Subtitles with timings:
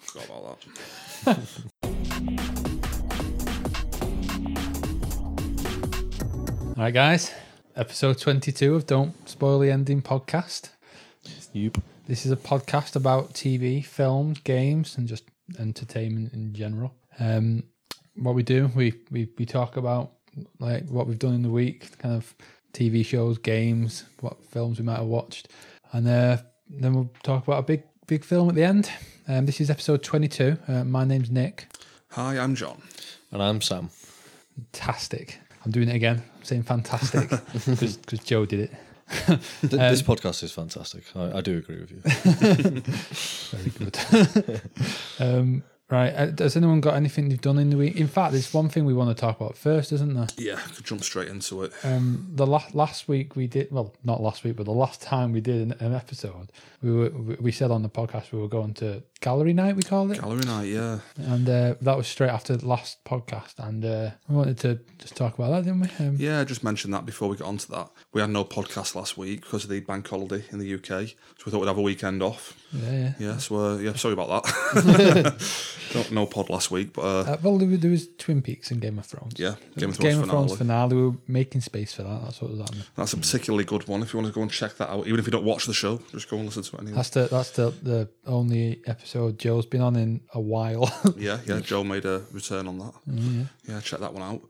[0.00, 0.64] Forgot about
[1.24, 1.38] that.
[6.76, 7.32] All right, guys.
[7.76, 10.70] Episode 22 of Don't Spoil the Ending podcast.
[11.52, 11.78] Yep.
[12.06, 15.24] This is a podcast about TV, films, games, and just
[15.58, 16.94] entertainment in general.
[17.18, 17.64] Um,
[18.16, 20.12] what we do, we, we we talk about
[20.58, 22.34] like what we've done in the week, kind of
[22.72, 25.48] TV shows, games, what films we might have watched,
[25.92, 26.38] and uh,
[26.68, 28.90] then we'll talk about a big big film at the end.
[29.28, 30.58] Um, this is episode 22.
[30.66, 31.68] Uh, my name's Nick.
[32.10, 32.82] Hi, I'm John.
[33.30, 33.88] And I'm Sam.
[34.56, 35.38] Fantastic.
[35.64, 36.20] I'm doing it again.
[36.36, 38.72] I'm saying fantastic because Joe did it.
[39.60, 41.04] Th- this podcast is fantastic.
[41.14, 42.00] I, I do agree with you.
[43.56, 44.60] Very good.
[45.20, 46.10] um, right.
[46.12, 47.96] Uh, has anyone got anything they've done in the week?
[47.96, 50.26] In fact, there's one thing we want to talk about first, isn't there?
[50.36, 51.72] Yeah, I could jump straight into it.
[51.84, 55.32] Um, the la- last week we did, well, not last week, but the last time
[55.32, 58.48] we did an, an episode, we were we- we said on the podcast we were
[58.48, 60.98] going to gallery night, we called it, Gallery night, yeah.
[61.18, 65.14] and uh, that was straight after the last podcast, and uh, we wanted to just
[65.16, 66.06] talk about that, didn't we?
[66.06, 67.90] Um, Yeah, I just mentioned that before we got onto that.
[68.14, 71.08] We had no podcast last week because of the bank holiday in the UK.
[71.08, 72.56] So we thought we'd have a weekend off.
[72.72, 73.12] yeah, yeah.
[73.18, 75.36] Yeah, so uh, yeah, sorry about that.
[75.94, 78.70] no, no pod last week, but uh, Uh, well, there was, there was Twin Peaks
[78.70, 79.34] and Game of Thrones.
[79.36, 80.46] yeah, Game of Thrones Game of finale.
[80.46, 80.96] Thrones finale.
[80.96, 82.22] We were making space for that.
[82.24, 82.84] That's what was happening.
[82.96, 84.02] That's a particularly good one.
[84.02, 85.74] If you want to go and check that out, even if you don't watch the
[85.74, 86.96] show, just go and listen to it anyway.
[86.96, 90.90] That's the that's the the only episode Joe's been on in a while.
[91.16, 91.60] Yeah, yeah.
[91.60, 92.92] Joe made a return on that.
[93.08, 93.42] Mm-hmm.
[93.68, 94.42] Yeah, check that one out.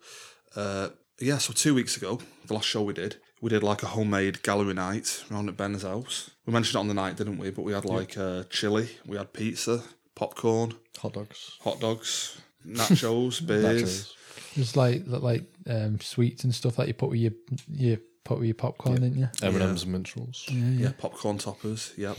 [0.54, 0.88] Uh,
[1.20, 4.42] yeah, so two weeks ago, the last show we did, we did like a homemade
[4.42, 6.30] gallery night round at Ben's house.
[6.46, 7.50] We mentioned it on the night, didn't we?
[7.50, 9.82] But we had like uh, chili, we had pizza,
[10.20, 11.56] popcorn, Hot dogs.
[11.62, 13.82] hot dogs, nachos, beers.
[13.82, 14.12] Nachos.
[14.54, 17.32] There's like like um, sweets and stuff that you put with your
[17.72, 19.28] you put with your popcorn, didn't you?
[19.42, 20.44] M&M's and mince rolls.
[20.50, 21.92] Yeah, popcorn toppers.
[21.96, 22.16] Yep.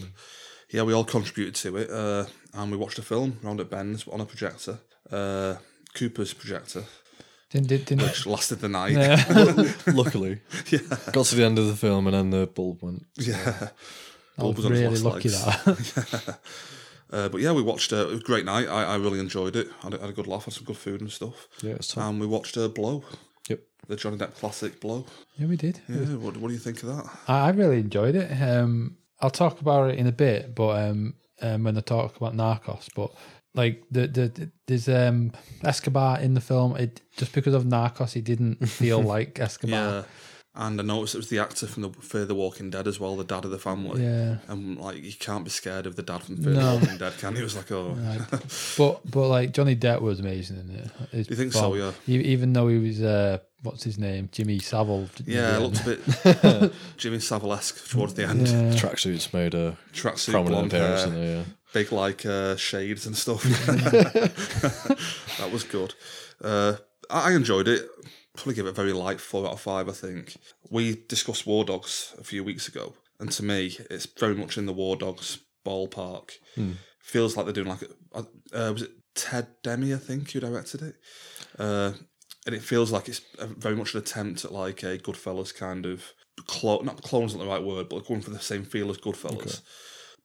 [0.71, 4.07] Yeah, we all contributed to it, uh, and we watched a film round at Ben's
[4.07, 4.79] on a projector,
[5.11, 5.55] uh,
[5.93, 6.85] Cooper's projector,
[7.51, 8.93] Didn't didn't, didn't which lasted the night.
[8.93, 9.21] yeah.
[9.93, 10.39] Luckily.
[11.11, 13.05] Got to the end of the film and then the bulb went.
[13.17, 13.67] yeah.
[14.37, 15.93] I Bulb was was really lucky legs.
[15.93, 16.39] that.
[17.11, 17.91] Uh, but yeah, we watched.
[17.93, 18.67] Uh, it was a great night.
[18.67, 19.67] I, I really enjoyed it.
[19.81, 20.45] I had, a- had a good laugh.
[20.45, 21.47] Had some good food and stuff.
[21.61, 22.09] Yeah, it's time.
[22.11, 23.03] And we watched uh, Blow,
[23.49, 23.59] Yep.
[23.87, 25.05] the Johnny Depp classic Blow.
[25.37, 25.81] yeah, we did.
[25.89, 27.09] Yeah, what, what do you think of that?
[27.27, 28.31] I, I really enjoyed it.
[28.41, 32.33] Um, I'll talk about it in a bit, but um, um, when I talk about
[32.35, 33.11] Narcos, but
[33.53, 35.33] like the the, the there's um
[35.63, 36.77] Escobar in the film.
[36.77, 39.75] It just because of Narcos, he didn't feel like Escobar.
[39.79, 40.03] Yeah.
[40.53, 43.15] And I noticed it was the actor from the Fear the Walking Dead as well,
[43.15, 44.03] the dad of the family.
[44.03, 44.37] Yeah.
[44.49, 46.73] And like, you can't be scared of the dad from Fear No.
[46.73, 47.39] the Walking Dead, can you?
[47.39, 47.95] It was like, oh,
[48.77, 50.91] But but like Johnny Depp was amazing in it.
[51.11, 51.91] His You think so, yeah?
[52.05, 55.07] Even though he was uh, what's his name, Jimmy Savile.
[55.25, 58.47] yeah, it looked a bit Jimmy Savile-esque towards the end.
[58.47, 58.73] Yeah.
[58.73, 61.35] Tracksuits made a Tracksuit, prominent blonde appearance hair, in there.
[61.37, 61.43] Yeah.
[61.71, 63.41] big like uh, shades and stuff.
[65.37, 65.93] that was good.
[66.43, 66.75] Uh,
[67.09, 67.87] I I enjoyed it.
[68.33, 69.89] Probably give it a very light four out of five.
[69.89, 70.37] I think
[70.69, 74.65] we discussed War Dogs a few weeks ago, and to me, it's very much in
[74.65, 76.31] the War Dogs ballpark.
[76.99, 77.81] Feels like they're doing like
[78.13, 79.93] a, uh, was it Ted Demme?
[79.93, 80.95] I think who directed it.
[81.59, 81.91] Uh,
[82.45, 85.85] and it feels like it's a, very much an attempt at like a Goodfellas kind
[85.85, 86.05] of
[86.47, 86.85] clone.
[86.85, 89.61] Not clone's not the right word, but going for the same feel as Goodfellas.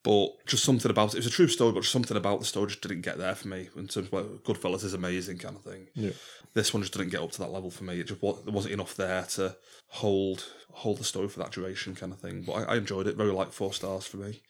[0.03, 1.17] But just something about it.
[1.17, 3.49] It was a true story, but something about the story just didn't get there for
[3.49, 5.89] me in terms of like, Goodfellas is amazing kind of thing.
[5.95, 6.11] Yeah.
[6.57, 8.01] This one just didn't get up to that level for me.
[8.01, 9.57] It just there wasn't enough there to
[9.89, 12.43] hold hold the story for that duration kind of thing.
[12.47, 13.17] But I, I enjoyed it.
[13.17, 14.41] Very like four stars for me.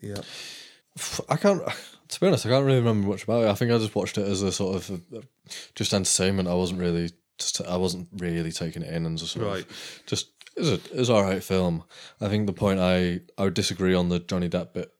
[0.00, 0.20] Yeah.
[1.30, 1.62] I can't.
[2.08, 3.48] To be honest, I can't really remember much about it.
[3.48, 5.20] I think I just watched it as a sort of uh
[5.74, 6.48] just entertainment.
[6.48, 9.62] I wasn't really, just, I wasn't really taking it in and just sort Right.
[9.62, 11.84] of just it was a it was all right film.
[12.20, 14.90] I think the point I I would disagree on the Johnny Depp bit,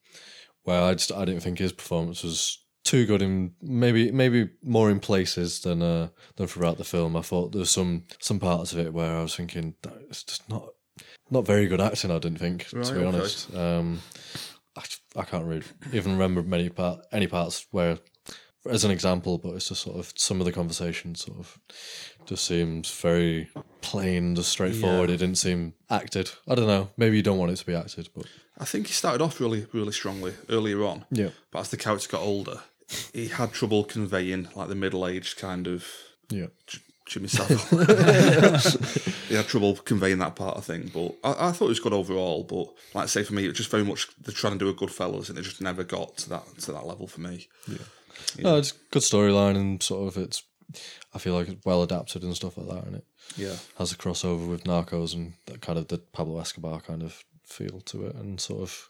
[0.63, 2.59] where I just I didn't think his performance was
[2.91, 7.17] too good in maybe maybe more in places than uh than throughout the film.
[7.17, 10.25] I thought there was some some parts of it where I was thinking "That- it's
[10.25, 10.65] just not
[11.31, 12.11] not very good acting.
[12.11, 13.09] I didn't think Right, to be okay.
[13.09, 13.55] honest.
[13.55, 14.01] Um,
[14.77, 14.83] I,
[15.17, 17.99] I can't really even remember many part any parts where,
[18.69, 21.59] as an example, but it's just sort of some of the conversation sort of
[22.27, 23.49] just seems very
[23.81, 25.09] plain and just straightforward.
[25.09, 25.15] Yeah.
[25.15, 26.31] It didn't seem acted.
[26.49, 26.91] I don't know.
[26.97, 28.27] Maybe you don't want it to be acted, but
[28.59, 31.05] I think he started off really, really strongly earlier on.
[31.11, 32.61] yeah, But as the character got older,
[33.13, 35.87] he had trouble conveying like the middle aged kind of
[36.31, 37.57] yeah, J- Jimmy Savile.
[39.29, 41.93] he had trouble conveying that part of thing, but I, I thought it was good
[41.93, 42.45] overall.
[42.45, 44.69] But like I say, for me, it was just very much they're trying to do
[44.69, 47.49] a good fellas, and it just never got to that to that level for me.
[48.39, 50.43] No, it's good storyline and sort of it's.
[51.13, 53.05] I feel like it's well adapted and stuff like that, and it
[53.37, 57.25] Yeah, has a crossover with Narcos and that kind of the Pablo Escobar kind of
[57.45, 58.89] feel to it, and sort of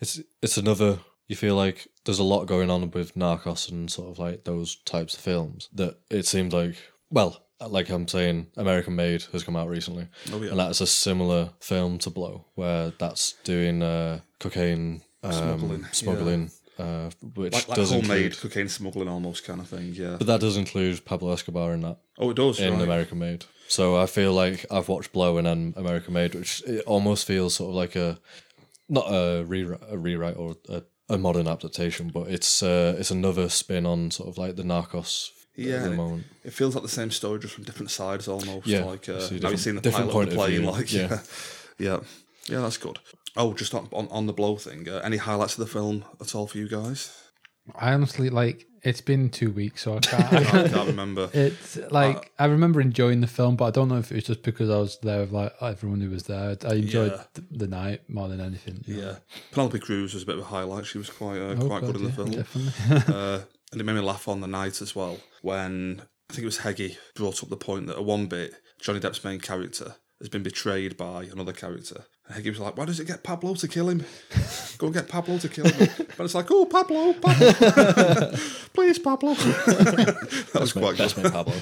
[0.00, 4.10] it's it's another you feel like there's a lot going on with Narcos and sort
[4.10, 6.74] of like those types of films that it seems like,
[7.08, 10.08] well, like I'm saying, American Made has come out recently.
[10.32, 10.50] Oh, yeah.
[10.50, 16.50] And that's a similar film to Blow, where that's doing uh, cocaine um, Smuggling, smuggling,
[16.80, 18.40] uh, which Like, like does homemade include.
[18.40, 20.16] cocaine smuggling almost kind of thing, yeah.
[20.18, 22.82] But that does include Pablo Escobar in that oh, it does, in right.
[22.82, 23.44] American Made.
[23.68, 27.54] So I feel like I've watched Blow and then American Made, which it almost feels
[27.54, 28.18] sort of like a
[28.88, 33.48] not a rewrite, a rewrite or a, a modern adaptation, but it's uh, it's another
[33.48, 36.24] spin on sort of like the Narcos Yeah, at the moment.
[36.44, 38.66] It feels like the same story, just from different sides almost.
[38.66, 40.92] Yeah, like uh, see a you've seen the different pilot of the point of like
[40.92, 41.08] yeah.
[41.10, 41.18] yeah,
[41.78, 42.00] yeah,
[42.46, 42.98] yeah, that's good.
[43.36, 44.88] Oh, just on on, on the blow thing.
[44.88, 47.16] Uh, any highlights of the film at all for you guys?
[47.74, 48.66] I honestly like.
[48.82, 50.32] It's been two weeks, so I can't.
[50.32, 51.28] I can't can't remember.
[51.32, 54.42] It's like I remember enjoying the film, but I don't know if it was just
[54.42, 56.56] because I was there with like everyone who was there.
[56.66, 57.22] I enjoyed Yeah.
[57.34, 58.82] the, the night more than anything.
[58.86, 59.16] Yeah,
[59.52, 60.86] Penelope Cruz was a bit of a highlight.
[60.86, 62.30] She was quite uh, Oh, quite good in the yeah, film.
[62.30, 63.14] Definitely.
[63.14, 63.40] uh,
[63.72, 66.58] and it made me laugh on the night as well when I think it was
[66.58, 70.42] Heggie brought up the point that at one bit Johnny Depp's main character has been
[70.42, 72.04] betrayed by another character.
[72.26, 74.04] And Heggie was like, "Why does it get Pablo to kill him?
[74.78, 77.52] Go and get Pablo to kill him." But it's like, "Oh, Pablo, Pablo,
[78.74, 81.24] please, Pablo." that was quite Best good.
[81.24, 81.54] mate Pablo.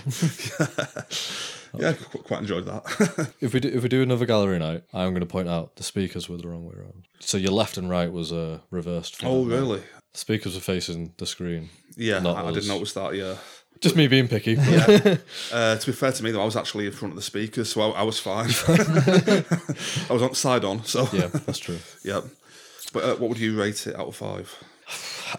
[1.78, 3.32] Yeah, qu- quite enjoyed that.
[3.40, 5.82] if we do, if we do another gallery night, I'm going to point out the
[5.82, 7.06] speakers were the wrong way around.
[7.20, 9.22] So your left and right was uh, reversed.
[9.22, 9.54] oh, night.
[9.56, 9.82] really?
[10.14, 11.68] Speakers were facing the screen.
[11.96, 13.14] Yeah, I, I did notice that.
[13.14, 13.36] Yeah.
[13.80, 14.56] Just me being picky.
[15.52, 17.70] Uh, to be fair to me, though, I was actually in front of the speakers,
[17.72, 18.50] so I, I was fine.
[18.68, 21.78] I was on side on, so yeah, that's true.
[22.04, 22.20] yeah.
[22.92, 24.54] But uh, what would you rate it out of five?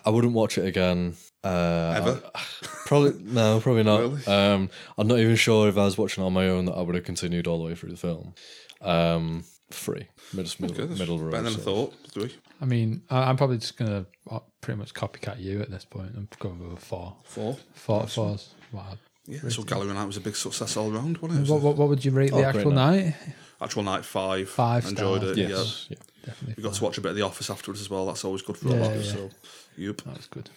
[0.06, 1.16] I wouldn't watch it again.
[1.44, 2.22] Uh, Ever?
[2.36, 2.42] I-
[2.86, 4.00] probably no, probably not.
[4.02, 4.26] Really?
[4.28, 6.82] Um, I'm not even sure if I was watching it on my own that I
[6.82, 8.34] would have continued all the way through the film.
[8.82, 11.32] Um, free, middle, middle, middle road.
[11.32, 11.94] Better than I so- thought.
[12.12, 15.86] Three, I mean, I, I'm probably just gonna uh, pretty much copycat you at this
[15.86, 16.12] point.
[16.16, 17.16] I'm going with a four.
[17.24, 17.58] four.
[17.74, 18.98] Four, four's wow.
[19.26, 21.50] Yeah, so Gallery Night was a big success all round, wasn't it?
[21.50, 23.06] It What, what, what would you rate Oh, the actual night.
[23.06, 23.16] night?
[23.62, 24.50] actual night five.
[24.50, 25.38] Five Enjoyed stars.
[25.38, 25.50] it.
[25.50, 25.88] Yes.
[25.90, 25.98] Yeah.
[26.00, 26.04] Yeah.
[26.26, 26.54] Definitely.
[26.58, 28.08] We got to watch a bit of The Office afterwards as well.
[28.08, 28.96] That's always good for Yeah, a laugh.
[29.06, 29.12] yeah.
[29.12, 29.30] So,
[29.78, 29.98] yep.
[30.02, 30.50] That was good.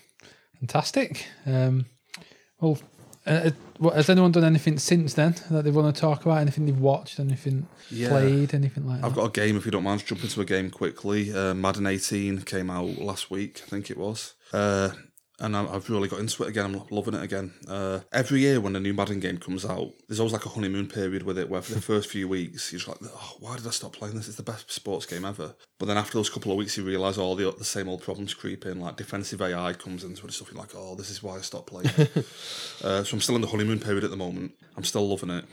[0.61, 1.27] Fantastic.
[1.47, 1.85] Um,
[2.61, 2.79] well,
[3.27, 3.51] uh,
[3.95, 6.39] has anyone done anything since then that they want to talk about?
[6.39, 7.21] Anything they've watched?
[7.21, 8.09] Anything Yeah.
[8.09, 8.55] played?
[8.55, 9.07] Anything like that?
[9.07, 10.05] I've got a game if you don't mind.
[10.07, 11.33] Jump into a game quickly.
[11.33, 14.35] Uh, Madden 18 came out last week, I think it was.
[14.53, 14.91] Uh,
[15.43, 16.65] and I- I've really got into it again.
[16.65, 17.53] I'm loving it again.
[17.69, 20.87] Uh, every year when a new Madden game comes out, there's always like a honeymoon
[20.87, 23.67] period with it where for the first few weeks, you're just like, oh, why did
[23.67, 24.29] I stop playing this?
[24.29, 25.55] It's the best sports game ever.
[25.79, 28.35] But then after those couple of weeks, you realise all the, the same old problems
[28.35, 28.81] creep in.
[28.81, 30.51] Like defensive AI comes into it and stuff.
[30.53, 31.89] You're like, oh, this is why I stopped playing.
[32.85, 34.53] uh, so I'm still in the honeymoon period at the moment.
[34.77, 35.45] I'm still loving it.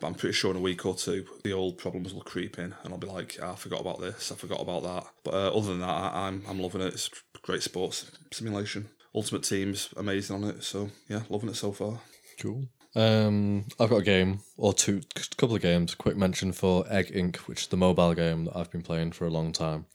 [0.00, 2.74] But I'm pretty sure in a week or two, the old problems will creep in,
[2.82, 5.06] and I'll be like, "Ah, I forgot about this, I forgot about that.
[5.22, 6.92] But uh, other than that, I, I'm I'm loving it.
[6.92, 7.08] It's
[7.42, 8.88] great sports simulation.
[9.14, 10.64] Ultimate Team's amazing on it.
[10.64, 12.00] So yeah, loving it so far.
[12.40, 12.64] Cool.
[12.96, 15.94] Um, I've got a game or two, a couple of games.
[15.94, 19.26] Quick mention for Egg Inc., which is the mobile game that I've been playing for
[19.26, 19.86] a long time.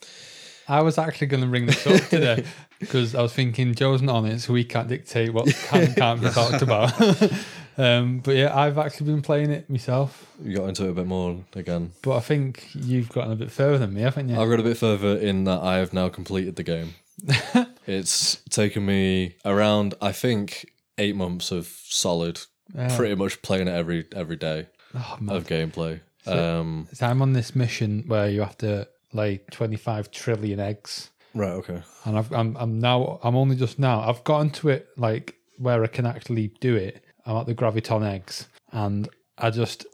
[0.68, 2.46] I was actually going to bring this up today
[2.80, 5.96] because I was thinking Joe's not on it, so we can't dictate what can and
[5.96, 6.94] can't be talked about.
[7.78, 10.32] um, but yeah, I've actually been playing it myself.
[10.44, 11.94] You got into it a bit more again.
[12.04, 14.40] But I think you've gotten a bit further than me, haven't you?
[14.40, 16.94] I've got a bit further in that I have now completed the game.
[17.88, 22.40] it's taken me around, I think, eight months of solid,
[22.76, 22.96] Yeah.
[22.96, 26.02] pretty much playing it every every day Oh, of gameplay.
[26.26, 31.10] Um, So I'm on this mission where you have to lay 25 trillion eggs.
[31.34, 31.82] right, okay.
[32.06, 35.84] and I've, I'm I'm now I'm only just now I've gotten to it like where
[35.84, 37.04] I can actually do it.
[37.26, 39.86] I'm at the graviton eggs, and I just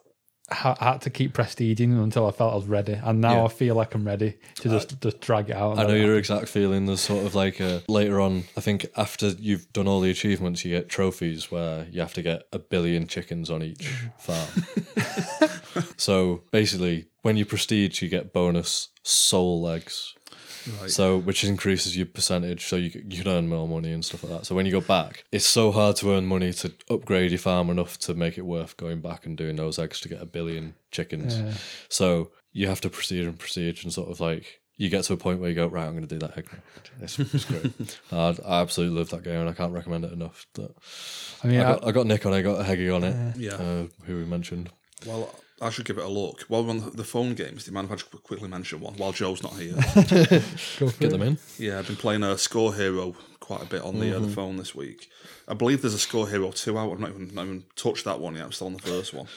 [0.52, 3.44] ha- had to keep prestiging until I felt I was ready, and now Yeah.
[3.46, 5.78] I feel like I'm ready to just just drag it out.
[5.80, 6.86] I know your exact feeling.
[6.86, 10.64] There's sort of like a, later on, I think after you've done all the achievements,
[10.66, 13.88] you get trophies where you have to get a billion chickens on each
[14.18, 14.48] farm.
[15.98, 20.15] so basically, when you prestige, you get bonus soul eggs.
[20.82, 20.90] Right.
[20.90, 24.34] So, which increases your percentage, so you you can earn more money and stuff like
[24.34, 24.46] that.
[24.46, 27.70] So when you go back, it's so hard to earn money to upgrade your farm
[27.70, 30.76] enough to make it worth going back and doing those eggs to get a billion
[30.92, 31.38] chickens.
[31.40, 31.54] Yeah.
[31.90, 35.18] So you have to proceed and proceed and sort of like you get to a
[35.18, 35.86] point where you go right.
[35.86, 36.50] I'm going to do that egg.
[37.02, 38.00] It's, it's great.
[38.12, 40.48] I, I absolutely love that game and I can't recommend it enough.
[40.54, 40.72] But
[41.44, 43.38] I mean, I I, got I got Nick on it, I got Heggy on it,
[43.38, 43.54] Yeah.
[43.54, 44.70] uh, who we mentioned.
[45.06, 46.42] Well, I should give it a look.
[46.44, 48.94] While we're on the phone games, do you mind if I just quickly mention one
[48.96, 49.74] while Joe's not here?
[49.76, 51.10] go for Get it.
[51.12, 51.38] them in.
[51.58, 54.58] yeah, I've been playing a Score Hero quite a bit on the uh, the phone
[54.58, 55.10] this week.
[55.48, 56.92] I believe there's a Score Hero two out.
[56.92, 58.46] I've not even not even touched that one yet.
[58.46, 59.28] I'm still on the first one.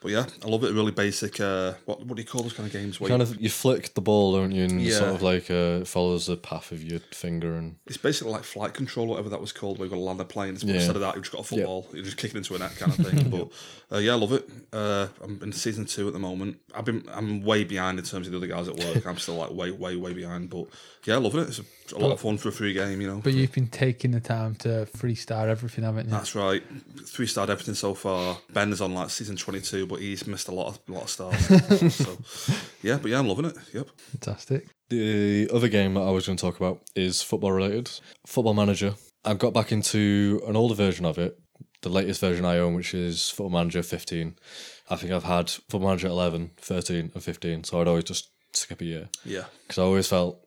[0.00, 0.72] But yeah, I love it.
[0.72, 1.40] Really basic.
[1.40, 3.00] Uh, what what do you call those kind of games?
[3.00, 4.62] Where Kind you- of, you flick the ball, don't you?
[4.62, 4.96] And Yeah.
[4.98, 8.44] sort of like uh, it follows the path of your finger, and it's basically like
[8.44, 10.74] flight control, whatever that was called, where you've got to land the plane Yeah.
[10.76, 11.88] instead of that, you've just got a football.
[11.92, 13.28] You're just kicking into a net kind of thing.
[13.90, 14.48] but uh, yeah, I love it.
[14.72, 16.58] Uh, I'm in season two at the moment.
[16.76, 19.04] I've been I'm way behind in terms of the other guys at work.
[19.04, 20.48] I'm still like way way way behind.
[20.50, 20.66] But
[21.06, 21.48] yeah, loving it.
[21.48, 23.00] It's a, a lot of fun for a free game.
[23.00, 23.20] You know.
[23.22, 26.10] But you've been taking the time to three star everything, haven't you?
[26.10, 26.62] That's right.
[27.04, 28.38] Three starred everything so far.
[28.52, 31.10] Ben is on like season twenty two, but he's missed a lot of lot of
[31.10, 31.94] stars.
[31.94, 32.18] so
[32.82, 33.56] yeah, but yeah, I'm loving it.
[33.72, 33.88] Yep.
[33.96, 34.68] Fantastic.
[34.90, 37.90] The other game that I was going to talk about is football related.
[38.26, 38.94] Football Manager.
[39.24, 41.38] I've got back into an older version of it,
[41.82, 44.36] the latest version I own, which is Football Manager 15.
[44.88, 48.80] I think I've had Football Manager 11, 13, and 15, so I'd always just skip
[48.80, 49.08] a year.
[49.24, 49.44] Yeah.
[49.66, 50.40] Because I always felt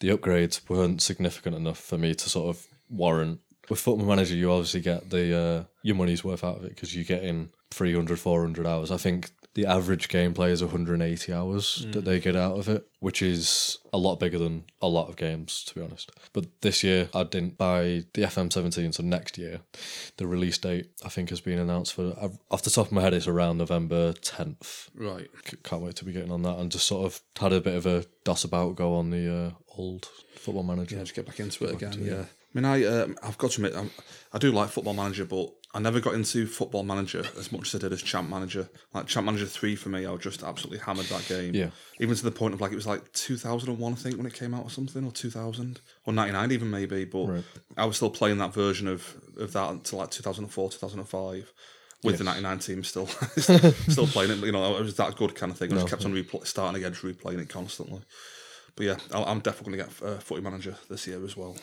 [0.00, 3.40] the upgrades weren't significant enough for me to sort of warrant.
[3.68, 6.94] With Football Manager, you obviously get the uh, your money's worth out of it because
[6.94, 8.90] you get in 300, 400 hours.
[8.90, 13.20] I think the average gameplay is 180 hours that they get out of it, which
[13.20, 16.12] is a lot bigger than a lot of games, to be honest.
[16.32, 19.60] But this year, I didn't buy the FM17, so next year,
[20.16, 22.14] the release date I think has been announced for.
[22.50, 24.88] Off the top of my head, it's around November 10th.
[24.94, 25.28] Right.
[25.46, 27.74] C- Can't wait to be getting on that, and just sort of had a bit
[27.74, 30.06] of a doss about go on the uh, old
[30.36, 30.96] Football Manager.
[30.96, 31.96] Yeah, just get back into it again.
[32.00, 32.24] Yeah.
[32.24, 33.90] I mean, I um, I've got to admit, I'm,
[34.32, 37.74] I do like Football Manager, but I never got into Football Manager as much as
[37.74, 38.70] I did as Champ Manager.
[38.94, 41.54] Like Champ Manager three for me, I was just absolutely hammered that game.
[41.54, 41.70] Yeah.
[42.00, 44.54] Even to the point of like it was like 2001, I think, when it came
[44.54, 47.04] out or something, or 2000 or 99 even maybe.
[47.04, 47.44] But Right.
[47.76, 51.52] I was still playing that version of of that until like 2004, 2005.
[52.04, 53.06] With the 99 team still
[53.36, 55.72] still playing it, you know, it was that good kind of thing.
[55.72, 58.00] I just kept on repl- starting again, replaying it constantly.
[58.78, 61.56] But yeah, I- I'm definitely going to get uh, Footy Manager this year as well.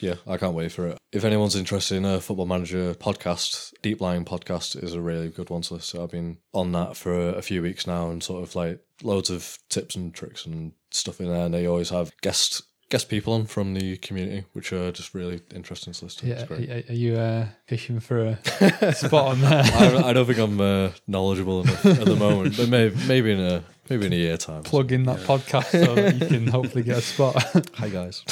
[0.00, 0.98] Yeah, I can't wait for it.
[1.12, 5.50] If anyone's interested in a Football Manager podcast, Deep Lying podcast is a really good
[5.50, 5.98] one to listen.
[5.98, 6.04] to.
[6.04, 9.30] I've been on that for a, a few weeks now, and sort of like loads
[9.30, 11.44] of tips and tricks and stuff in there.
[11.46, 15.40] And they always have guest guest people on from the community, which are just really
[15.54, 16.26] interesting to listen to.
[16.26, 16.70] Yeah, It's great.
[16.70, 19.62] are, are you uh, fishing for a spot on there?
[19.64, 23.40] I, I don't think I'm uh, knowledgeable enough at the moment, but maybe maybe in
[23.40, 24.62] a maybe in a year time.
[24.62, 27.34] Plug in that podcast so that you can hopefully get a spot.
[27.74, 28.22] Hi guys.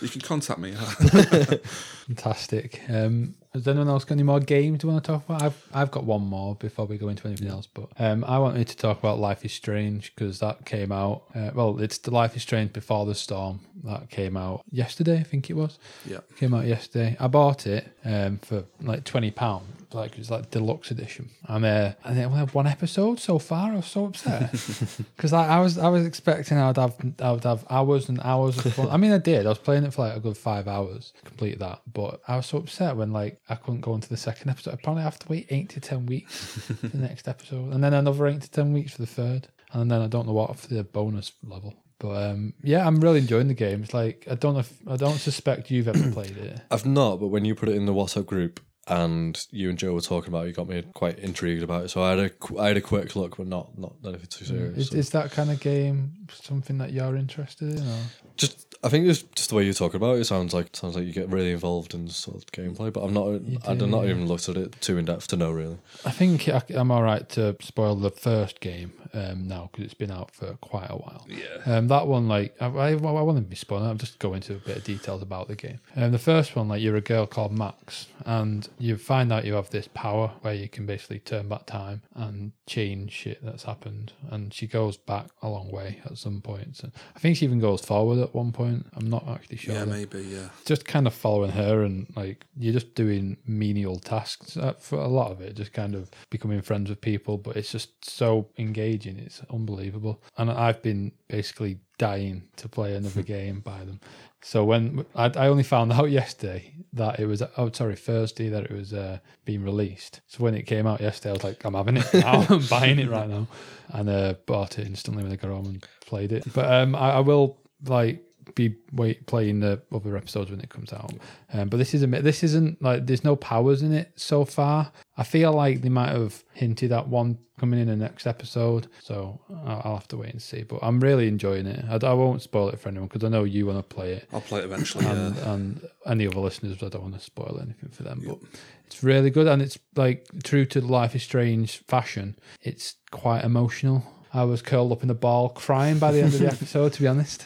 [0.00, 0.72] You can contact me.
[2.06, 2.82] Fantastic.
[2.88, 5.42] Um, has anyone else got any more games you want to talk about?
[5.42, 8.68] I've I've got one more before we go into anything else, but um, I wanted
[8.68, 11.24] to talk about Life is Strange because that came out.
[11.34, 15.18] Uh, well, it's the Life is Strange Before the Storm that came out yesterday.
[15.18, 15.78] I think it was.
[16.06, 16.18] yeah.
[16.36, 17.16] Came out yesterday.
[17.18, 21.30] I bought it um, for like twenty pound, like it's like deluxe edition.
[21.46, 23.72] I'm uh, and it only have one episode so far.
[23.72, 24.50] I was so upset
[25.16, 28.64] because I, I was I was expecting I'd have I would have hours and hours
[28.64, 28.88] of fun.
[28.90, 29.46] I mean, I did.
[29.46, 31.80] I was playing it for like a good five hours, complete that.
[31.92, 34.74] But I was so upset when like I couldn't go into the second episode.
[34.74, 37.94] I probably have to wait eight to ten weeks for the next episode, and then
[37.94, 40.68] another eight to ten weeks for the third, and then I don't know what for
[40.68, 41.74] the bonus level.
[41.98, 43.82] But um, yeah, I'm really enjoying the game.
[43.82, 46.60] It's like I don't know if I don't suspect you've ever played it.
[46.70, 48.58] I've not, but when you put it in the WhatsApp group
[48.90, 51.88] and you and Joe were talking about it, you got me quite intrigued about it.
[51.90, 54.76] So I had a I had a quick look, but not not anything too serious.
[54.76, 57.86] Is, so- is that kind of game something that you're interested in?
[57.86, 57.98] Or?
[58.36, 60.20] just I think it's just the way you talk about it.
[60.20, 63.12] It sounds like sounds like you get really involved in sort of gameplay, but I'm
[63.12, 63.40] not.
[63.68, 65.78] I've not even looked at it too in depth to know really.
[66.04, 69.94] I think I, I'm all right to spoil the first game um, now because it's
[69.94, 71.26] been out for quite a while.
[71.28, 71.76] Yeah.
[71.76, 73.86] Um, that one, like, I, I, I want to be spoiling.
[73.86, 75.80] I'll just go into a bit of details about the game.
[75.96, 79.54] Um, the first one, like, you're a girl called Max, and you find out you
[79.54, 84.12] have this power where you can basically turn back time and change shit that's happened.
[84.30, 86.80] And she goes back a long way at some points.
[86.80, 88.86] And I think she even goes forward at one point.
[88.94, 89.74] I'm not actually sure.
[89.74, 90.20] Yeah, though maybe.
[90.22, 90.48] Yeah.
[90.64, 95.08] just kind of following her and like you're just doing menial tasks uh, for a
[95.08, 98.99] lot of it just kind of becoming friends with people but it's just so engaging
[99.06, 100.22] it's unbelievable.
[100.36, 104.00] And i've been basically dying to play another game by them.
[104.42, 108.64] So when I, I only found out yesterday that it was oh sorry thursday that
[108.64, 110.20] it was uh, being released.
[110.26, 112.46] So when it came out yesterday i was like i'm having it now.
[112.48, 113.46] I'm buying it right now.
[113.92, 116.44] And uh, bought it instantly when i got home and played it.
[116.52, 118.22] But um i, I will like
[118.54, 121.12] be wait playing the other episodes when it comes out.
[121.52, 124.92] Um, but this is a this isn't like there's no powers in it so far.
[125.16, 129.38] I feel like they might have hinted at one coming in the next episode, so
[129.66, 130.62] I'll, I'll have to wait and see.
[130.62, 131.84] But I'm really enjoying it.
[131.90, 134.28] I, I won't spoil it for anyone because I know you want to play it,
[134.32, 135.04] I'll play it eventually.
[135.06, 135.52] and, Yeah.
[135.52, 136.82] and any other listeners.
[136.82, 138.38] I don't want to spoil anything for them, but
[138.86, 142.36] it's really good and it's like true to the Life is Strange fashion.
[142.62, 144.04] It's quite emotional.
[144.32, 147.00] I was curled up in a ball crying by the end of the episode, to
[147.00, 147.44] be honest,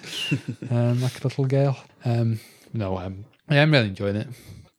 [0.70, 1.78] um, like a little girl.
[2.04, 2.40] Um,
[2.72, 4.28] no, um, yeah, I'm really enjoying it.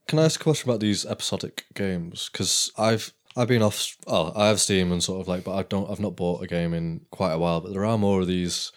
[0.07, 2.29] Can I ask a question about these episodic games?
[2.31, 3.97] Because I've I've been off.
[4.07, 5.89] Oh, I have Steam and sort of like, but I don't.
[5.89, 7.59] I've not bought a game in quite a while.
[7.61, 8.71] But there are more of these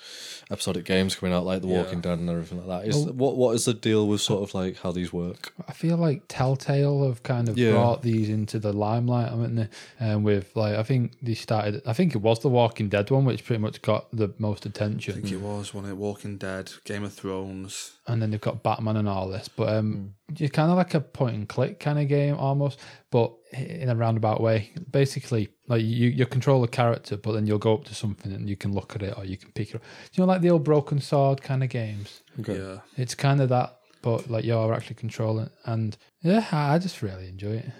[0.51, 2.89] episodic games coming out, like The Walking Dead and everything like that.
[2.89, 5.53] Is what what is the deal with sort of like how these work?
[5.69, 7.73] I feel like Telltale have kind of Yeah.
[7.73, 9.69] brought these into the limelight, haven't they?
[10.01, 11.83] And with like, I think they started.
[11.87, 15.13] I think it was the Walking Dead one, which pretty much got the most attention.
[15.15, 17.93] I think it was one it Walking Dead, Game of Thrones.
[18.09, 19.49] and then they've got Batman and all this.
[19.49, 22.79] But um, it's kind of like a point and click kind of game almost,
[23.11, 24.71] but in a roundabout way.
[24.91, 28.49] Basically, like you you control a character, but then you'll go up to something and
[28.49, 29.83] you can look at it or you can pick it up.
[30.13, 32.23] You know, like the old Broken Sword kind of games.
[32.47, 32.81] Yeah.
[32.97, 35.51] It's kind of that, but like you're actually controlling.
[35.65, 37.71] And yeah, I I just really enjoy it.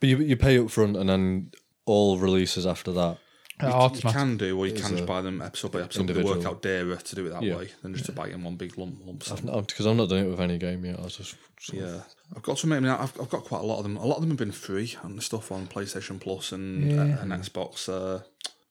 [0.00, 1.52] But you you pay up front and then
[1.84, 3.18] all releases after that.
[3.62, 6.06] You, you can do, or you can just buy them episode by episode.
[6.08, 7.56] They work out dearer to do it that Yeah.
[7.56, 9.20] way than just to buy it in one big lump, lump.
[9.66, 10.98] Because I'm not doing it with any game yet.
[11.00, 11.36] I was just
[11.72, 12.02] Yeah,
[12.36, 13.96] I've got to admit, I mean, I've, I've got quite a lot of them.
[13.96, 17.00] A lot of them have been free and the stuff on PlayStation Plus and Yeah.
[17.02, 18.22] uh, and Xbox uh,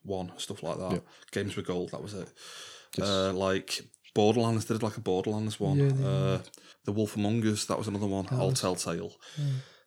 [0.04, 0.92] One stuff like that.
[0.92, 1.00] Yeah.
[1.32, 2.30] Games with gold, that was it.
[3.01, 3.82] Uh, like
[4.13, 5.80] Borderlands, they did like a Borderlands one.
[5.80, 6.42] Yeah, uh,
[6.86, 8.27] the Wolf Among Us, that was another one.
[8.27, 9.13] All Telltale.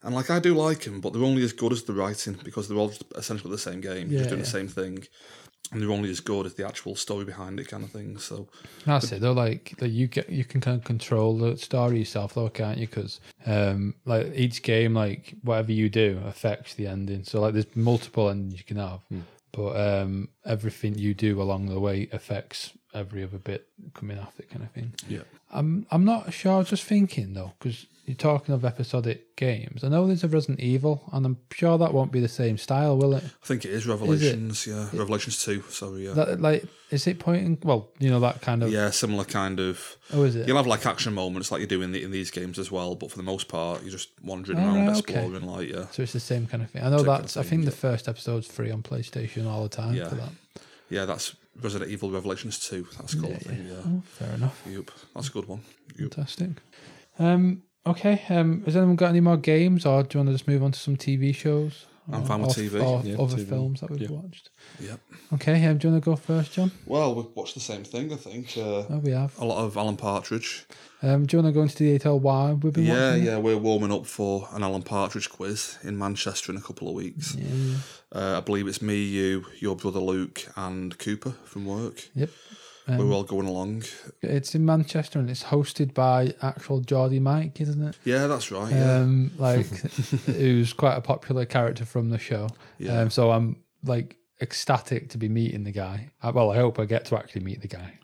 [0.02, 2.68] And like I do like them, but they're only as good as the writing because
[2.68, 4.44] they're all just essentially the same game, Yeah, just doing yeah.
[4.44, 5.04] the same thing,
[5.72, 8.16] and they're only as good as the actual story behind it, kind of thing.
[8.18, 8.48] So
[8.86, 9.20] That's it.
[9.20, 12.78] Though, like, like you get, you can kind of control the story yourself, though, can't
[12.78, 12.86] you?
[12.86, 17.24] Because, um, like each game, like whatever you do affects the ending.
[17.24, 19.00] So, like, there's multiple endings you can have,
[19.52, 24.62] but um, everything you do along the way affects every other bit coming after, kind
[24.62, 24.92] of thing.
[25.08, 25.20] yeah,
[25.52, 26.54] I'm, I'm not sure.
[26.54, 29.84] I was just thinking though, because you're talking of episodic games.
[29.84, 32.96] I know there's a Resident Evil, and I'm sure that won't be the same style,
[32.96, 33.22] will it?
[33.24, 34.66] I think it is Revelations.
[34.66, 35.60] Yeah, Revelations two.
[35.68, 36.12] Sorry, yeah.
[36.14, 37.58] That like, is it pointing?
[37.62, 38.70] Well, you know that kind of.
[38.70, 39.98] yeah, similar kind of.
[40.14, 40.48] Oh, is it?
[40.48, 42.94] You'll have like action moments like you do in, the, in these games as well,
[42.94, 44.98] but for the most part, you're just wandering Oh, around okay.
[45.20, 45.46] exploring.
[45.46, 46.82] Like, yeah, So it's the same kind of thing.
[46.82, 47.36] I know Same kind that's.
[47.36, 50.08] of I think thing, the first episode's free on PlayStation all the time Yeah.
[50.08, 50.30] for that.
[50.88, 52.86] yeah, that's Resident Evil Revelations two.
[52.96, 53.34] That's called.
[53.34, 53.74] I think, yeah.
[53.84, 54.62] Oh, fair enough.
[54.68, 55.60] Yep, that's a good one.
[55.98, 56.14] Yep.
[56.14, 56.50] Fantastic.
[57.18, 57.62] Um.
[57.86, 58.22] Okay.
[58.28, 58.62] Um.
[58.64, 60.78] Has anyone got any more games, or do you want to just move on to
[60.78, 61.86] some TV shows?
[62.10, 62.80] I'm Or- fine with TV.
[62.80, 63.48] Or Yeah, other TV.
[63.48, 64.10] films that we've Yeah.
[64.10, 64.50] watched.
[64.80, 65.00] Yep.
[65.34, 65.66] Okay.
[65.66, 66.72] Um, do you want to go first, John?
[66.86, 68.12] Well, we've watched the same thing.
[68.12, 69.38] I think uh, Oh, we have.
[69.38, 70.64] a lot of Alan Partridge.
[71.02, 71.26] Um.
[71.26, 73.22] Do you want to go into the detail why we've been Yeah, watching?
[73.22, 73.26] it?
[73.26, 76.94] yeah, we're warming up for an Alan Partridge quiz in Manchester in a couple of
[76.94, 77.34] weeks.
[77.38, 77.44] Yeah.
[77.54, 77.76] yeah.
[78.10, 82.08] Uh, I believe it's me, you, your brother Luke, and Cooper from work.
[82.14, 82.30] Yep.
[82.88, 83.82] We're Um, all going along.
[84.22, 87.98] it's in Manchester and it's hosted by actual Geordie Mike, isn't it?
[88.04, 88.72] Yeah, that's right.
[88.72, 88.96] Yeah.
[89.00, 89.66] um, like
[90.26, 92.48] who's quite a popular character from the show.
[92.78, 93.00] Yeah.
[93.00, 96.10] Um, so I'm like ecstatic to be meeting the guy.
[96.22, 97.94] Uh, Well, I hope I get to actually meet the guy.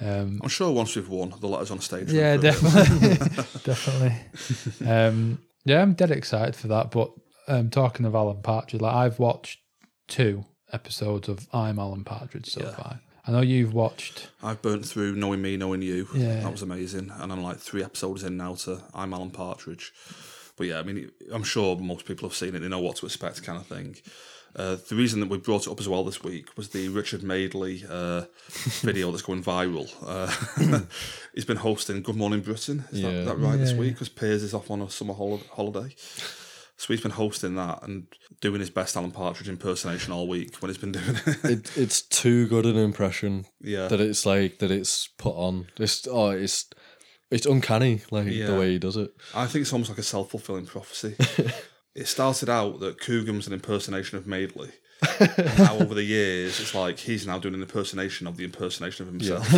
[0.00, 2.12] Um, I'm sure once we've won, they'll let us on stage.
[2.12, 2.60] yeah, for a bit.
[2.62, 3.16] definitely,
[3.64, 4.86] definitely.
[4.86, 6.92] Um, yeah, I'm dead excited for that.
[6.92, 7.10] But
[7.48, 9.58] um, talking of Alan Partridge, like I've watched
[10.06, 12.70] two episodes of I'm Alan Partridge so Yeah.
[12.76, 13.00] far.
[13.28, 14.28] I know you've watched.
[14.42, 16.08] I've burnt through Knowing Me, Knowing You.
[16.14, 16.40] Yeah.
[16.40, 17.12] That was amazing.
[17.18, 19.92] And I'm like three episodes in now to I'm Alan Partridge.
[20.56, 22.60] But yeah, I mean, I'm sure most people have seen it.
[22.60, 23.96] They know what to expect, kind of thing.
[24.56, 27.22] Uh, the reason that we brought it up as well this week was the Richard
[27.22, 28.22] Madeley uh,
[28.80, 29.92] video that's going viral.
[30.02, 30.80] Uh,
[31.34, 32.84] he's been hosting Good Morning Britain.
[32.90, 33.10] Is Yeah.
[33.10, 33.92] that, that right this week?
[33.92, 35.94] Because Piers is off on a summer hol- holiday.
[36.78, 38.06] So he's been hosting that and
[38.40, 41.44] doing his best Alan Partridge impersonation all week when he's been doing it.
[41.44, 43.88] it, it's too good an impression yeah.
[43.88, 45.66] that it's like that it's put on.
[45.76, 46.70] It's oh, it's
[47.32, 48.46] it's uncanny like Yeah.
[48.46, 49.10] the way he does it.
[49.34, 51.16] I think it's almost like a self fulfilling prophecy.
[51.96, 54.70] it started out that Coogan's an impersonation of Madeley.
[55.58, 59.12] now over the years, it's like he's now doing an impersonation of the impersonation of
[59.12, 59.48] himself.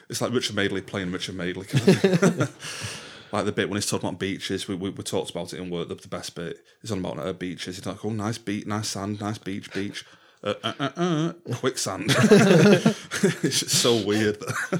[0.08, 1.66] it's like Richard Madeley playing Richard Madeley.
[1.66, 3.08] Kind of.
[3.32, 5.70] Like the bit when he's talking about beaches, we, we, we talked about it in
[5.70, 5.88] work.
[5.88, 7.76] The, the best bit is on about uh, beaches.
[7.76, 10.04] He's like, "Oh, nice beach, nice sand, nice beach, beach."
[10.44, 12.06] Uh, uh, uh, uh, quicksand.
[12.10, 14.38] it's just so weird.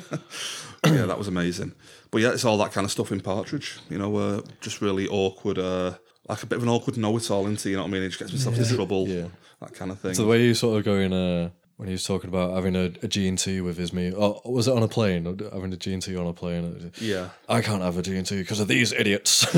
[0.84, 1.72] yeah, that was amazing.
[2.10, 3.78] But yeah, it's all that kind of stuff in Partridge.
[3.88, 5.94] You know, uh, just really awkward, uh,
[6.28, 7.70] like a bit of an awkward know-it-all into.
[7.70, 8.02] You know what I mean?
[8.02, 9.06] He just gets himself into trouble.
[9.06, 9.28] Yeah.
[9.60, 10.14] that kind of thing.
[10.14, 11.50] So the way you sort of going uh,
[11.82, 14.14] when he was talking about having a, a G&T with his meal.
[14.16, 15.24] Oh, was it on a plane?
[15.24, 16.92] Having a G&T on a plane?
[17.00, 19.44] yeah, I can't have a G&T because of these idiots.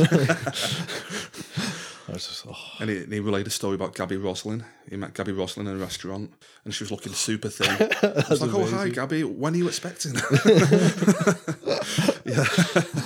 [2.15, 2.57] Just, oh.
[2.81, 4.65] and he, he relayed a story about Gaby Roslin.
[4.89, 6.33] He met Gaby Roslin in a restaurant,
[6.65, 7.69] and she was looking super thin.
[8.03, 9.25] I was like, "Oh, hi, Gaby.
[9.25, 10.15] When are you expecting?"
[12.27, 12.47] Yeah.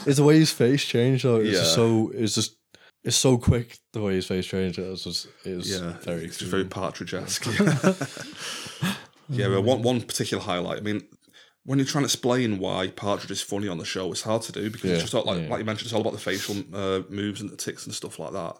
[0.06, 1.40] It's the way his face changed though.
[1.40, 2.56] It's just so it's just
[3.02, 4.78] it's so quick the way his face changed.
[4.78, 7.46] It was just it was yeah, very it's just very Partridge-esque.
[9.28, 10.78] Yeah, well, one one particular highlight.
[10.78, 11.02] I mean,
[11.64, 14.52] when you're trying to explain why Partridge is funny on the show, it's hard to
[14.52, 15.48] do because it's Yeah, just all, like yeah.
[15.48, 18.18] like you mentioned, it's all about the facial uh, moves and the ticks and stuff
[18.18, 18.56] like that.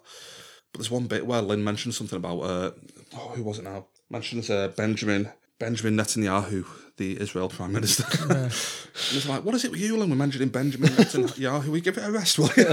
[0.71, 2.71] But there's one bit where Lynn mentioned something about uh,
[3.15, 3.87] oh, who was it now?
[4.09, 6.65] Mentions uh, Benjamin Benjamin Netanyahu,
[6.99, 8.03] the Israel Prime Minister.
[8.29, 11.65] and it's like, what is it with you, and We're mentioning Benjamin Netanyahu.
[11.69, 12.65] We give it a rest, will you?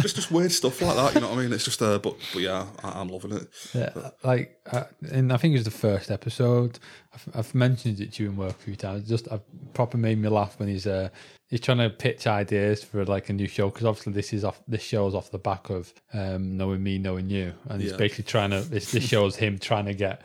[0.00, 1.14] just just weird stuff like that.
[1.14, 1.52] You know what I mean?
[1.52, 3.48] It's just uh, but but yeah, I, I'm loving it.
[3.74, 3.90] Yeah,
[4.24, 6.78] like, uh, and I think it was the first episode.
[7.14, 9.08] I've, I've mentioned it to you in work a few times.
[9.08, 9.42] Just I've
[9.74, 11.08] proper made me laugh when he's uh
[11.48, 14.60] he's trying to pitch ideas for like a new show because obviously this is off
[14.66, 17.96] this show's off the back of um knowing me, knowing you, and he's Yeah.
[17.98, 18.60] basically trying to.
[18.60, 20.22] This this shows him trying to get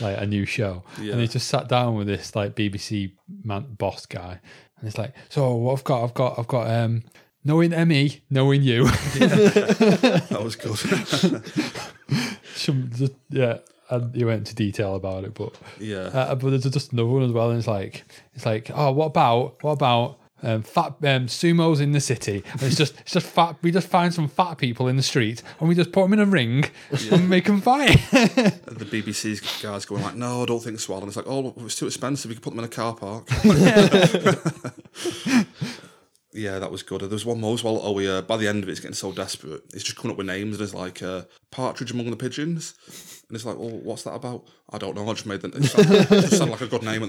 [0.00, 1.12] like a new show, Yeah.
[1.12, 3.12] and he just sat down with this like BBC
[3.44, 4.40] man boss guy,
[4.78, 7.02] and it's like, so what I've got, I've got, I've got um.
[7.44, 8.90] Knowing me, knowing you, Yeah.
[10.30, 10.76] That was good.
[12.54, 13.58] Some- just- yeah,
[13.90, 16.02] and you went into detail about it, but yeah.
[16.14, 19.06] Uh, but there's just another one as well, and it's like it's like, oh, what
[19.06, 22.44] about what about um, fat um, sumos in the city?
[22.52, 23.56] And it's just it's just fat.
[23.62, 26.20] We just find some fat people in the street, and we just put them in
[26.20, 26.64] a ring
[27.10, 27.98] and make them fight.
[28.10, 30.94] the BBC's guys going like, no, I don't think so.
[30.96, 32.30] And it's like, oh, it's too expensive.
[32.30, 33.28] You could put them in a car park.
[36.32, 37.00] yeah, that was good.
[37.02, 37.80] There was one more as well.
[37.82, 38.20] Oh, yeah.
[38.20, 39.62] By the end of it, it's getting so desperate.
[39.72, 40.58] It's just coming up with names.
[40.58, 42.74] There's like uh, partridge among the pigeons,
[43.28, 44.46] and it's like, well, what's that about?
[44.70, 45.08] I don't know.
[45.08, 45.54] I just made that.
[45.62, 47.02] It sound, it just sounded like a good name.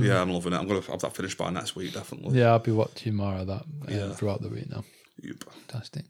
[0.00, 0.56] Yeah, I'm loving it.
[0.56, 2.38] I'm gonna have that finished by next week, definitely.
[2.38, 4.12] yeah, I'll be watching more of that uh, Yeah.
[4.12, 4.84] throughout the week now.
[5.22, 5.44] Yep.
[5.68, 6.04] Fantastic.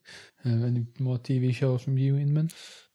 [0.44, 2.50] Um, any more TV shows from you, Inman?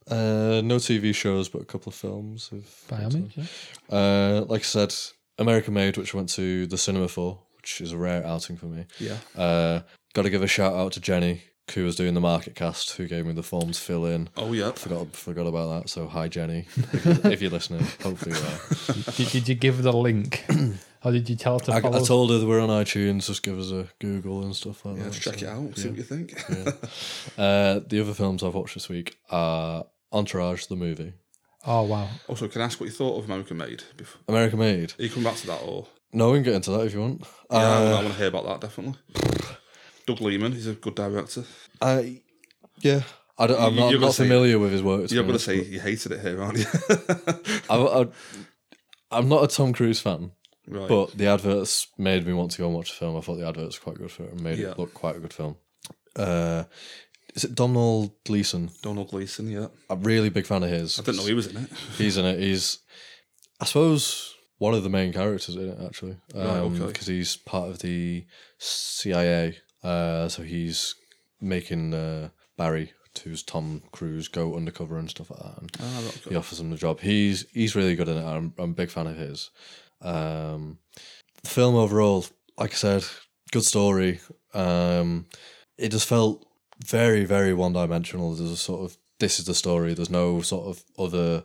[0.10, 2.50] Uh, no TV shows, but a couple of films.
[2.50, 3.96] Have By all means, yeah.
[3.98, 4.96] Uh, like I said,
[5.38, 8.68] American Made, which I went to the cinema for, which is a rare outing for
[8.68, 8.86] me.
[9.00, 9.18] Yeah.
[9.36, 9.82] Uh,
[10.14, 13.08] Got to give a shout out to Jenny, who was doing the market cast, who
[13.08, 14.30] gave me the form to fill in.
[14.38, 14.72] Oh, yeah.
[14.72, 15.90] Forgot forgot about that.
[15.90, 17.86] So hi, Jenny, if, you- if you're listening.
[18.04, 19.12] Hopefully you are.
[19.14, 20.46] did, did you give the link,
[21.04, 22.00] or did you tell her to I, follow?
[22.02, 23.28] I told her that we're on iTunes.
[23.28, 25.12] Just give us a Google and stuff like Yeah, that.
[25.14, 25.78] just check so, it out.
[25.78, 25.90] See yeah.
[25.90, 26.44] what you think.
[27.38, 31.14] Uh, the other films I've watched this week are Entourage, the movie,
[31.66, 33.84] oh wow, Also, can I ask what you thought of American Made?
[33.98, 34.22] Before?
[34.28, 34.94] American Made.
[34.98, 35.86] Are you coming back to that or?
[36.14, 37.22] No, we can get into that if you want.
[37.52, 38.96] Yeah, I Uh, want to hear about that definitely.
[40.08, 41.44] Doug Liman, he's a good director.
[41.82, 42.22] I,
[42.80, 43.02] yeah,
[43.38, 45.12] I don't, I'm You- not, not say- familiar with his work.
[45.12, 46.66] You're going to say you hated it here, aren't you?
[47.70, 48.08] I, I,
[49.12, 50.32] I'm not a Tom Cruise fan,
[50.68, 50.88] right.
[50.90, 53.16] but the adverts made me want to go and watch the film.
[53.18, 54.72] I thought the adverts were quite good for it and made Yeah.
[54.72, 55.58] it look quite a good film.
[56.16, 56.64] Uh,
[57.36, 58.72] is it Domhnall Gleeson?
[58.82, 59.68] Domhnall Gleeson, yeah.
[59.90, 61.00] I'm a really big fan of his.
[61.00, 61.70] I didn't know he was in it.
[61.98, 62.40] He's in it.
[62.40, 62.80] He's,
[63.62, 66.18] I suppose, one of the main characters in it actually.
[66.34, 66.88] Right, Um, okay.
[66.88, 68.26] Because he's part of the
[68.58, 69.58] CIA.
[69.84, 70.96] Uh, so he's
[71.40, 75.58] making uh, Barry, who's Tom Cruise, go undercover and stuff like that.
[75.62, 75.72] And
[76.08, 76.30] okay.
[76.30, 77.00] he offers him the job.
[77.00, 78.26] He's he's really good in it.
[78.26, 79.50] I'm, I'm a big fan of his.
[80.02, 80.80] Um,
[81.44, 82.26] the film overall,
[82.58, 83.06] like I said,
[83.52, 84.20] good story.
[84.54, 85.28] Um,
[85.78, 86.46] it just felt
[86.86, 88.34] very very one dimensional.
[88.34, 89.94] There's a sort of this is the story.
[89.94, 91.44] There's no sort of other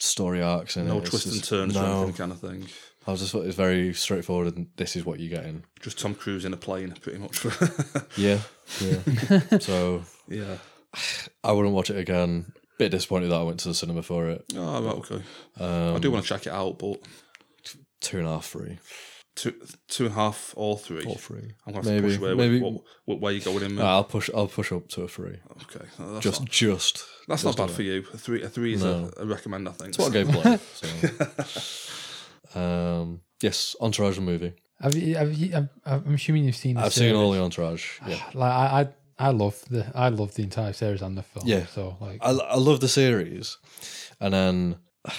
[0.00, 1.02] story arcs in No it.
[1.02, 2.66] It's twists and turns or No, anything kind of thing.
[3.06, 5.64] I was just thought it was very straightforward, and this is what you're getting.
[5.80, 7.44] Just Tom Cruise in a plane, pretty much.
[8.16, 8.38] Yeah,
[8.80, 9.58] yeah.
[9.60, 10.56] so yeah.
[11.44, 12.52] I wouldn't watch it again.
[12.78, 14.44] Bit disappointed that I went to the cinema for it.
[14.56, 15.22] Oh, right, okay.
[15.60, 16.98] Um, I do want to check it out, but
[18.00, 18.78] two and a half free,
[19.36, 19.54] two,
[19.86, 21.04] two and a half or three.
[21.04, 21.52] or free.
[21.66, 23.76] I'm going to have Maybe- push where, maybe- what, what, where you going in.
[23.76, 24.28] No, I'll push.
[24.34, 25.38] I'll push up to a three.
[25.62, 25.84] okay.
[25.98, 27.04] That's, Just, not, just.
[27.28, 28.04] that's just not bad a- for you.
[28.12, 29.10] A three, a three is No.
[29.18, 29.94] a, a recommend, I think.
[29.94, 30.60] That's what I gave Blake.
[30.74, 32.13] So.
[32.54, 34.52] Um, yes, Entourage the movie.
[34.80, 35.14] have you?
[35.16, 35.54] Have you?
[35.56, 36.76] I'm, I'm assuming you've seen.
[36.76, 38.00] The I've seen all the Entourage.
[38.06, 38.80] Yeah, Like I,
[39.18, 41.46] I, I love the, I love the entire series and the film.
[41.46, 41.66] Yeah.
[41.66, 43.58] So like, I, I love the series,
[44.20, 44.76] and then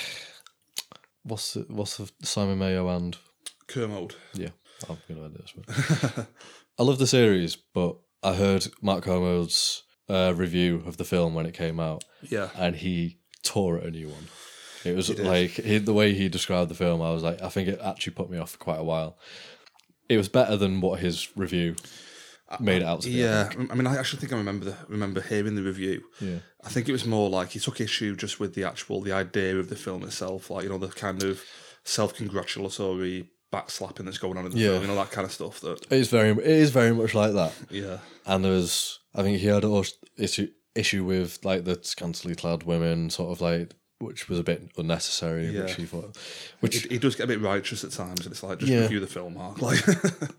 [1.23, 3.17] what's the, what's the Simon Mayo and
[3.67, 4.15] Kermode.
[4.33, 4.49] yeah,
[4.89, 6.27] I'm gonna edit this one.
[6.79, 11.45] I love the series, but I heard Mark Kermode's uh, review of the film when
[11.45, 12.49] it came out, Yeah.
[12.55, 14.27] and he tore it a new one.
[14.85, 17.01] It was like he, the way he described the film.
[17.01, 19.17] I was like, I think it actually put me off for quite a while.
[20.09, 21.75] It was better than what his review
[22.59, 23.15] made it out to be.
[23.15, 23.71] Yeah, think.
[23.71, 26.03] I mean, I actually think I remember the, remember hearing the review.
[26.21, 29.13] yeah, I think it was more like he took issue just with the actual the
[29.13, 31.43] idea of the film itself, like you know the kind of
[31.83, 34.69] self-congratulatory backslapping that's going on in the Yeah.
[34.71, 35.59] film, you know that kind of stuff.
[35.61, 37.53] That it is very, it is very much like that.
[37.69, 39.83] yeah, And there was, I think he had a
[40.17, 44.69] issue issue with like the scantily clad women, sort of like, which was a bit
[44.77, 45.47] unnecessary.
[45.47, 45.61] Yeah.
[45.63, 46.17] Which he thought,
[46.59, 48.81] which he, he does get a bit righteous at times, and it's like just Yeah.
[48.81, 49.61] review the film, Mark.
[49.61, 49.79] Like,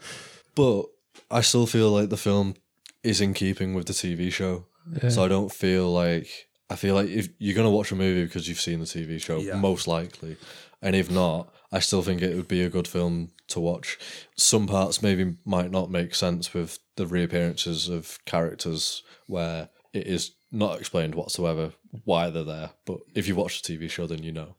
[0.55, 0.85] but
[1.31, 2.55] I still feel like the film
[3.03, 4.67] is in keeping with the TV show.
[5.03, 5.09] yeah.
[5.09, 8.49] So I don't feel like I feel like if you're gonna watch a movie because
[8.49, 9.57] you've seen the TV show, Yeah.
[9.57, 10.37] most likely,
[10.83, 13.99] and if not, I still think it would be a good film to watch.
[14.37, 20.33] Some parts maybe might not make sense with the reappearances of characters where it is
[20.53, 21.73] not explained whatsoever
[22.05, 22.71] why they're there.
[22.85, 24.55] But if you watch the TV show, then you know.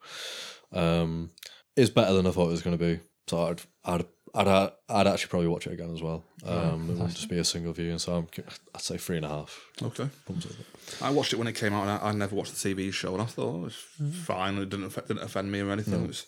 [0.73, 1.31] Um,
[1.75, 2.99] it's better than I thought it was going to be.
[3.27, 6.23] So I'd, I'd, I'd, I'd actually probably watch it again as well.
[6.45, 7.99] Um, it wouldn't just be a single viewing.
[7.99, 8.27] So I'm,
[8.75, 9.59] I'd say three and a half.
[9.81, 10.09] Okay.
[11.01, 13.13] I watched it when it came out, and I, I never watched the TV show,
[13.13, 14.11] and I thought oh, it's Mm-hmm.
[14.11, 14.57] fine.
[14.57, 16.03] It didn't affect, didn't offend me or anything.
[16.03, 16.25] It was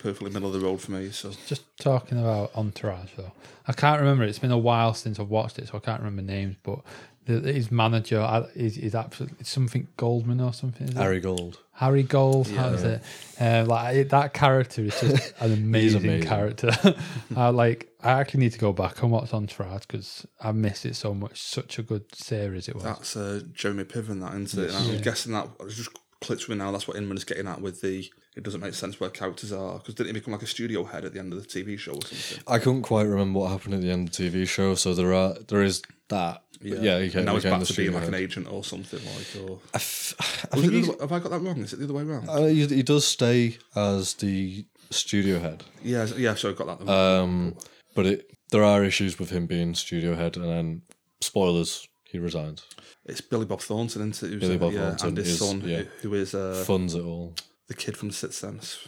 [0.00, 1.10] perfectly middle of the road for me.
[1.10, 3.32] So Just talking about Entourage though,
[3.66, 4.24] I can't remember.
[4.24, 6.56] It's been a while since I've watched it, so I can't remember names.
[6.62, 6.80] But
[7.26, 10.88] the, his manager uh, is is absolutely something Goldman or something.
[10.88, 11.00] Is it?
[11.00, 11.58] Ari Gold.
[11.80, 13.02] Ari Gold, how's it?
[13.40, 16.28] Uh, like it, that character is just an amazing, amazing.
[16.28, 16.70] character.
[17.36, 17.88] I like.
[18.02, 21.40] I actually need to go back and watch Entourage because I missed it so much.
[21.40, 22.84] Such a good series it was.
[22.84, 24.74] that's uh, Jeremy Piven, that isn't it?
[24.74, 26.72] And I'm guessing that I was just clicked with me now.
[26.72, 28.10] That's what Inman is getting at with the.
[28.36, 31.04] It doesn't make sense where characters are because didn't he become like a studio head
[31.04, 32.42] at the end of the TV show or something?
[32.46, 35.12] I couldn't quite remember what happened at the end of the TV show, so there
[35.12, 36.42] are there is that.
[36.62, 39.50] Yeah, yeah he came, now he's back to being like an agent or something like.
[39.50, 40.14] Or I, f-
[40.52, 41.58] I think it the he's, other have I got that wrong?
[41.58, 42.28] Is it the other way around?
[42.28, 46.34] uh, he, he does stay as the studio head, yeah, yeah.
[46.34, 46.92] So I got that.
[46.92, 47.56] um,
[47.94, 50.82] but it there are issues with him being studio head, and then
[51.22, 52.62] spoilers, he resigns,
[53.06, 54.32] it's Billy Bob Thornton, isn't it?
[54.34, 55.82] Who's, Billy Bob yeah, Thornton and his is- son, yeah.
[56.02, 57.34] who, who is uh, funds it all.
[57.70, 58.78] The kid from Sixth Sense.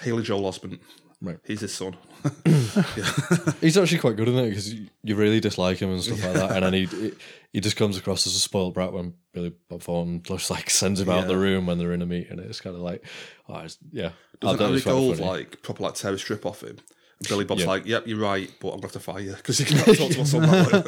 [0.00, 0.78] Haley Joel Osment.
[1.20, 1.38] Right.
[1.44, 1.96] He's his son.
[3.60, 6.52] He's actually quite good in it because you, really dislike him and stuff like that,
[6.52, 7.12] and then he he-
[7.52, 11.00] he just comes across as a spoiled brat when Billy Bob Thornton just like sends
[11.00, 12.38] him out of the room when they're in a meeting.
[12.38, 13.04] It's kind of like,
[13.48, 15.28] oh, it's, yeah, I Doesn't thought it Ari was quite Gold funny.
[15.28, 16.78] like proper like tear a strip off him?
[17.18, 17.66] And Billy Bob's Yeah.
[17.66, 20.10] like, "Yep, you're right, but I'm gonna have to fire you because you can't talk
[20.12, 20.84] to my son that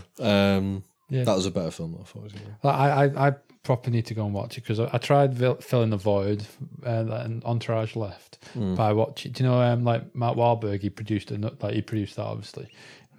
[0.55, 1.23] Um, Yeah.
[1.23, 1.97] that was a better film.
[1.99, 2.51] I thought it was gonna be.
[2.63, 3.31] Like, I, I, I
[3.63, 6.45] properly need to go and watch it because I, I tried vil- filling the void
[6.85, 8.39] uh, and Entourage left
[8.75, 9.31] by watching.
[9.31, 12.69] Do you know, um, like Matt Wahlberg, he produced a, like he produced that obviously,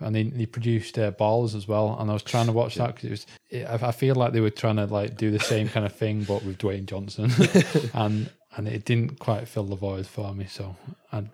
[0.00, 1.96] and he, he produced uh, Balls as well.
[1.98, 3.26] And I was trying to watch that because it was.
[3.50, 5.94] It, I, I feel like they were trying to like do the same kind of
[5.94, 7.30] thing, but with Dwayne Johnson,
[7.94, 10.46] and and it didn't quite fill the void for me.
[10.46, 10.76] So
[11.12, 11.24] I.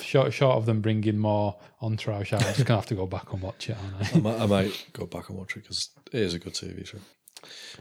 [0.00, 3.32] Short, short of them bringing more entourage out, I'm just gonna have to go back
[3.32, 3.76] and watch it.
[3.80, 4.18] Aren't I?
[4.18, 6.86] I might, I might go back and watch it because it is a good TV
[6.86, 6.98] show.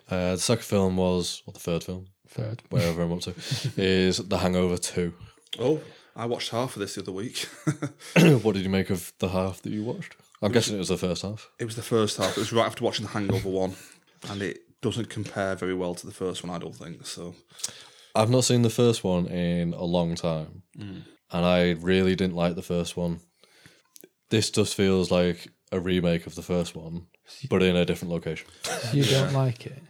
[0.10, 2.62] Uh, the second film was, or the third film, Third.
[2.70, 3.32] whatever I'm up to,
[3.78, 5.14] is The Hangover 2.
[5.60, 5.82] Oh,
[6.16, 7.48] I watched half of this the other week.
[8.44, 10.16] what did you make of the half that you watched?
[10.42, 11.50] I'm guessing it was the first half.
[11.60, 12.32] it was the first half.
[12.38, 13.76] It was right after watching The Hangover one,
[14.30, 16.56] and it doesn't compare very well to the first one.
[16.56, 17.34] I don't think so.
[18.14, 22.56] I've not seen the first one in a long time, and I really didn't like
[22.56, 23.20] the first one.
[24.30, 27.08] This just feels like a remake of the first one,
[27.50, 28.48] but in a different location.
[28.94, 29.82] You don't like it?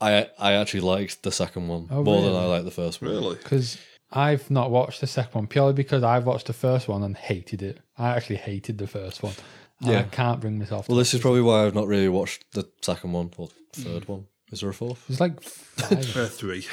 [0.00, 2.44] I I actually liked the second one Oh, more than really?
[2.44, 3.10] I liked the first one.
[3.10, 3.36] Really?
[3.36, 3.76] Because
[4.10, 7.62] I've not watched the second one purely because I've watched the first one and hated
[7.62, 7.78] it.
[7.98, 9.34] I actually hated the first one.
[9.80, 10.02] And I Yeah.
[10.04, 10.86] can't bring myself.
[10.86, 14.08] To Well, this is probably why I've not really watched the second one or third
[14.08, 14.26] one.
[14.50, 15.04] Is there a fourth?
[15.08, 16.16] It's like five.
[16.16, 16.66] Uh, three.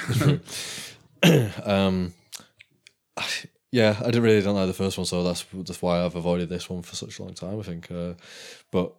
[1.66, 2.14] Um,
[3.72, 6.48] yeah, I didn't really don't like the first one, so that's that's why I've avoided
[6.50, 7.60] this one for such a long time.
[7.60, 8.14] I think, uh,
[8.72, 8.94] but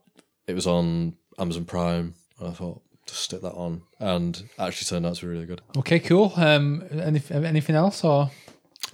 [0.49, 5.07] it was on Amazon Prime, and I thought just stick that on, and actually turned
[5.07, 5.63] out to be really good.
[5.77, 6.33] okay, cool.
[6.37, 8.31] Um, any, anything else, or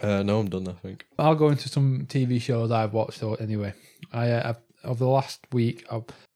[0.03, 0.69] Uh, no, I'm done.
[0.69, 1.07] I think.
[1.19, 3.21] I'll go into some TV shows I've watched.
[3.21, 3.73] Though anyway,
[4.13, 5.87] I uh, I've, over the last week,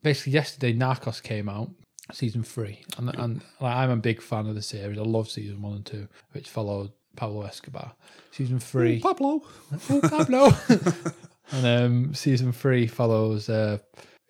[0.03, 1.71] basically yesterday, Narcos came out.
[2.11, 4.97] Season three, and and like, I'm a big fan of the series.
[4.99, 7.93] I love season one and two, which followed Pablo Escobar.
[8.31, 9.43] Season three, Pablo.
[9.91, 10.53] Oh, Pablo.
[11.53, 13.51] and um, season three follows.
[13.51, 13.77] Uh,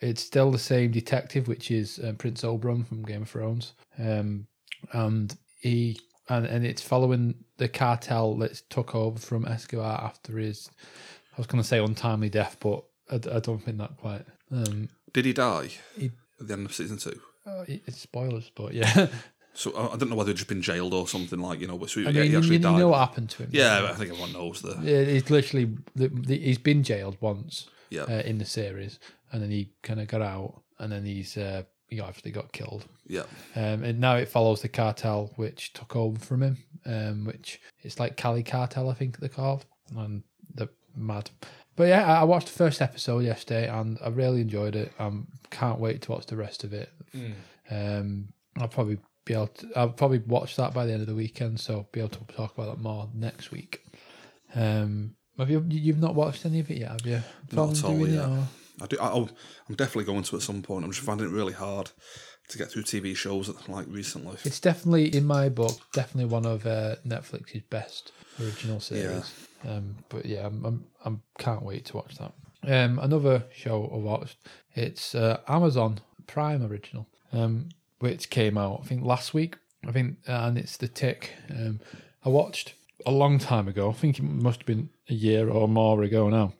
[0.01, 4.47] it's still the same detective, which is uh, Prince Oberyn from Game of Thrones, um,
[4.93, 10.71] and he and, and it's following the cartel that took over from Escobar after his.
[11.37, 14.25] I was going to say untimely death, but I, I don't think that quite.
[14.53, 17.21] Um, Did he die He- at the end of season two?
[17.47, 19.07] uh, it's spoilers, but yeah.
[19.55, 21.77] So I don't know whether he'd just been jailed or something like you know.
[21.79, 22.79] But so I yeah, mean, he you, actually you died.
[22.79, 23.49] know what happened to him.
[23.53, 24.81] yeah, I think everyone knows that.
[24.85, 28.03] Yeah, he's literally the, the, he's been jailed once Yeah.
[28.03, 29.01] uh, in the series,
[29.33, 32.85] and then he kind of got out, and then he's uh, he obviously got killed.
[33.07, 33.23] Yeah.
[33.57, 37.99] Um, and now it follows the cartel which took over from him, um, which it's
[37.99, 39.65] like Cali Cartel, I think they're called,
[39.97, 40.23] and
[40.55, 41.31] they're mad.
[41.77, 44.93] But yeah, I I watched the first episode yesterday, and I really enjoyed it.
[44.99, 46.91] Um, can't wait to watch the rest of it.
[47.71, 49.69] Um, I'll probably be able to.
[49.77, 52.57] I'll probably watch that by the end of the weekend, so be able to talk
[52.57, 53.85] about that more next week.
[54.55, 55.65] Um, have you?
[55.69, 57.23] You've not watched any of it yet, have you?
[57.53, 58.29] Not at all, doing it, yeah.
[58.29, 58.49] or-
[58.81, 58.97] I do.
[59.01, 59.29] I, oh,
[59.69, 60.85] I'm definitely going to at some point.
[60.85, 61.91] I'm just finding it really hard
[62.49, 64.37] to get through TV shows like recently.
[64.45, 69.33] It's definitely in my book, definitely one of uh, Netflix's best original series.
[69.69, 72.33] Um, but yeah, I'm, I'm I'm can't wait to watch that.
[72.67, 74.39] Um, another show I watched.
[74.75, 77.07] It's uh, Amazon Prime original.
[77.33, 77.69] um,
[78.01, 79.57] which came out I think last week.
[79.87, 81.33] I think, and it's the Tick.
[81.51, 81.81] Um,
[82.25, 82.75] I watched
[83.07, 83.91] a long time ago.
[83.91, 86.53] I think it must have been a year or more ago now.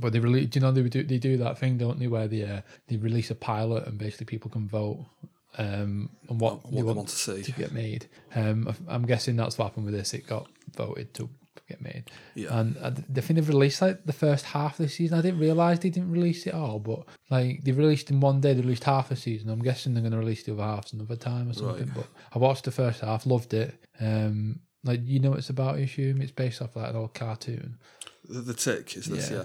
[0.00, 2.42] But they release, you know, they do they do that thing, don't they, where they
[2.44, 5.04] uh, they release a pilot and basically people can vote
[5.58, 7.42] um, on what, What they want to see.
[7.42, 8.06] to get made.
[8.34, 10.14] Um, I'm guessing that's what happened with this.
[10.14, 11.28] It got voted to
[11.68, 12.04] get made.
[12.34, 12.58] Yeah.
[12.58, 15.18] And I, I think they've released like the first half of the season.
[15.18, 18.54] I didn't realize they didn't release it all, but like they released in one day.
[18.54, 19.50] They released half a season.
[19.50, 21.86] I'm guessing they're going to release the other half another time or something.
[21.86, 21.94] Right.
[21.94, 23.74] But I watched the first half, loved it.
[24.00, 25.76] Um, like you know, what it's about.
[25.76, 27.76] I assume it's based off like an old cartoon.
[28.28, 29.36] The, the Tick is this, Yeah.
[29.38, 29.44] yeah.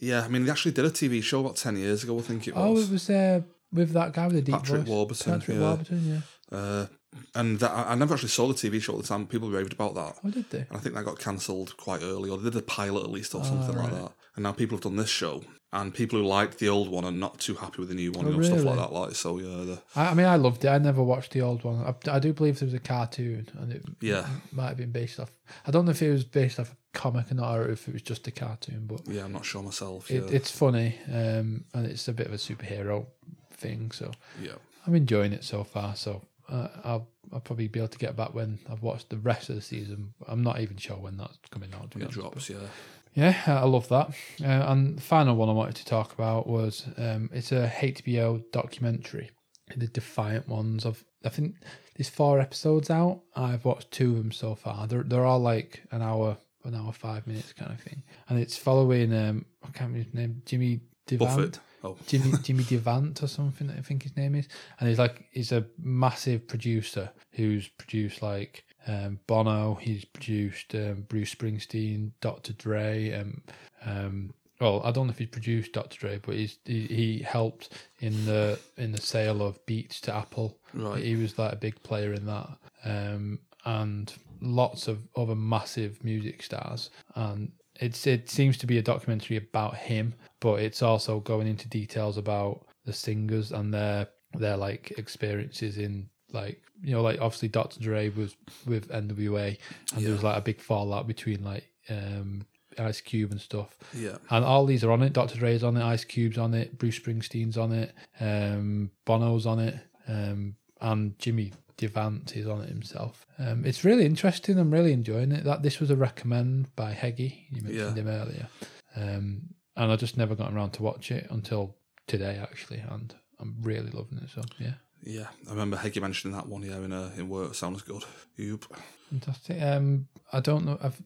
[0.00, 0.22] Yeah.
[0.24, 2.54] I mean, they actually did a TV show about 10 years ago, I think it
[2.54, 2.64] was.
[2.64, 3.40] Oh, it was uh,
[3.72, 4.88] with that guy with the deep Patrick voice.
[4.88, 5.62] Warburton, Patrick yeah.
[5.62, 6.58] Warburton, yeah.
[6.58, 6.86] Uh,
[7.34, 9.26] and that, I never actually saw the TV show at the time.
[9.26, 10.16] People raved about that.
[10.24, 10.58] Oh, did they?
[10.58, 13.34] And I think that got cancelled quite early, or they did a pilot at least,
[13.34, 14.12] or Ah, something like that.
[14.36, 17.10] And now people have done this show, and people who liked the old one are
[17.10, 18.92] not too happy with the new one, Oh, you know, stuff like that.
[18.92, 20.68] Like so, yeah, the, I, I mean, I loved it.
[20.68, 21.82] I never watched the old one.
[21.82, 25.18] I, I do believe there was a cartoon, and it yeah, might have been based
[25.18, 25.30] off.
[25.66, 28.26] I don't know if it was based off comic or not, if it was just
[28.26, 28.86] a cartoon.
[28.86, 29.24] But yeah.
[29.24, 30.10] I'm not sure myself.
[30.10, 33.06] it, Yeah, it's funny, um, and it's a bit of a superhero
[33.52, 33.92] thing.
[33.92, 34.10] So
[34.42, 34.56] yeah,
[34.86, 35.94] I'm enjoying it so far.
[35.94, 39.48] So uh, I'll I'll probably be able to get back when I've watched the rest
[39.48, 40.12] of the season.
[40.26, 41.94] I'm not even sure when that's coming out.
[41.96, 42.50] It drops.
[42.50, 42.66] Yeah,
[43.14, 44.08] Yeah, I love that.
[44.42, 48.42] Uh, and the final one I wanted to talk about was um, it's a HBO
[48.50, 49.30] documentary,
[49.76, 50.84] the Defiant ones.
[50.84, 51.54] Of I think
[51.96, 53.20] there's four episodes out.
[53.36, 54.86] I've watched two of them so far.
[54.86, 58.56] They're they're all like an hour, an hour five minutes kind of thing, and it's
[58.56, 61.36] following um I can't remember his name, Jimmy Devant.
[61.36, 61.60] Buffett.
[61.84, 64.48] Oh, Jimmy Jimmy Devant or something I think his name is,
[64.80, 69.74] and he's like he's a massive producer who's produced like um, Bono.
[69.74, 72.52] He's produced um, Bruce Springsteen, Dr.
[72.54, 73.12] Dre.
[73.12, 73.42] Um,
[73.84, 75.98] um, well, I don't know if he's produced Dr.
[75.98, 77.68] Dre, but he's he, he helped
[78.00, 80.58] in the in the sale of Beats to Apple.
[80.74, 81.04] Right.
[81.04, 82.48] He was like a big player in that,
[82.84, 86.90] um, and lots of other massive music stars.
[87.14, 91.68] And it's it seems to be a documentary about him, but it's also going into
[91.68, 97.48] details about the singers and their their like experiences in like you know like obviously
[97.48, 97.80] Dr.
[97.80, 99.56] Dre was with NWA
[99.94, 102.46] and there was like a big fallout between like um
[102.78, 103.76] Ice Cube and stuff.
[103.92, 105.12] yeah, And all these are on it.
[105.12, 105.36] Dr.
[105.38, 109.74] Dre's on it, Ice Cube's on it, Bruce Springsteen's on it, um, Bono's on it,
[110.06, 113.26] um, and Jimmy Devant is on it himself.
[113.38, 114.58] Um, it's really interesting.
[114.58, 115.44] I'm really enjoying it.
[115.44, 117.44] That this was a recommend by Heggy.
[117.50, 118.02] You mentioned Yeah.
[118.02, 118.48] him earlier,
[118.96, 119.42] um,
[119.76, 123.90] and I just never got around to watch it until today actually, and I'm really
[123.90, 124.28] loving it.
[124.34, 125.28] So yeah, yeah.
[125.46, 126.62] I remember Heggy mentioning that one.
[126.62, 127.54] Yeah, in uh, in work.
[127.54, 128.02] Sounds good.
[128.38, 128.64] Yoop.
[129.10, 129.62] fantastic.
[129.62, 130.78] Um, I don't know.
[130.82, 131.00] I've,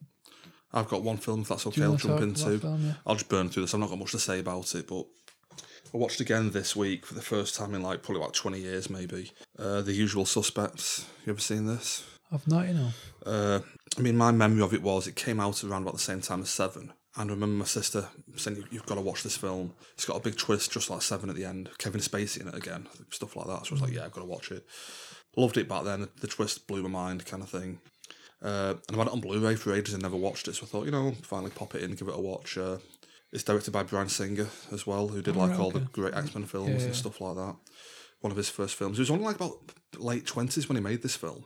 [0.73, 1.41] I've got one film.
[1.41, 2.57] If that's okay, I'll jump into.
[2.57, 2.85] film?
[2.87, 2.93] Yeah.
[3.05, 3.75] I'll just burn through this.
[3.75, 5.05] I've not got much to say about it, but
[5.93, 8.89] I watched again this week for the first time in like probably about 20 years,
[8.89, 9.31] maybe.
[9.59, 11.05] Uh, the Usual Suspects.
[11.25, 12.03] You ever seen this?
[12.31, 12.89] I've not, you know.
[13.25, 13.59] Uh,
[13.97, 16.41] I mean, my memory of it was it came out around about the same time
[16.41, 16.91] as Seven.
[17.15, 19.75] And I remember my sister saying, "You- You've got to watch this film.
[19.93, 21.69] It's got a big twist, just like Seven at the end.
[21.77, 23.67] Kevin Spacey in it again, stuff like that.
[23.67, 24.65] So I was like, Yeah, I've got to watch it.
[25.37, 26.07] Loved it back then.
[26.21, 27.79] The twist blew my mind, kind of thing.
[28.41, 30.65] Uh, and I've had it on Blu-ray for ages and never watched it, so I
[30.67, 32.57] thought, you know, finally pop it in, give it a watch.
[32.57, 32.77] Uh,
[33.33, 36.13] it's directed by Bryan Singer as well, who did Oh, like right, all the great
[36.13, 37.55] X Men films Yeah, and stuff like that.
[38.21, 38.97] One of his first films.
[38.97, 39.57] He was only like about
[39.97, 41.45] late twenties when he made this film,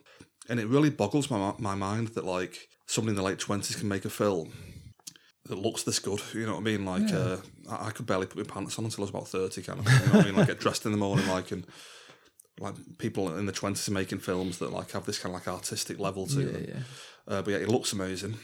[0.50, 3.88] and it really boggles my my mind that like somebody in the late twenties can
[3.88, 4.52] make a film
[5.46, 6.22] that looks this good.
[6.34, 6.86] You know what I mean?
[6.86, 7.38] Like uh,
[7.70, 9.86] I, I could barely put my pants on until I was about thirty, kind of.
[9.86, 10.36] You know what I mean?
[10.36, 11.66] Like get dressed in the morning, like and
[12.60, 15.48] like people in the twenties are making films that like have this kind of like
[15.48, 16.66] artistic level to Yeah, them.
[16.68, 17.34] yeah.
[17.34, 18.36] Uh, but yeah, it looks amazing.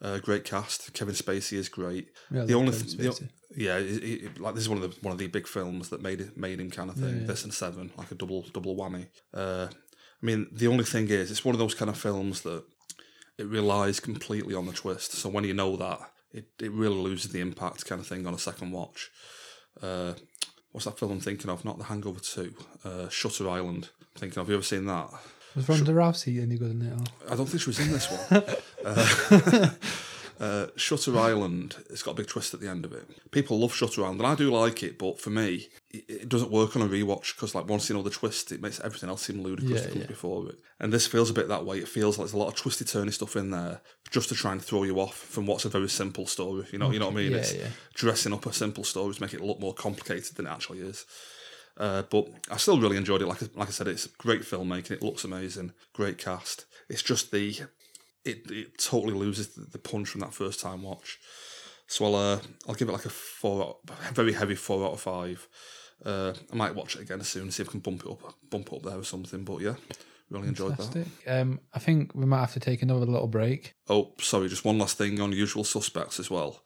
[0.00, 0.92] Uh, great cast.
[0.94, 2.08] Kevin Spacey is great.
[2.30, 5.12] Yeah, the only th- the, yeah, it, it, like this is one of the one
[5.12, 7.22] of the big films that made it made him kind of thing.
[7.22, 7.26] Yeah.
[7.26, 9.08] This and Seven, like a double double whammy.
[9.34, 12.62] Uh, I mean, the only thing is, it's one of those kind of films that
[13.38, 15.12] it relies completely on the twist.
[15.12, 16.00] So when you know that,
[16.32, 19.10] it, it really loses the impact kind of thing on a second watch.
[19.82, 20.14] Uh,
[20.72, 21.64] what's that film I'm thinking of?
[21.64, 22.54] Not The Hangover Two.
[22.84, 23.90] Uh, Shutter Island.
[24.00, 24.46] I'm thinking of.
[24.46, 25.10] Have you ever seen that?
[25.58, 26.92] Was Ronda Rousey any good in it?
[26.92, 27.32] Or?
[27.32, 28.44] I don't think she was in this one.
[28.84, 29.70] uh,
[30.40, 33.04] uh, Shutter Island, it's got a big twist at the end of it.
[33.30, 36.50] People love Shutter Island, and I do like it, but for me, it, it doesn't
[36.50, 39.22] work on a rewatch because, like, once you know the twist, it makes everything else
[39.22, 40.06] seem ludicrous Yeah, yeah.
[40.06, 40.58] before it.
[40.80, 41.78] And this feels a bit that way.
[41.78, 43.80] It feels like there's a lot of twisty, turny stuff in there
[44.10, 46.66] just to try and throw you off from what's a very simple story.
[46.72, 47.32] You know, you know what I mean?
[47.32, 47.54] Yeah, it's
[47.94, 51.04] dressing up a simple story to make it look more complicated than it actually is.
[51.78, 53.26] Uh, but I still really enjoyed it.
[53.28, 54.90] Like I- like I said, it's great filmmaking.
[54.90, 55.72] It looks amazing.
[55.94, 56.66] Great cast.
[56.88, 57.56] It's just the
[58.24, 61.18] it, it totally loses the, punch from that first time watch.
[61.86, 65.00] So I'll uh, I'll give it like a four, out- very heavy four out of
[65.00, 65.46] five.
[66.04, 68.68] Uh, I might watch it again soon, see if I can bump it up, bump
[68.72, 69.44] it up there or something.
[69.44, 69.74] But yeah,
[70.30, 71.06] really enjoyed that.
[71.26, 73.74] Um, I think we might have to take another little break.
[73.88, 76.62] Oh, sorry, just one last thing on Usual Suspects as well.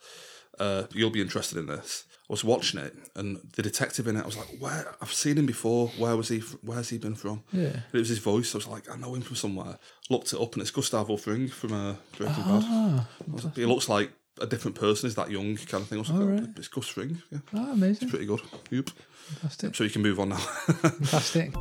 [0.58, 2.04] Uh, you'll be interested in this.
[2.32, 4.94] Was watching it, and the detective in it, I was like, "Where?
[5.02, 5.88] I've seen him before.
[5.98, 6.38] Where was he?
[6.62, 7.66] Where's he been from?" Yeah.
[7.66, 8.54] And it was his voice.
[8.54, 9.78] I was like, "I know him from somewhere."
[10.08, 12.62] Looked it up, and it's Gustavo Fring from uh, Breaking Bad.
[12.64, 15.08] Ah, like, He looks like a different person.
[15.08, 15.98] Is that young kind of thing?
[15.98, 16.48] I was like, Oh, "Oh, right.
[16.56, 17.20] It's Gus Fring.
[17.30, 18.04] Yeah, ah, amazing.
[18.08, 18.40] It's pretty good.
[18.70, 18.88] Yep.
[19.26, 19.74] Fantastic.
[19.74, 20.36] So you can move on now.
[20.36, 21.52] Fantastic.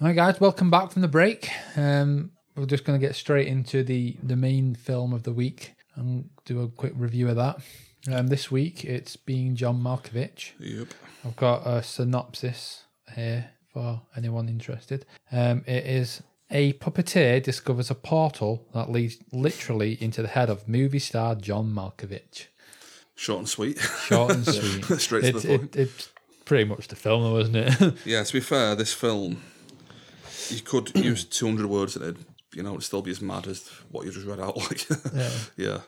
[0.00, 1.50] Right, guys, welcome back from the break.
[1.76, 5.74] Um, we're just going to get straight into the the main film of the week
[5.94, 7.60] and do a quick review of that.
[8.10, 10.52] Um, this week it's being John Malkovich.
[10.58, 10.88] yep.
[11.24, 12.84] I've got a synopsis
[13.14, 15.04] here for anyone interested.
[15.30, 20.66] Um, it is a puppeteer discovers a portal that leads literally into the head of
[20.66, 22.46] movie star John Malkovich.
[23.16, 23.78] Short and sweet.
[23.78, 24.98] Short and sweet.
[24.98, 25.76] Straight to It's the point.
[25.76, 26.08] it, it's
[26.46, 27.94] pretty much the film, though, isn't it?
[28.06, 29.42] Yeah, to be fair, this film,
[30.52, 32.16] you could use 200 words and it,
[32.54, 34.56] you know, it'd still be as mad as what you just read out.
[34.70, 35.30] Like, Yeah.
[35.56, 35.80] yeah.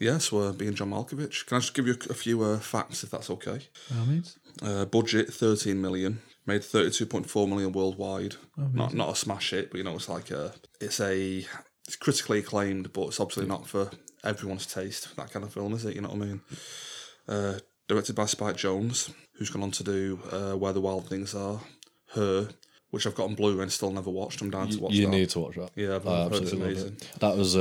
[0.00, 1.44] Yeah, so uh, being John Malkovich.
[1.46, 3.60] Can I just give you a, a few uh, facts, if that's okay?
[3.94, 4.24] I mean,
[4.62, 8.36] Uh, budget 13 million, made 32.4 million worldwide.
[8.56, 11.44] not not a smash hit, but you know, it's like a, it's a,
[11.86, 13.90] it's critically acclaimed, but it's obviously not for
[14.24, 15.14] everyone's taste.
[15.16, 15.94] That kind of film, is it?
[15.94, 16.40] You know what I mean?
[17.28, 21.34] Uh, directed by Spike Jonze, who's gone on to do uh, Where the Wild Things
[21.34, 21.60] Are,
[22.14, 22.48] Her,
[22.92, 24.40] which I've got on and still never watched.
[24.42, 25.10] I'm down to watch you that.
[25.10, 25.70] need to watch that.
[25.74, 26.92] Yeah, I've I heard it's amazing.
[26.92, 27.20] it.
[27.20, 27.54] That was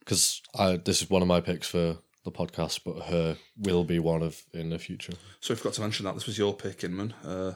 [0.00, 3.98] because I this is one of my picks for the podcast, but her will be
[3.98, 5.12] one of in the future.
[5.40, 7.52] So I forgot to mention that this was your pick, Inman, uh,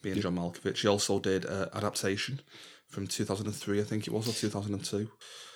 [0.00, 0.82] being John Malkovich.
[0.82, 2.40] He also did uh, adaptation
[2.88, 5.10] from 2003, I think it was, or 2002.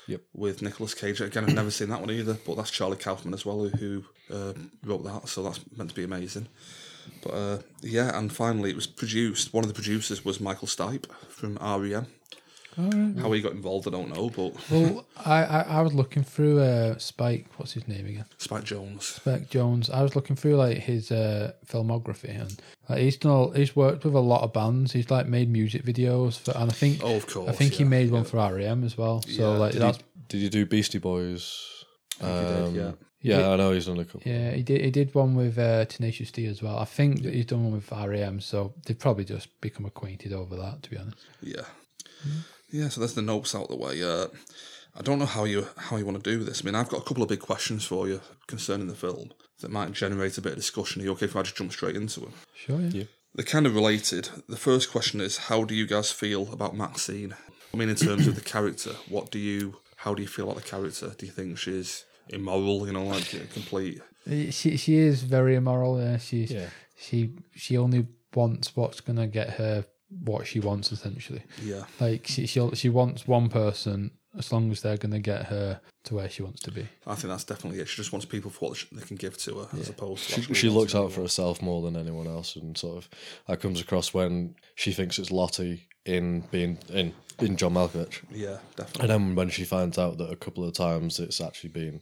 [0.06, 0.20] Yep.
[0.34, 1.20] With Nicolas Cage.
[1.20, 4.04] Again, I've never seen that one either, but that's Charlie Kaufman as well, who, who
[4.34, 4.52] uh,
[4.84, 6.48] wrote that, so that's meant to be amazing.
[7.22, 9.52] But uh, yeah, and finally, it was produced.
[9.54, 12.06] One of the producers was Michael Stipe from REM.
[12.76, 16.60] How he got involved, I don't know, but well, I, I, I was looking through
[16.60, 18.24] uh, Spike, what's his name again?
[18.38, 19.02] Spike Jonze.
[19.02, 19.90] Spike Jonze.
[19.90, 23.30] I was looking through like his uh, filmography, and like, he's done.
[23.30, 24.92] All, he's worked with a lot of bands.
[24.92, 27.48] He's like made music videos for, and I think Oh, of course.
[27.48, 28.28] I think he yeah, made one yeah.
[28.48, 29.22] for REM as well.
[29.22, 29.58] So Yeah.
[29.58, 29.98] like Did that's
[30.28, 31.84] Did you do Beastie Boys?
[32.20, 33.38] I think he did, Um, yeah.
[33.40, 34.22] Yeah, I know he's done a couple.
[34.24, 34.50] yeah.
[34.52, 36.78] He did he did one with uh, Tenacious D as well.
[36.78, 38.40] I think that he's done one with REM.
[38.40, 40.82] So they've probably just become acquainted over that.
[40.84, 41.16] To be honest.
[41.42, 41.64] Yeah.
[42.70, 44.02] Yeah, so there's the notes out the way.
[44.02, 44.26] Uh,
[44.96, 46.62] I don't know how you how you want to do this.
[46.62, 49.70] I mean, I've got a couple of big questions for you concerning the film that
[49.70, 51.00] might generate a bit of discussion.
[51.00, 52.32] Are you okay if I just jump straight into them?
[52.54, 52.80] Sure.
[52.80, 52.90] Yeah.
[52.92, 53.04] Yeah.
[53.34, 54.28] They're kind of related.
[54.48, 57.34] The first question is, how do you guys feel about Maxine?
[57.72, 60.62] I mean, in terms of the character, what do you, how do you feel about
[60.62, 61.12] the character?
[61.18, 62.86] Do you think she's immoral?
[62.86, 64.00] You know, like complete.
[64.26, 66.00] Uh, She she is very immoral.
[66.00, 66.18] Yeah.
[66.18, 66.68] She's Yeah.
[66.96, 69.84] she she only wants what's gonna get her
[70.24, 71.42] what she wants essentially.
[71.62, 75.80] Yeah, Like she she she wants one person as long as they're gonna get her
[76.04, 76.86] to where she wants to be.
[77.06, 77.88] I think that's definitely it.
[77.88, 80.32] She just wants people for what they can give to her, as opposed to.
[80.34, 82.96] She, actually she looks to out be for herself more than anyone else, and sort
[82.98, 83.08] of
[83.46, 88.58] that comes across when she thinks it's Lotte in being in in John Malkovich, Yeah,
[88.76, 89.00] definitely.
[89.02, 92.00] and then when she finds out that a couple of times it's actually been,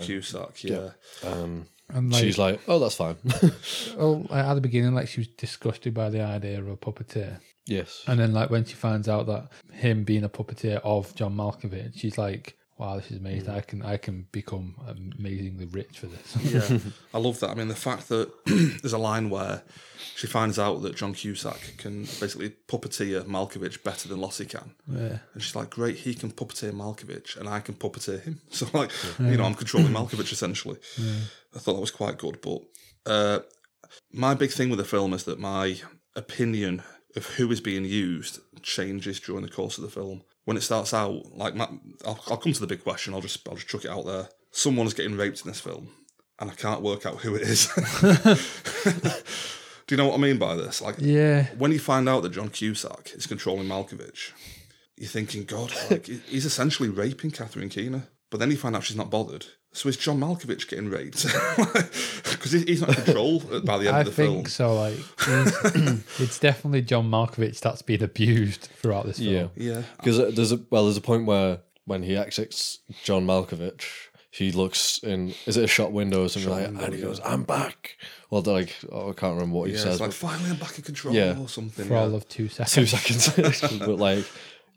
[0.00, 0.90] Cusack, yeah.
[1.24, 3.16] um, And like, she's like, oh, that's fine.
[3.98, 7.40] oh, like, at the beginning, like she was disgusted by the idea of a puppeteer,
[7.66, 11.34] yes, and then like when she finds out that him being a puppeteer of John
[11.36, 13.50] Malkovich, she's like, "Wow, this is amazing!
[13.50, 14.74] I can I can become
[15.18, 16.78] amazingly rich for this." Yeah,
[17.14, 17.50] I love that.
[17.50, 19.62] I mean, the fact that there's a line where
[20.16, 24.74] she finds out that John Cusack can basically puppeteer Malkovich better than Lotte can.
[24.88, 28.40] yeah, And she's like, great, he can puppeteer Malkovich and I can puppeteer him.
[28.50, 30.78] So, like, you know, I'm controlling Malkovich essentially.
[31.54, 32.40] I thought that was quite good.
[32.40, 32.62] But
[33.06, 33.40] uh,
[34.12, 35.80] my big thing with the film is that my
[36.14, 36.82] opinion
[37.16, 40.22] of who is being used changes during the course of the film.
[40.44, 41.68] When it starts out, like, my,
[42.04, 43.14] I'll, I'll come to the big question.
[43.14, 44.28] I'll just, I'll just chuck it out there.
[44.50, 45.88] Someone's getting raped in this film,
[46.40, 47.68] and I can't work out who it is.
[49.86, 50.80] Do you know what I mean by this?
[50.80, 54.32] Like, yeah, when you find out that John Cusack is controlling Malkovich,
[54.96, 58.08] you're thinking, God, like he's essentially raping Catherine Keener.
[58.30, 59.46] But then you find out she's not bothered.
[59.72, 61.26] So is John Malkovich getting raped?
[62.42, 64.30] Because he's not in control by the end I of the film.
[64.30, 64.74] I think so.
[64.74, 64.94] Like,
[65.28, 69.32] it's, it's definitely John Malkovich that's been abused throughout this film.
[69.32, 73.24] yeah, Yeah, because uh, there's a well, there's a point where when he exits John
[73.26, 73.84] Malkovich,
[74.32, 77.00] he looks in is it a shot window or something Shot like, window, and he
[77.00, 77.06] yeah.
[77.06, 77.96] goes, "I'm back."
[78.28, 79.82] Well, they're like, oh, I can't remember what he yeah.
[79.82, 79.92] says.
[79.92, 81.38] It's like but finally I'm back in control Yeah.
[81.38, 81.86] or something.
[81.86, 82.00] For yeah.
[82.00, 82.74] all of two seconds.
[82.74, 83.78] two seconds.
[83.78, 84.24] but like,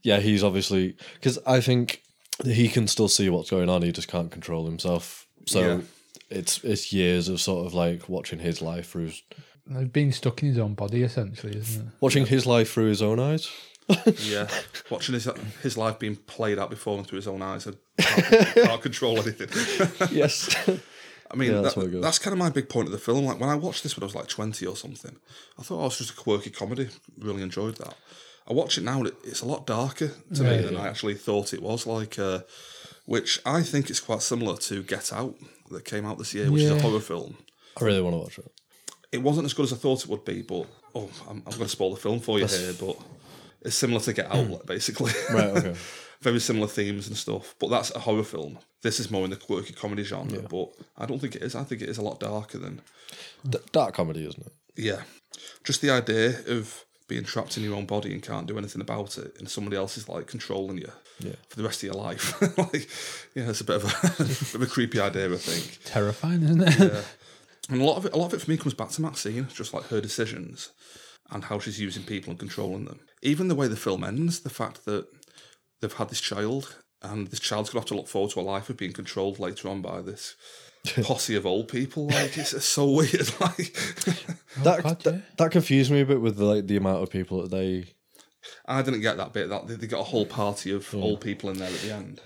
[0.04, 2.04] yeah, he's obviously because I think
[2.44, 3.82] he can still see what's going on.
[3.82, 5.26] He just can't control himself.
[5.46, 5.82] So Yeah.
[6.30, 9.12] it's it's years of sort of like watching his life through
[9.70, 11.94] Like being stuck in his own body, essentially, isn't it?
[12.02, 13.50] watching his life through his own eyes.
[14.24, 14.48] Yeah,
[14.90, 15.28] watching his
[15.62, 17.72] his life being played out before him through his own eyes, I
[18.02, 19.50] can't, can't control anything.
[20.12, 20.56] yes.
[21.32, 22.02] I mean, Yeah, that's that- what it goes.
[22.04, 23.26] that's kind of my big point of the film.
[23.26, 25.16] Like when I watched this when I was like twenty or something,
[25.60, 26.90] I thought oh, it was just a quirky comedy.
[27.20, 27.94] Really enjoyed that.
[28.48, 31.16] I watch it now, and it, it's a lot darker to me than I actually
[31.16, 31.88] thought it was.
[31.88, 32.40] Like, uh,
[33.06, 35.36] which I think is quite similar to Get Out
[35.72, 37.38] that came out this year, which is a horror film.
[37.80, 38.52] I really want to watch it.
[39.12, 41.64] It wasn't as good as I thought it would be, but oh, I'm, I'm going
[41.64, 42.74] to spoil the film for you here.
[42.80, 42.98] But
[43.62, 45.12] it's similar to Get Out, like, basically.
[45.32, 45.76] Right, okay.
[46.22, 47.56] very similar themes and stuff.
[47.60, 48.60] But that's a horror film.
[48.82, 51.56] This is more in the quirky comedy genre, but I don't think it is.
[51.56, 52.82] I think it is a lot darker than
[53.48, 54.54] D- dark comedy, isn't it?
[54.76, 55.02] yeah.
[55.64, 59.18] Just the idea of being trapped in your own body and can't do anything about
[59.18, 61.36] it, and somebody else is like controlling you Yeah.
[61.50, 62.40] for the rest of your life.
[62.58, 62.90] like,
[63.36, 65.80] yeah, it's a bit of a, bit of a creepy idea, I think.
[65.86, 67.06] Terrifying, isn't it?
[67.70, 69.48] And a lot of it, a lot of it for me comes back to Maxine,
[69.54, 70.72] just like her decisions
[71.32, 73.00] and how she's using people and controlling them.
[73.24, 75.08] Even the way the film ends, the fact that
[75.82, 78.42] they've had this child and this child's going to have to look forward to a
[78.42, 80.36] life of being controlled later on by this
[81.04, 82.08] posse of old people.
[82.08, 83.30] Like it's, it's so weird.
[83.40, 83.74] Like
[84.64, 85.20] that, God, that yeah.
[85.38, 87.86] that confused me a bit with like the amount of people that they.
[88.66, 89.50] I didn't get that bit.
[89.50, 92.22] That they, they got a whole party of old people in there at the end.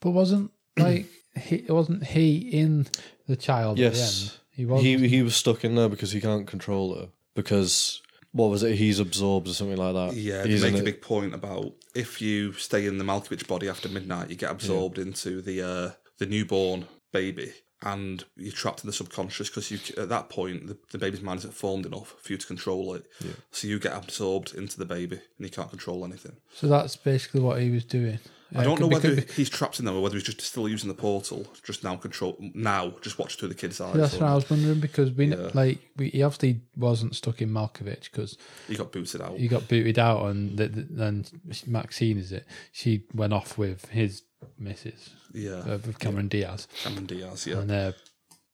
[0.00, 1.06] But wasn't like
[1.36, 2.86] he wasn't he in
[3.26, 4.32] the child at the Yes, end?
[4.50, 4.82] He was.
[4.82, 8.00] he he was stuck in there because he can't control her because
[8.32, 8.76] what was it?
[8.76, 10.14] He's absorbed or something like that.
[10.16, 10.84] Yeah, they he's make a it.
[10.84, 14.98] big point about if you stay in the Malkovich body after midnight, you get absorbed
[14.98, 17.52] into the uh, the newborn baby,
[17.84, 21.38] and you're trapped in the subconscious because you at that point the, the baby's mind
[21.38, 23.04] isn't formed enough for you to control it.
[23.52, 26.36] So you get absorbed into the baby, and you can't control anything.
[26.52, 28.18] so that's basically what he was doing.
[28.54, 30.94] I don't know whether he's trapped in there or whether he's just still using the
[30.94, 33.94] portal, just now control now, just watch through the kid's eyes.
[33.96, 35.50] That's what I was wondering because we Yeah.
[35.54, 38.36] like we, he obviously wasn't stuck in Malkovich because
[38.68, 39.36] he got booted out.
[39.38, 41.24] he got booted out and th- th- then
[41.66, 42.46] Maxine is it?
[42.72, 44.22] She went off with his
[44.58, 47.46] missus yeah, uh, with Cameron Diaz Cameron Diaz.
[47.46, 47.92] Yeah, and uh,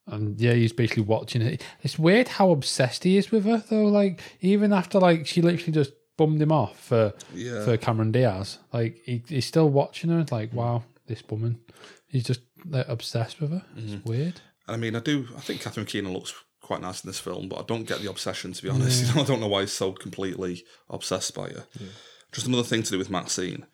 [0.07, 1.63] and yeah, he's basically watching it.
[1.83, 3.85] It's weird how obsessed he is with her though.
[3.87, 7.65] Like even after like she literally just bummed him off for yeah.
[7.65, 10.21] for Cameron Diaz, like he, he's still watching her.
[10.21, 11.59] It's like wow, this woman.
[12.09, 13.65] He's just like obsessed with her.
[13.75, 13.95] Mm-hmm.
[13.95, 14.41] It's weird.
[14.67, 15.27] And I mean, I do.
[15.35, 18.11] I think Catherine Keener looks quite nice in this film, but I don't get the
[18.11, 18.53] obsession.
[18.53, 21.65] To be honest, you know, I don't know why he's so completely obsessed by her.
[22.33, 23.65] Just another thing to do with Maxine.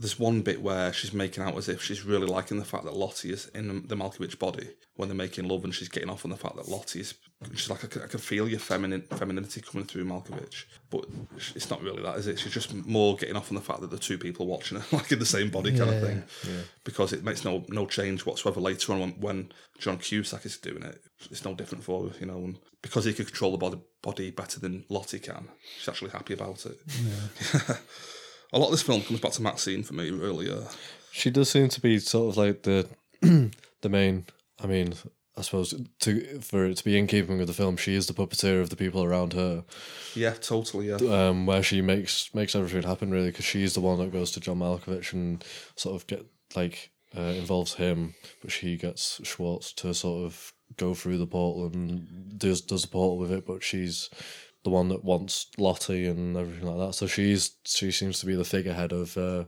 [0.00, 2.94] There's one bit where she's making out as if she's really liking the fact that
[2.96, 6.30] Lotte is in the Malkovich body when they're making love, and she's getting off on
[6.30, 7.14] the fact that Lotte is.
[7.54, 11.04] She's like, I can, I can feel your feminine femininity coming through Malkovich, but
[11.54, 12.38] it's not really that, is it?
[12.38, 15.10] She's just more getting off on the fact that the two people watching her, like
[15.12, 15.96] in the same body, kind Yeah.
[15.96, 16.22] of thing
[16.84, 20.82] because it makes no no change whatsoever later on when, when John Cusack is doing
[20.82, 21.00] it.
[21.30, 24.30] It's no different for her, you know, and because he can control the body, body
[24.30, 26.78] better than Lotte can, she's actually happy about it.
[28.52, 30.50] a lot of this film comes back to Maxine for me, really.
[31.12, 32.88] She does seem to be sort of like the
[33.80, 34.26] the main.
[34.60, 34.94] I mean,
[35.36, 38.12] I suppose to for it to be in keeping with the film, she is the
[38.12, 39.64] puppeteer of the people around her.
[40.14, 40.88] yeah, totally.
[40.88, 44.32] Yeah, um, where she makes makes everything happen really because she's the one that goes
[44.32, 45.44] to John Malkovich and
[45.76, 46.26] sort of get
[46.56, 51.66] like uh, involves him, but she gets Schwartz to sort of go through the portal
[51.66, 54.10] and does does the portal with it, but she's
[54.68, 56.94] the one that wants Lotte and everything like that.
[56.94, 59.44] So she's she seems to be the figurehead of uh,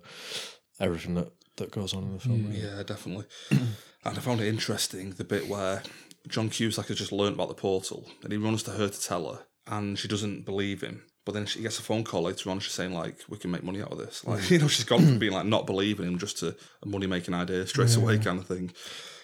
[0.79, 2.47] everything that that goes on in the film.
[2.47, 2.61] really.
[2.61, 3.27] yeah, definitely.
[3.51, 3.69] and
[4.05, 5.83] I found it interesting the bit where
[6.27, 9.31] John Cusack has just learnt about the portal and he runs to her to tell
[9.33, 11.03] her, and she doesn't believe him.
[11.27, 12.61] But then she gets a phone call later on.
[12.61, 15.05] She's saying like, "We can make money out of this." Like, you know, she's gone
[15.05, 18.39] from being like not believing him just to a money making idea straight away kind
[18.39, 18.73] of thing.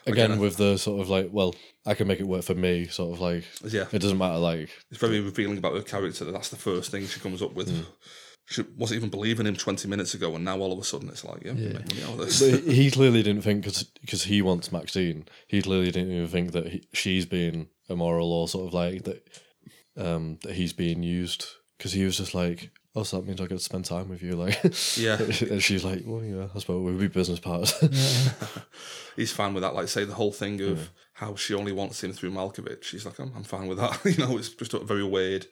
[0.06, 1.54] Again, with the sort of like, well,
[1.84, 3.86] I can make it work for me, sort of like, Yeah.
[3.92, 4.38] it doesn't matter.
[4.38, 6.24] Like, It's very revealing about her character.
[6.24, 7.86] That that's the first thing she comes up with.
[8.48, 11.24] She wasn't even believing him twenty minutes ago, and now all of a sudden it's
[11.24, 12.40] like, yeah, can make money out of this.
[12.40, 15.26] But he clearly didn't think because he wants Maxine.
[15.48, 19.26] He clearly didn't even think that he, she's being immoral or sort of like that.
[19.98, 21.46] Um, that he's being used
[21.78, 24.22] because he was just like, oh, so that means I get to spend time with
[24.22, 24.58] you, like.
[24.96, 25.18] Yeah.
[25.50, 27.72] and she's like, well, yeah, I suppose we'll be business partners.
[29.16, 29.74] He's fine with that.
[29.74, 32.82] Like say the whole thing of how she only wants him through Malkovich.
[32.82, 34.04] She's like, I'm, I'm fine with that.
[34.04, 35.46] you know, it's just a very weird,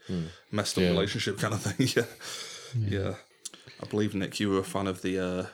[0.50, 0.90] messed up Yeah.
[0.90, 1.88] relationship kind of thing.
[1.96, 3.00] yeah.
[3.00, 3.14] yeah,
[3.82, 5.46] I believe Nick, you were a fan of the uh,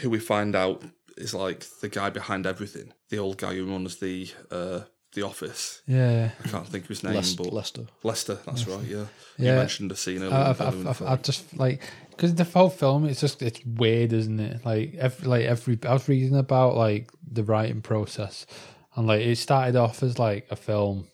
[0.00, 0.82] who we find out
[1.16, 2.92] is like the guy behind everything.
[3.10, 4.80] The old guy who runs the uh,
[5.14, 5.82] The Office.
[5.86, 6.30] Yeah.
[6.42, 7.86] I can't think of his name, Lester, but Lester.
[8.02, 8.38] Lester.
[8.46, 8.84] That's right.
[8.84, 9.04] Yeah.
[9.38, 10.34] You mentioned a scene earlier.
[10.34, 11.02] I've, I've, I've.
[11.02, 15.28] I've just like because the whole film it's just it's weird isn't it like every
[15.28, 18.46] like every I was reading about like the writing process
[18.94, 21.08] and like it started off as like a film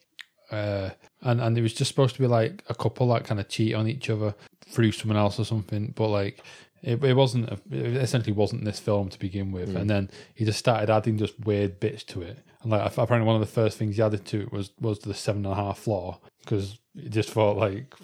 [0.51, 0.91] uh
[1.23, 3.75] and and it was just supposed to be like a couple that kind of cheat
[3.75, 4.35] on each other
[4.67, 6.43] through someone else or something but like
[6.83, 10.45] it, it wasn't a, it essentially wasn't this film to begin with and then he
[10.45, 13.79] just started adding just weird bits to it and like apparently one of the first
[13.79, 17.09] things he added to it was was the seven and a half floor because he
[17.09, 17.95] just thought like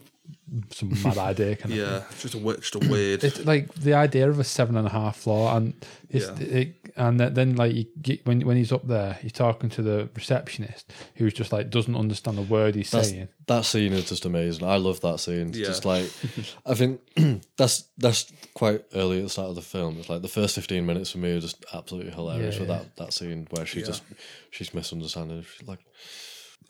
[0.71, 3.23] some mad idea kind of yeah, just a just a weird.
[3.25, 5.75] it's like the idea of a seven and a half floor, and
[6.09, 6.47] it's Yeah.
[6.47, 9.83] it, and then- then like you get, when when he's up there, he's talking to
[9.83, 13.29] the receptionist who's just like doesn't understand a word he's That's, saying.
[13.47, 14.65] that scene is just amazing.
[14.67, 15.53] I love that scene.
[15.53, 15.67] Yeah.
[15.67, 16.11] Just like
[16.67, 17.01] I think
[17.57, 19.99] that's that's quite early at the start of the film.
[19.99, 22.79] It's like the first fifteen minutes for me are just absolutely hilarious Yeah, with yeah.
[22.79, 23.87] that that scene where she Yeah.
[23.87, 24.03] just
[24.51, 25.43] she's misunderstanding.
[25.59, 25.81] She's like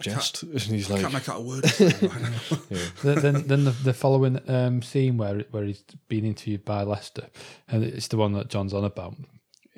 [0.03, 1.65] jest, and he's like, can't make out a word.
[1.81, 2.79] right now.
[3.05, 7.29] then then, then the, the following um, scene where where he's being interviewed by Lester,
[7.69, 9.15] and it's the one that John's on about.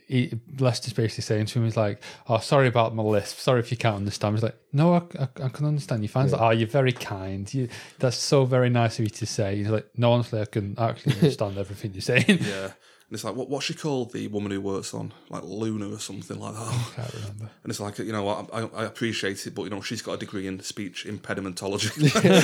[0.06, 3.38] He, Lester's basically saying to him, he's like, "Oh, sorry about my lisp.
[3.38, 6.32] Sorry if you can't understand." He's like, "No, I, I, I can understand you." Fans
[6.32, 7.52] like, "Oh, you're very kind.
[7.52, 10.76] You, that's so very nice of you to say." He's like, "No, honestly, I can
[10.78, 12.70] actually understand everything you're saying." yeah.
[13.08, 14.12] And it's like, what, what's she called?
[14.12, 16.60] The woman who works on like Luna or something like that.
[16.60, 17.50] I can't remember.
[17.62, 20.14] And it's like, you know, I, I, I appreciate it, but you know, she's got
[20.14, 21.94] a degree in speech impedimentology.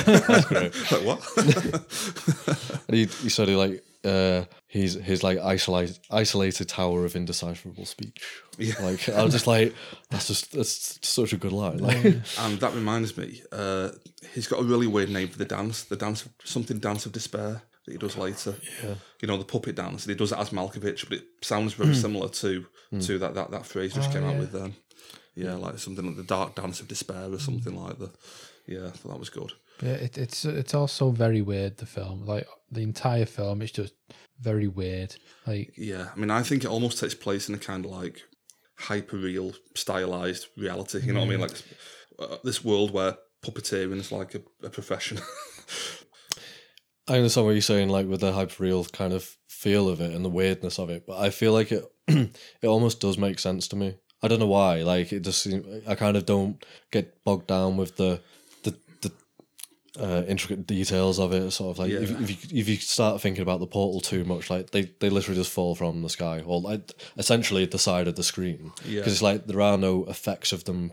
[0.05, 0.73] that's great.
[0.91, 2.87] like what?
[2.87, 7.85] And he, he said he like uh he's his like isolated isolated tower of indecipherable
[7.85, 8.23] speech.
[8.57, 8.73] Yeah.
[8.81, 9.73] Like I was just like
[10.09, 11.77] that's just that's such a good line.
[11.79, 13.89] Like and that reminds me, uh,
[14.33, 15.83] he's got a really weird name for the dance.
[15.83, 18.55] The dance, something dance of despair that he does later.
[18.83, 18.95] Yeah.
[19.21, 20.05] You know, the puppet dance.
[20.05, 22.65] And he does it as Malkovich, but it sounds very similar to
[22.99, 24.75] to that, that that phrase which Oh, came out with then.
[25.35, 28.11] Yeah, like something like the dark dance of despair or something like that.
[28.67, 29.51] Yeah, I thought that was good.
[29.83, 31.77] Yeah, it, it's it's also very weird.
[31.77, 33.93] The film, like the entire film, is just
[34.39, 35.15] very weird.
[35.45, 38.21] Like Yeah, I mean, I think it almost takes place in a kind of like
[38.77, 41.01] hyper real, stylized reality.
[41.03, 41.41] You know what I mean?
[41.41, 41.61] Like
[42.17, 45.19] uh, this world where puppeteering is like a, a profession.
[47.09, 50.23] I understand what you're saying, like with the hyperreal kind of feel of it and
[50.23, 53.75] the weirdness of it, but I feel like it it almost does make sense to
[53.75, 53.95] me.
[54.21, 54.83] I don't know why.
[54.83, 58.21] Like it just seems I kind of don't get bogged down with the the the
[59.99, 61.51] uh, intricate details of it.
[61.51, 62.17] Sort of like if, Yeah.
[62.21, 65.39] if you if you start thinking about the portal too much, like they they literally
[65.39, 68.71] just fall from the sky, or like essentially the side of the screen.
[68.85, 68.99] Yeah.
[69.01, 70.91] Because it's like there are no effects of them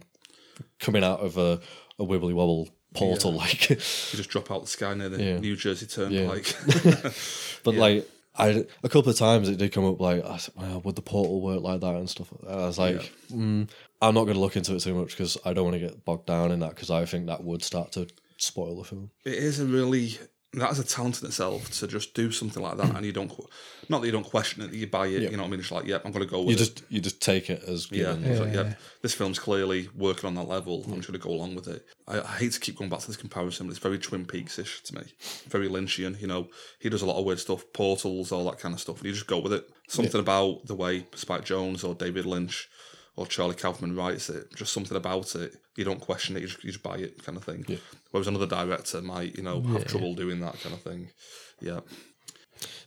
[0.78, 1.60] coming out of a,
[1.98, 3.32] a wibbly wobble portal.
[3.34, 5.38] Like you just drop out the sky near the Yeah.
[5.38, 6.54] New Jersey Turnpike.
[7.64, 7.80] But Yeah.
[7.80, 10.96] like, I a couple of times it did come up like, I said, well, would
[10.96, 12.32] the portal work like that and stuff?
[12.32, 13.68] And I was like, mm,
[14.02, 16.04] I'm not going to look into it too much because I don't want to get
[16.04, 18.06] bogged down in that because I think that would start to
[18.40, 19.10] spoil the film.
[19.24, 20.18] it is a really
[20.52, 23.30] that is a talent in itself to just do something like that, and you don't
[23.88, 25.22] not that you don't question it, you buy it.
[25.22, 25.60] You know what I mean?
[25.60, 26.58] It's like, yep, I'm going to go with You it.
[26.58, 28.24] just you just take it as Yeah, given.
[28.24, 28.62] it's like, Yeah.
[28.62, 30.82] yeah, this film's clearly working on that level.
[30.88, 31.86] I'm just going to go along with it.
[32.08, 34.58] I, I hate to keep going back to this comparison, but it's very Twin Peaks
[34.58, 35.02] ish to me.
[35.46, 36.20] Very Lynchian.
[36.20, 36.48] You know,
[36.80, 39.12] he does a lot of weird stuff, portals, all that kind of stuff, and you
[39.12, 39.70] just go with it.
[39.86, 42.68] Something about the way Spike Jonze or David Lynch
[43.16, 45.54] or Charlie Kaufman writes it, just something about it.
[45.76, 47.64] You don't question it, you just, you just buy it, kind of thing.
[48.10, 51.10] Whereas another director might, you know, have trouble doing that kind of thing.
[51.60, 51.80] Yeah.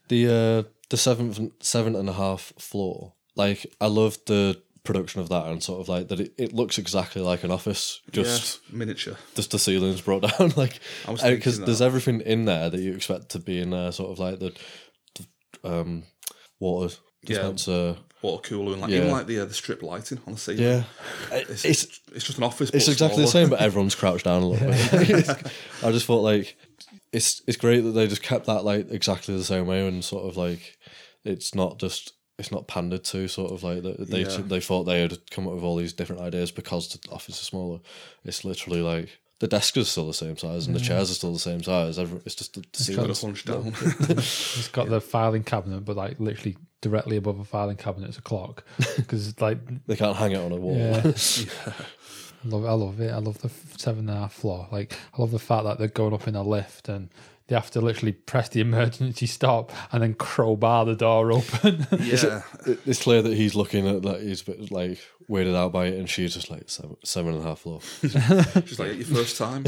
[0.10, 0.28] The
[0.68, 3.14] uh, the seventh seven and a half floor.
[3.36, 6.78] Like I love the production of that and sort of like that it, it looks
[6.78, 8.02] exactly like an office.
[8.12, 9.16] Just yeah, miniature.
[9.34, 13.40] just the ceilings brought down like because there's everything in there that you expect to
[13.40, 14.54] be in there sort of like the,
[15.16, 16.04] the um
[16.60, 16.94] water
[17.24, 17.38] Yeah.
[17.38, 18.98] dispenser Water cooler and like Yeah.
[19.00, 20.62] even like the uh, the strip lighting on the ceiling.
[20.64, 20.84] yeah
[21.32, 22.70] It's, it's it's just an office.
[22.74, 23.46] it's but exactly the smaller.
[23.46, 25.30] same but everyone's crouched down a little bit
[25.84, 26.58] I just thought like
[27.12, 30.26] it's it's great that they just kept that like exactly the same way and sort
[30.26, 30.78] of like
[31.26, 34.38] it's not just it's not pandered to sort of like that they Yeah.
[34.46, 37.46] they thought they had come up with all these different ideas because the office is
[37.46, 37.80] smaller
[38.24, 41.34] it's literally like the desk is still the same size and the chairs are still
[41.34, 42.00] the same size.
[42.00, 43.20] Every, it's just the, the Got ceilings.
[43.20, 43.74] to hunch down.
[44.18, 48.22] it's got the filing cabinet, but like literally directly above a filing cabinet is a
[48.22, 48.64] clock
[48.98, 49.58] because it's like
[49.88, 50.78] They can't hang it on a wall.
[50.78, 51.02] Yeah.
[51.04, 51.08] I
[52.46, 53.12] love, I love it.
[53.12, 54.68] I love the seven and a half floor.
[54.72, 57.10] Like, I love the fact that they're going up in a lift and
[57.48, 61.88] they have to literally press the emergency stop and then crowbar the door open.
[62.00, 65.72] yeah, It- it's clear that he's looking at that he's a bit like weirded out
[65.72, 67.80] by it, and she's just like seven, seven and a half floor.
[68.02, 69.64] She's like, your first time?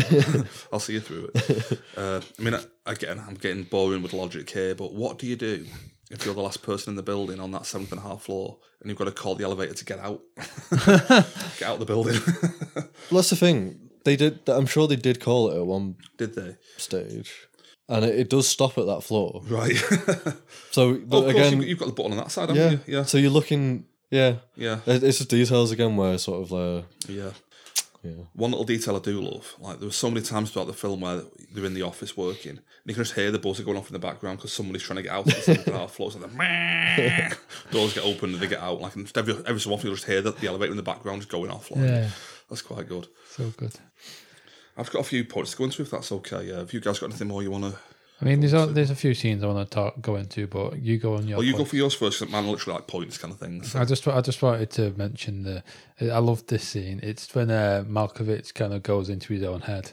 [0.71, 1.79] I'll see you through it.
[1.97, 2.55] Uh, I mean,
[2.85, 5.65] again, I'm getting boring with logic here, but what do you do
[6.11, 8.57] if you're the last person in the building on that seventh and a half floor,
[8.79, 10.21] and you've got to call the elevator to get out,
[10.85, 12.19] get out of the building.
[13.11, 13.89] Well, that's the thing.
[14.03, 14.39] They did.
[14.49, 16.57] I'm sure they did call it at one Did they?
[16.77, 17.47] stage,
[17.87, 19.41] and it, it does stop at that floor.
[19.47, 19.75] Right.
[20.71, 22.97] So oh, again, you've, got the button on that side, haven't yeah, you?
[22.97, 23.03] Yeah.
[23.03, 24.79] So you're looking, yeah, Yeah.
[24.85, 27.31] It's just details again where sort of uh, Yeah.
[28.03, 30.73] yeah, One little detail I do love, like there were so many times throughout the
[30.73, 31.21] film where
[31.53, 33.99] they're in the office working, you can just hear the buzzer going off in the
[33.99, 36.11] background because somebody's trying to get out of the half floor.
[36.11, 37.37] So the
[37.71, 38.79] doors get open and they get out.
[38.81, 40.83] Like and just every, every so often, you'll just hear the, the elevator in the
[40.83, 41.71] background just going off.
[41.71, 42.09] Like, Yeah.
[42.49, 43.07] that's quite good.
[43.29, 43.73] So good.
[44.77, 46.45] I've got a few points to go into if that's okay.
[46.49, 47.79] Yeah, have you guys got anything more you want to?
[48.21, 50.79] I mean, there's a, there's a few scenes I want to talk go into, but
[50.79, 51.37] you go on your.
[51.39, 52.21] Well, you go for yours first.
[52.21, 53.75] are literally like points kind of things.
[53.75, 55.63] I just I just wanted to mention the
[56.01, 56.99] I love this scene.
[57.03, 59.91] It's when uh, Malkovich kind of goes into his own head,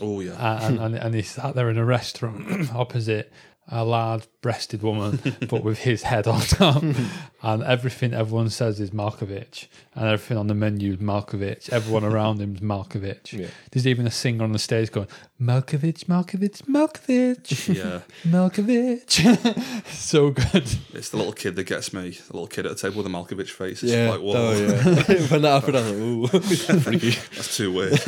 [0.00, 3.32] Oh yeah, and and, and he's sat there in a restaurant opposite
[3.72, 6.82] a large-breasted woman, but with his head on top,
[7.42, 11.70] and everything everyone says is Malkovich, and everything on the menu is Malkovich.
[11.70, 13.32] Everyone around him is Malkovich.
[13.32, 13.46] Yeah.
[13.70, 15.06] There's even a singer on the stage going
[15.40, 18.00] Malkovich, Malkovich, Malkovich, yeah.
[18.24, 19.84] Malkovich.
[19.92, 20.68] so good.
[20.92, 22.10] It's the little kid that gets me.
[22.10, 23.84] The little kid at the table with a Malkovich face.
[23.84, 24.10] It's yeah.
[24.10, 24.32] like, whoa.
[24.34, 25.26] Oh yeah.
[25.28, 26.34] when that happened, I was
[26.86, 27.10] like, ooh.
[27.36, 28.00] That's too weird.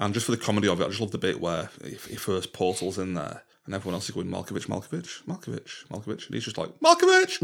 [0.00, 2.16] And just for the comedy of it, I just love the bit where he, he
[2.16, 6.44] first portals in there and everyone else is going Malkovich, Malkovich, Malkovich, Malkovich, and he's
[6.44, 7.38] just like Malkovich,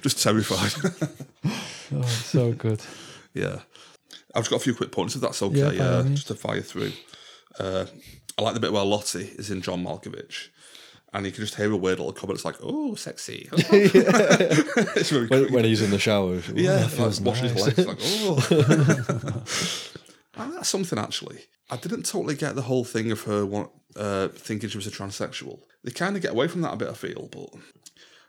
[0.02, 0.72] just terrified.
[1.92, 2.80] Oh, so good.
[3.34, 3.62] yeah,
[4.32, 5.58] I've just got a few quick points if that's okay.
[5.58, 6.18] Yeah, Yeah, by all means.
[6.20, 6.92] just to fire through.
[7.58, 7.86] Uh,
[8.38, 10.50] I like the bit where Lotte is in John Malkovich.
[11.12, 12.36] And you can just hear a weird little comment.
[12.36, 16.34] It's like, "Oh, sexy." it's very When, when he's in the shower.
[16.34, 17.64] Ooh, Yeah, that like feels washing nice.
[17.64, 17.88] his legs.
[17.88, 19.42] Like, oh.
[20.42, 21.38] And that's something actually.
[21.70, 24.90] I didn't totally get the whole thing of her want, uh, thinking she was a
[24.90, 25.60] transsexual.
[25.84, 27.28] They kind of get away from that a bit, I feel.
[27.30, 27.48] But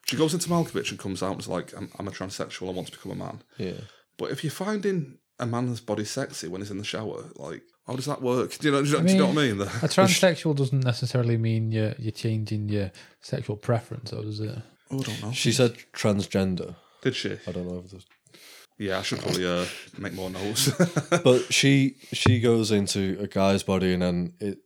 [0.05, 2.67] she goes into Malkovich and comes out and is like, I'm, I'm a transsexual.
[2.69, 3.41] I want to become a man.
[3.57, 3.81] Yeah.
[4.17, 7.95] But if you're finding a man's body sexy when he's in the shower, like, how
[7.95, 8.55] does that work?
[8.59, 9.57] Do you know, do you, know- do you know what I mean?
[9.57, 12.91] The- A transsexual doesn't necessarily mean you're you're changing your
[13.21, 14.55] sexual preference, or does it?
[14.91, 15.31] oh, I don't know.
[15.31, 16.75] She said transgender.
[17.01, 17.37] Did she?
[17.47, 18.03] I don't know if the
[18.87, 19.65] Yeah, I should probably uh,
[19.97, 20.71] make more notes.
[21.23, 24.57] but she she goes into a guy's body and then it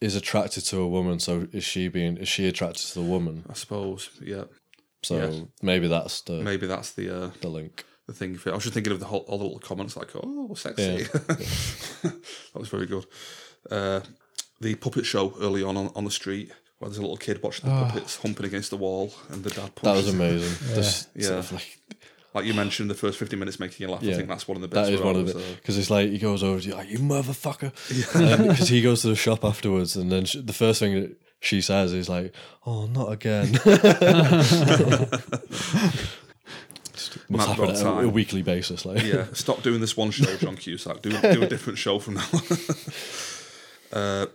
[0.00, 1.18] is attracted to a woman.
[1.20, 3.44] So is she being is she attracted to the woman?
[3.50, 4.10] I suppose.
[4.22, 4.44] Yeah.
[5.02, 5.40] So Yeah.
[5.62, 7.84] maybe that's the Maybe that's the uh, the link.
[8.06, 8.36] the thing.
[8.38, 11.02] For, I was just thinking of the whole, all the little comments like, "Oh, sexy."
[12.02, 13.06] that was very good.
[13.70, 14.00] Uh,
[14.60, 17.68] the puppet show early on, on on the street where there's a little kid watching
[17.68, 19.70] the puppets humping against the wall, and the dad.
[19.76, 19.80] Ah.
[19.82, 20.54] That was punches- amazing.
[20.74, 21.26] Just Yeah.
[21.26, 21.78] sort of like
[22.38, 24.04] Like you mentioned, the first fifty minutes making you laugh.
[24.04, 24.86] I think that's one of the bits.
[24.88, 26.98] that is one of the because it's like he goes over to you like you
[26.98, 27.72] motherfucker
[28.48, 31.60] because he goes to the shop afterwards and then sh the first thing that she
[31.60, 32.32] says is like
[32.64, 33.52] oh not again.
[37.30, 40.56] Must happen at a, a weekly basis like yeah, stop doing this one show, John
[40.56, 41.02] Cusack.
[41.02, 42.40] Do do a different show from now on.
[43.92, 44.26] uh,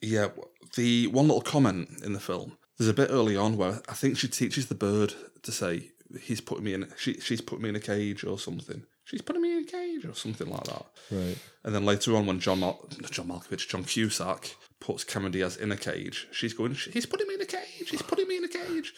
[0.00, 0.28] yeah,
[0.76, 2.58] the one little comment in the film.
[2.78, 5.90] There's a bit early on where I think she teaches the bird to say
[6.20, 6.88] he's putting me in.
[6.96, 8.82] She she's put me in a cage or something.
[9.04, 10.86] She's putting me in a cage or something like that.
[11.10, 15.56] right And then later on, when John Mal- John Malkovich, John Cusack puts Cameron Diaz
[15.56, 17.90] in a cage, she's going, "He's putting me in a cage.
[17.90, 18.94] He's putting me in a cage."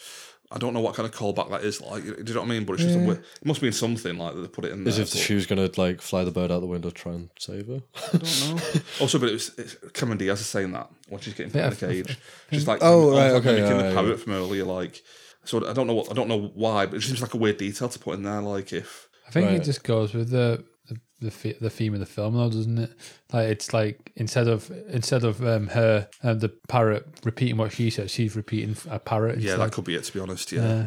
[0.53, 2.05] I don't know what kind of callback that is like.
[2.05, 2.65] Do you know what I mean?
[2.65, 4.85] But it's just a, wi- it must mean something like that they put it in
[4.85, 4.93] there.
[4.93, 7.31] as if but- she was gonna like fly the bird out the window try and
[7.39, 7.83] save her.
[7.97, 8.81] I don't know.
[9.01, 11.73] also, but it was it's, Cameron Diaz is saying that when she's getting put in
[11.73, 12.19] a cage.
[12.53, 14.65] She's like, Oh, almost right, okay, mimicking yeah, the yeah, parrot from earlier.
[14.65, 15.03] Like,
[15.45, 17.39] so I don't know what I don't know why, but it just seems like a
[17.39, 18.41] weird detail to put in there.
[18.41, 19.57] Like, if I think Right.
[19.57, 22.79] it just goes with the the the, the, the theme of the film, though, doesn't
[22.79, 22.93] it?
[23.33, 27.91] Like it's like instead of instead of um, her um, the parrot repeating what she
[27.91, 29.37] says, she's repeating a parrot.
[29.37, 30.05] It's yeah, like, that could be it.
[30.05, 30.87] To be honest, yeah,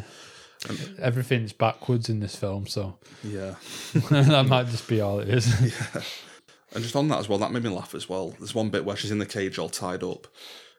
[0.68, 3.54] uh, everything's backwards in this film, so yeah.
[4.10, 5.46] that might just be all it is.
[6.74, 8.34] And just on that as well, that made me laugh as well.
[8.38, 10.26] There's one bit where she's in the cage all tied up,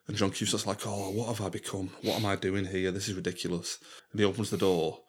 [0.09, 1.91] and John Cusack's like, "Oh, what have I become?
[2.01, 2.91] What am I doing here?
[2.91, 3.77] This is ridiculous."
[4.11, 4.99] And he opens the door,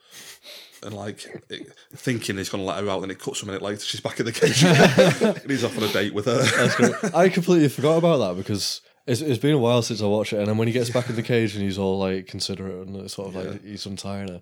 [0.83, 3.63] and like it- thinking he's going to let her out, and it cuts a minute
[3.63, 4.63] later, she's back in the cage,
[5.43, 7.11] and he's off on a date with her.
[7.15, 10.39] I completely forgot about that because it's, it's been a while since I watched it,
[10.39, 12.95] and then when he gets back in the cage and he's all like considerate and
[12.97, 14.41] it's sort of like he's untying her,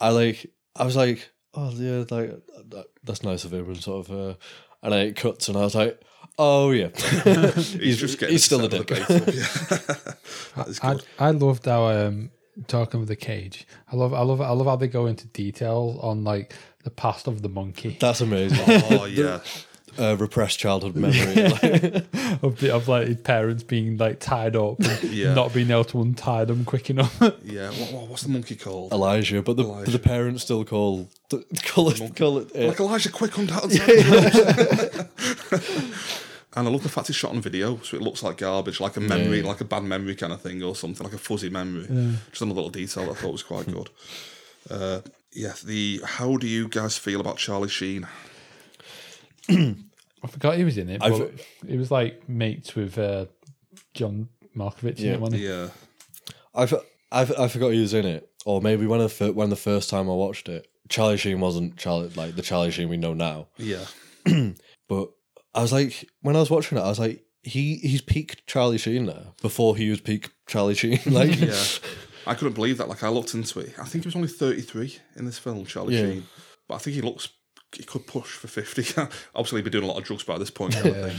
[0.00, 2.30] I like I was like, oh yeah, like
[2.70, 4.34] that, that's nice of him and sort of, uh,
[4.82, 6.00] and then it cuts and I was like,
[6.38, 8.88] oh yeah, he's, just getting he's still a set dick.
[8.88, 8.96] the
[10.06, 10.14] yeah.
[10.56, 10.96] that is I.
[11.18, 12.30] I loved how um
[12.66, 13.66] talking with the cage.
[13.92, 16.54] I love I love I love how they go into detail on like
[16.84, 17.96] the past of the monkey.
[18.00, 18.58] That's amazing.
[18.90, 19.40] oh yeah,
[19.98, 21.48] uh, repressed childhood memory.
[21.48, 22.04] like-
[22.42, 25.34] of, the, of like his parents being like tied up and Yeah.
[25.34, 27.16] not being able to untie them quick enough.
[27.44, 28.92] Yeah, what, what, what's the monkey called?
[28.92, 29.90] Elijah, but the but Elijah.
[29.92, 31.08] the parents still call
[31.64, 32.50] call it call it.
[32.56, 33.60] uh, Like Elijah Quick on down.
[36.56, 38.96] And I love the fact it's shot on video, so it looks like garbage, like
[38.96, 39.46] a memory, Yeah.
[39.46, 41.86] like a bad memory kind of thing, or something like a fuzzy memory.
[42.30, 43.88] Just another little detail that I thought was quite good.
[44.68, 45.00] Uh,
[45.32, 48.08] yeah, the how do you guys feel about Charlie Sheen?
[50.22, 51.02] I forgot he was in it.
[51.02, 53.26] I've- But he was like mates with uh,
[53.94, 54.98] John Malkovich.
[54.98, 55.12] Yeah.
[55.12, 55.48] Yeah, wasn't he?
[55.48, 55.68] Yeah,
[56.54, 56.74] I, f-
[57.12, 59.56] I, f- I forgot he was in it, or maybe when I fir- when the
[59.56, 63.14] first time I watched it, Charlie Sheen wasn't Charlie like the Charlie Sheen we know
[63.14, 63.48] now.
[63.56, 63.84] yeah,
[64.88, 65.10] But
[65.54, 68.76] I was like, when I was watching it, I was like, he he's peak Charlie
[68.78, 70.98] Sheen there before he was peak Charlie Sheen.
[71.06, 71.54] Like, yeah.
[72.26, 72.88] I couldn't believe that.
[72.88, 73.74] Like I looked into it.
[73.78, 76.02] I think he was only thirty three in this film, Charlie Yeah.
[76.02, 76.26] Sheen.
[76.68, 77.28] But I think he looks
[77.76, 78.82] he could push for fifty.
[79.34, 80.74] Obviously, he'd be doing a lot of drugs by this point.
[80.84, 81.12] Yeah.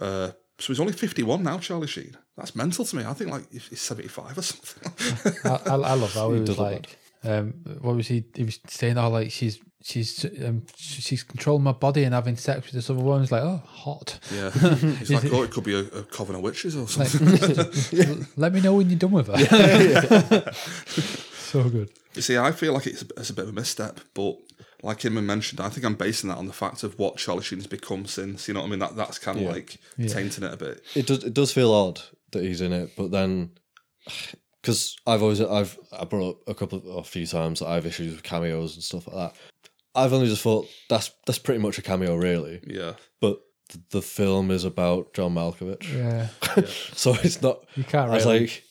[0.00, 2.16] Uh, so he's only fifty one now, Charlie Sheen.
[2.36, 3.04] That's mental to me.
[3.04, 5.34] I think like he's seventy five or something.
[5.44, 8.24] I, I, I love how he was like, um, what was he?
[8.34, 12.66] He was saying, "Oh, like she's she's um, she's controlling my body and having sex
[12.66, 15.74] with this other woman." It's like, "Oh, hot." Yeah, he's like, oh, it could be
[15.74, 17.26] a, a coven of witches or something.
[17.28, 20.52] Like, let me know when you're done with her.
[20.52, 21.90] so good.
[22.14, 24.36] You see, I feel like it's, it's a bit of a misstep, but
[24.82, 27.66] like Inman mentioned, I think I'm basing that on the fact of what Charlie Sheen's
[27.66, 28.46] become since.
[28.48, 28.78] You know what I mean?
[28.78, 29.50] That that's kind of Yeah.
[29.50, 30.82] like tainting it a bit.
[30.94, 32.00] it does it does feel odd
[32.32, 33.50] that he's in it, but then
[34.62, 37.74] because I've always I've I brought up a couple of a few times that I
[37.74, 39.40] have issues with cameos and stuff like that.
[39.94, 42.60] I've only just thought that's that's pretty much a cameo, really.
[42.66, 46.28] Yeah, But th- the film is about John Malkovich, Yeah,
[46.94, 47.64] so it's not.
[47.74, 48.62] you can't I was like,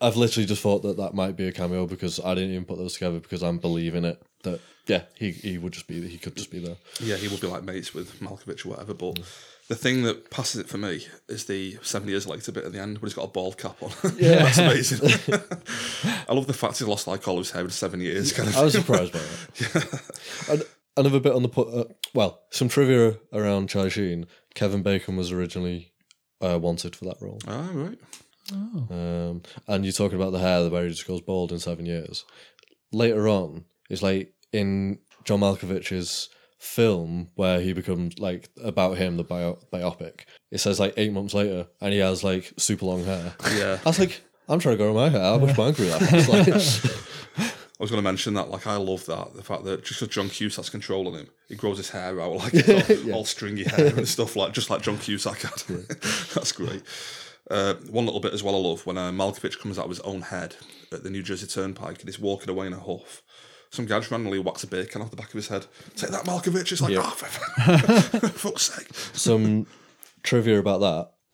[0.00, 2.78] I've literally just thought that that might be a cameo because I didn't even put
[2.78, 6.18] those together because I'm believing it that yeah he he would just be there he
[6.18, 6.76] could just be there.
[7.00, 8.94] yeah, he would be like mates with Malkovich or whatever.
[8.94, 9.18] But
[9.68, 12.80] the thing that passes it for me is the seven years later bit at the
[12.80, 13.90] end where he's got a bald cap on.
[14.18, 15.10] Yeah, that's amazing.
[16.28, 18.32] I love the fact he's lost like all his hair in seven years.
[18.32, 20.00] Kind of I was surprised by that.
[20.50, 20.62] And
[20.98, 21.68] another bit on the put.
[21.68, 24.26] Uh, well, some trivia around Charlie Sheen.
[24.54, 25.92] Kevin Bacon was originally
[26.42, 27.40] uh, wanted for that role.
[27.48, 27.98] Ah, right.
[28.52, 31.86] Um, and you're talking about the hair the where he just goes bald in seven
[31.86, 32.24] years.
[32.92, 36.28] Later on, it's like in John Malkovich's
[36.58, 40.20] film where he becomes like about him, the bio- biopic.
[40.50, 43.34] It says like eight months later, and he has like super long hair.
[43.54, 43.78] Yeah.
[43.84, 45.20] I was like, I'm trying to grow my hair.
[45.20, 46.02] How much mine grew that?
[46.12, 47.48] It's like,
[47.80, 48.50] I was going to mention that.
[48.50, 51.78] Like, I love that the fact that just because John Cusack's controlling him, he grows
[51.78, 54.98] his hair out like it's all, all stringy hair and stuff like just like John
[54.98, 55.62] Cusack had.
[56.34, 56.82] That's great.
[57.50, 60.00] Uh, one little bit as well I love when uh, Malkovich comes out of his
[60.00, 60.56] own head
[60.92, 63.22] at the New Jersey Turnpike and he's walking away in a huff.
[63.74, 65.66] Some guy just randomly whacks a beer can off the back of his head.
[65.96, 66.70] Take that, Malkovich.
[66.70, 67.00] It's like, Yeah.
[67.04, 67.78] oh, for,
[68.18, 68.86] for fuck's sake.
[69.12, 69.66] some
[70.22, 70.78] trivia about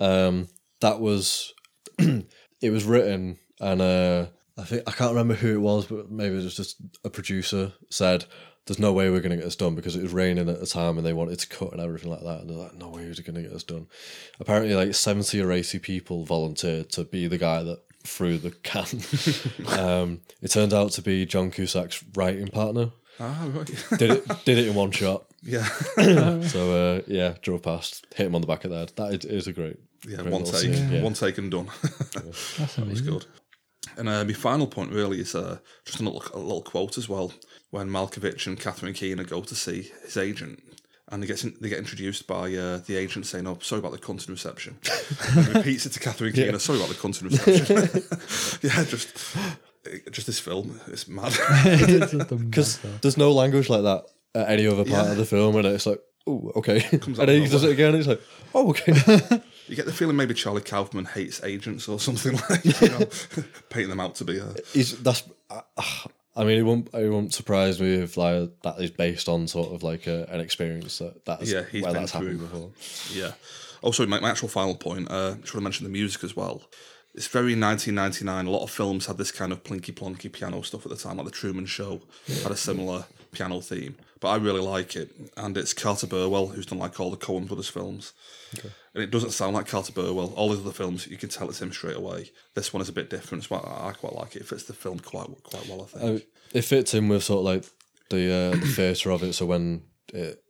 [0.01, 0.05] that.
[0.07, 0.49] Um,
[0.80, 1.53] that was
[1.99, 4.26] it was written, and uh,
[4.59, 7.72] I think I can't remember who it was, but maybe it was just a producer
[7.91, 8.24] said,
[8.64, 10.66] "There's no way we're going to get this done because it was raining at the
[10.66, 13.03] time, and they wanted to cut and everything like that." And they're like, "No way,
[13.05, 13.86] we're going to get this done."
[14.41, 18.86] Apparently, like seventy or eighty people volunteered to be the guy that threw the can.
[19.78, 22.90] um, it turned out to be John Cusack's writing partner.
[23.18, 23.66] Ah, right.
[23.98, 25.24] Did it did it in one shot.
[25.42, 25.68] yeah.
[26.42, 28.92] So uh, yeah, drove past, hit him on the back of the head.
[28.96, 29.76] That is, is a great,
[30.09, 30.55] Yeah, great one take.
[30.74, 31.03] scene, yeah.
[31.03, 31.68] One take and done.
[31.82, 33.26] That's That was good.
[33.96, 37.09] And uh, my final point really is uh, just a little, a little quote as
[37.09, 37.32] well.
[37.70, 40.62] When Malkovich and Catherine Keener go to see his agent,
[41.11, 43.93] and they get in, they get introduced by uh, the agent saying, "Oh, sorry about
[43.93, 44.79] the cunt in reception."
[45.37, 49.37] and he repeats it to Catherine Keener, "Sorry about the cunt in reception." yeah, just
[50.11, 51.33] just this film, it's mad.
[51.65, 54.05] It's just a Because there's no language like that
[54.35, 55.11] at any other part Yeah.
[55.13, 56.85] of the film, and it's like, oh, okay.
[56.93, 58.21] out and then he of does it again, and it's like,
[58.55, 58.93] oh, okay.
[59.67, 63.07] you get the feeling maybe Charlie Kaufman hates agents or something like, you know,
[63.71, 64.55] painting them out to be a.
[64.73, 65.25] He's that's.
[65.51, 65.63] Uh,
[66.37, 66.89] I mean, it won't.
[66.95, 70.41] It won't surprise me if like that is based on sort of like a, an
[70.41, 72.70] experience that that's Yeah, he's where been that's happened before.
[73.12, 73.33] Yeah.
[73.83, 76.62] Also, my, my actual final point, uh, just want to mention the music as well.
[77.14, 78.47] It's very 1999.
[78.47, 81.16] A lot of films had this kind of plinky plonky piano stuff at the time,
[81.16, 82.03] like The Truman Show
[82.43, 83.97] had a similar piano theme.
[84.21, 85.11] But I really like it.
[85.37, 88.12] And it's Carter Burwell, who's done like all the Coen Brothers films.
[88.95, 90.35] And it doesn't sound like Carter Burwell.
[90.37, 92.31] All these other films, you can tell it's him straight away.
[92.55, 93.45] This one is a bit different.
[93.45, 94.43] It's what I quite like it.
[94.43, 96.23] It fits the film quite quite well, I think.
[96.23, 97.71] Uh, it fits in with sort of like
[98.11, 99.33] the uh, the theatre of it.
[99.33, 100.43] So when it,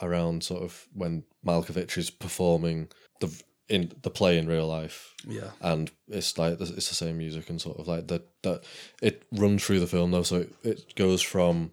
[0.00, 2.88] around sort of when Malkovich is performing
[3.20, 3.30] the
[3.68, 5.50] in the play in real life, yeah.
[5.60, 8.64] and it's like it's the same music and sort of like that that
[9.00, 10.22] it runs through the film though.
[10.22, 11.72] So it, it goes from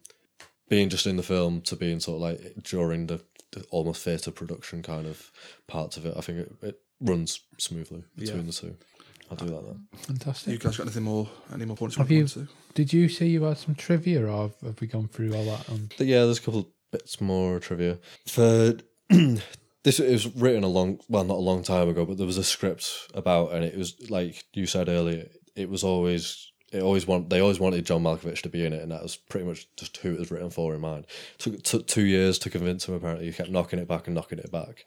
[0.70, 4.32] being just in the film to being sort of like during the the almost theatre
[4.32, 5.32] production kind of
[5.68, 6.14] parts of it.
[6.16, 8.44] I think it, it runs smoothly between Yeah.
[8.46, 8.76] the two.
[9.32, 9.88] I'll do that then.
[10.02, 10.54] Fantastic.
[10.54, 11.28] You guys got anything more?
[11.54, 11.96] Any more points?
[11.98, 12.48] Have you you- want to?
[12.76, 15.66] Did you say you had some trivia, or have, have we gone through all that?
[15.98, 17.98] But yeah, there's a couple bits more trivia.
[18.28, 18.78] For
[19.10, 22.38] this, it was written a long, well, not a long time ago, but there was
[22.38, 27.08] a script about, and it was like you said earlier, it was always, it always
[27.08, 29.68] want, they always wanted John Malkovich to be in it, and that was pretty much
[29.76, 31.06] just who it was written for in mind.
[31.38, 32.94] Took took two years to convince him.
[32.96, 34.86] Apparently, he kept knocking it back and knocking it back,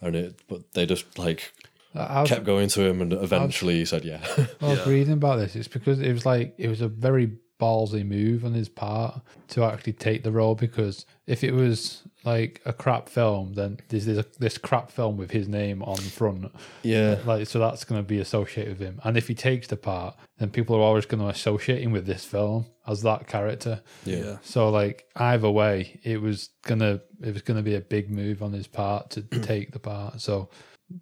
[0.00, 1.52] and it, but they just like
[1.94, 4.20] uh, I was, kept going to him, and eventually he said, "Yeah."
[4.60, 4.88] I was Yeah.
[4.88, 5.56] reading about this.
[5.56, 9.62] It's because it was like it was a very ballsy move on his part to
[9.64, 10.54] actually take the role.
[10.54, 15.30] Because if it was like a crap film, then there's this, this crap film with
[15.30, 16.52] his name on the front.
[16.82, 19.00] yeah, Like so, that's going to be associated with him.
[19.04, 22.06] And if he takes the part, then people are always going to associate him with
[22.06, 23.82] this film as that character.
[24.04, 28.42] yeah, So like either way, it was gonna it was gonna be a big move
[28.42, 30.20] on his part to take the part.
[30.20, 30.48] So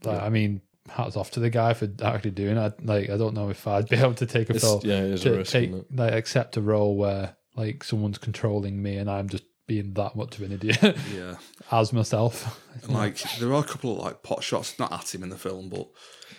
[0.05, 2.85] like, I mean, hats off to the guy for actually doing it.
[2.85, 5.13] Like I don't know if I'd be able to take a It's, film yeah, it
[5.13, 5.53] is a risk.
[5.53, 5.97] take isn't it?
[5.97, 10.37] like accept a role where like someone's controlling me and I'm just being that much
[10.37, 11.37] of an idiot Yeah.
[11.71, 12.61] as myself.
[12.83, 15.39] And like there are a couple of like pot shots, not at him in the
[15.39, 15.87] film, but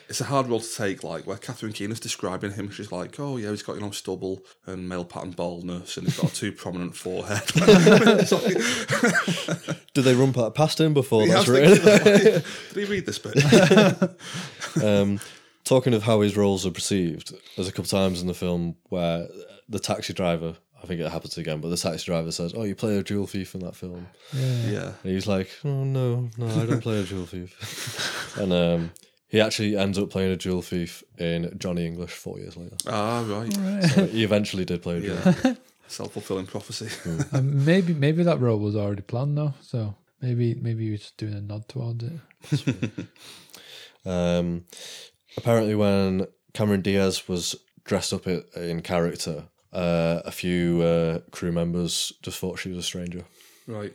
[0.09, 1.01] it's a hard role to take.
[1.01, 4.41] Like where Catherine Keener's describing him, she's like, "Oh yeah, he's got you know stubble
[4.65, 7.41] and male pattern baldness, and he's got a too prominent forehead."
[9.93, 11.86] Did they run past him before Yeah, that's was written?
[11.86, 12.03] like,
[12.73, 13.38] Did he read this bit?
[14.84, 15.21] um,
[15.63, 19.27] talking of how his roles are perceived, there's a couple times in the film where
[19.69, 22.73] the taxi driver, I think it happens again, but the taxi driver says, "Oh, you
[22.75, 24.69] play a jewel thief in that film," Yeah.
[24.69, 24.91] yeah.
[25.03, 28.91] and he's like, "Oh no, no, I don't play a jewel thief," and um,
[29.27, 32.75] he actually ends up playing a jewel thief in Johnny English four years later.
[32.88, 33.84] Ah, right.
[33.84, 35.19] So he eventually did play a jewel.
[35.43, 35.53] Yeah.
[35.88, 36.88] Self fulfilling prophecy.
[37.34, 39.53] Um, maybe maybe that role was already planned though.
[39.61, 43.07] So maybe maybe he was just doing a nod towards it.
[44.05, 44.65] Um,
[45.38, 52.13] apparently, when Cameron Diaz was dressed up in character, uh, a few uh, crew members
[52.22, 53.24] just thought she was a stranger.
[53.67, 53.93] right.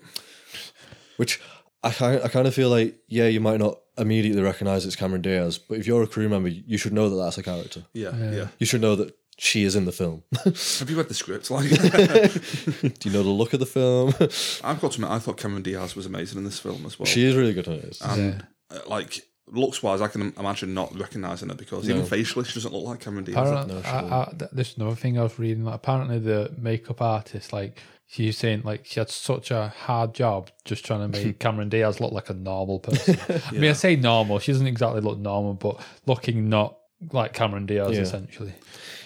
[1.16, 1.40] Which
[1.82, 5.22] I kind I kind of feel like, yeah, you might not immediately recognize it's Cameron
[5.22, 7.84] Diaz, but if you're a crew member, you should know that that's a character.
[7.94, 8.30] Yeah, Yeah.
[8.32, 8.46] yeah.
[8.58, 10.22] You should know that she is in the film.
[10.44, 11.50] Have you read the script?
[11.50, 14.08] Like, Do you know the look of the film?
[14.64, 17.06] I've got to admit, I thought Cameron Diaz was amazing in this film as well.
[17.06, 17.98] she is really good at it.
[18.02, 22.54] and uh, like looks wise, I can imagine not recognizing her because even facially, she
[22.54, 23.36] doesn't look like Cameron Diaz.
[23.48, 25.64] Apparently, No, she I, I, th- there's another thing I was reading.
[25.64, 27.78] Like, apparently, the makeup artist, like,
[28.08, 32.00] she's saying, like, she had such a hard job just trying to make Cameron Diaz
[32.00, 33.18] look like a normal person.
[33.48, 34.38] I mean, I say normal.
[34.40, 36.78] She doesn't exactly look normal, but looking not
[37.12, 38.02] like Cameron Diaz, Yeah.
[38.02, 38.54] essentially.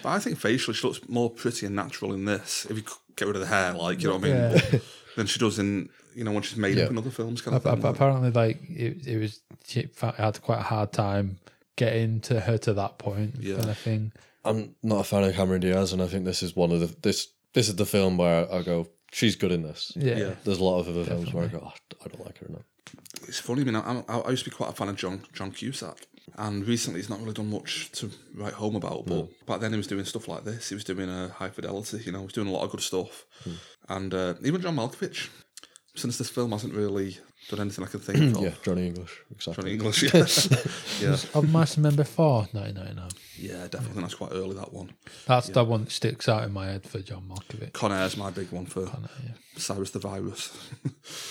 [0.03, 2.67] But I think facially, she looks more pretty and natural in this.
[2.71, 2.85] If you
[3.17, 4.37] get rid of the hair, like you know what I mean,
[4.73, 4.79] Yeah.
[5.21, 6.85] than she does in you know when she's made Yeah.
[6.85, 7.41] up in other films.
[7.43, 7.87] Kind of Ap- thing.
[7.87, 11.39] apparently, like, it, it was, she had quite a hard time
[11.77, 13.57] getting to her to that point, Yeah.
[13.57, 14.13] kind of thing.
[14.45, 16.89] I'm not a fan of Cameron Diaz, and I think this is one of the
[17.03, 19.93] this this is the film where I go, she's good in this.
[19.97, 20.17] Yeah.
[20.19, 20.35] Yeah.
[20.45, 21.73] There's a lot of other films where I go, oh,
[22.05, 22.63] I don't like her enough.
[23.29, 23.63] It's funny.
[23.63, 25.99] I mean, I, I, I used to be quite a fan of John John Cusack,
[26.37, 29.07] and recently he's not really done much to write home about.
[29.07, 30.69] But back then he was doing stuff like this.
[30.71, 31.99] He was doing a high fidelity.
[32.07, 33.27] You know, he was doing a lot of good stuff.
[33.45, 33.53] Hmm.
[33.91, 35.29] And uh, even John Malkovich,
[35.97, 37.19] since this film hasn't really
[37.49, 38.43] done anything I can think of.
[38.43, 39.63] Yeah, Johnny English, exactly.
[39.63, 40.03] Johnny English,
[41.03, 43.09] yeah, yeah, Of Mice and Men before 1999.
[43.37, 44.03] yeah, definitely.
[44.03, 44.55] That's quite early.
[44.55, 44.93] That one.
[45.27, 47.73] That's the one that sticks out in my head for John Malkovich.
[47.73, 49.35] Con Air's my big one for yeah.
[49.57, 50.57] Cyrus the Virus.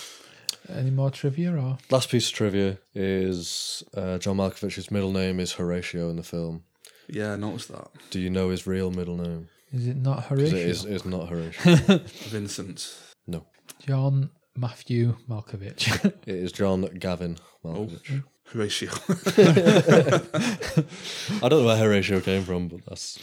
[0.68, 1.78] Any more trivia or?
[1.90, 6.62] Last piece of trivia is uh, John Malkovich's middle name is Horatio in the film.
[7.08, 7.88] yeah, I noticed that.
[8.10, 9.48] Do you know his real middle name?
[9.72, 10.58] Is it not Horatio?
[10.58, 11.98] It is, it's not Horatio.
[12.28, 12.92] Vincent.
[13.26, 13.46] no,
[13.86, 16.04] John Matthew Malkovich.
[16.26, 18.24] it is John Gavin oh, Malkovich.
[18.46, 18.90] Horatio.
[21.42, 23.18] I don't know where Horatio came from, but that's.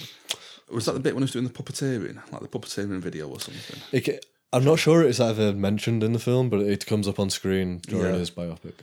[0.72, 3.42] was that the bit when he was doing the puppeteering, like the puppeteering video or
[3.42, 3.82] something?
[3.92, 4.20] It, ca-
[4.54, 7.80] I'm not sure it's ever mentioned in the film, but it comes up on screen
[7.80, 8.20] during Yeah.
[8.20, 8.74] his biopic.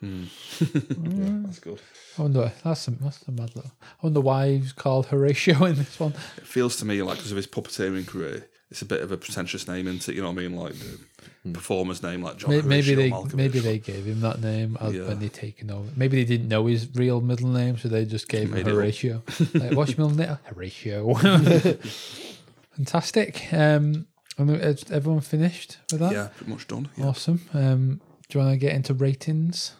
[0.00, 0.24] Hmm.
[0.60, 1.44] Mm.
[1.46, 1.80] That's good.
[2.18, 2.52] I wonder.
[2.62, 3.72] That's a, that's a mad little.
[3.82, 6.14] I wonder why he's called Horatio in this one.
[6.36, 9.16] It feels to me like because of his puppeteering career, it's a bit of a
[9.16, 10.14] pretentious name, isn't it?
[10.14, 10.56] You know what I mean?
[10.56, 10.98] Like the
[11.42, 11.52] hmm.
[11.52, 13.34] performer's name, like John Maybe, maybe Horatio they Malkovich.
[13.34, 15.08] maybe they gave him that name as Yeah.
[15.08, 15.90] when they taken over.
[15.96, 18.70] Maybe they didn't know his real middle name, so they just gave Made him it
[18.70, 18.76] up.
[18.76, 19.22] Horatio.
[19.54, 20.38] like, what's your middle name?
[20.44, 21.14] Horatio.
[22.76, 23.52] Fantastic.
[23.52, 24.06] Um, and is
[24.38, 26.12] everyone finished with that?
[26.12, 26.88] Yeah, pretty much done.
[26.96, 27.06] Yeah.
[27.06, 27.40] Awesome.
[27.52, 29.74] Um, do you want to get into ratings?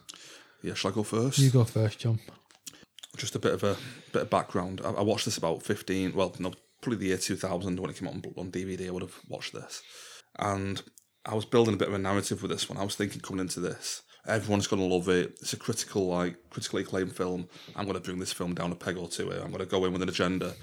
[0.62, 1.38] yeah, shall I go first?
[1.38, 2.18] You go first, John.
[3.16, 3.76] Just a bit of a
[4.12, 4.80] bit of background.
[4.84, 6.14] I, I watched this about fifteen.
[6.14, 8.88] Well, no, probably the year two thousand when it came out on, on DVD.
[8.88, 9.82] I would have watched this,
[10.38, 10.82] and
[11.26, 12.78] I was building a bit of a narrative with this one.
[12.78, 15.38] I was thinking coming into this, everyone's going to love it.
[15.40, 17.48] It's a critical, like critically acclaimed film.
[17.74, 19.30] I'm going to bring this film down a peg or two.
[19.30, 19.40] Here.
[19.40, 20.54] I'm going to go in with an agenda.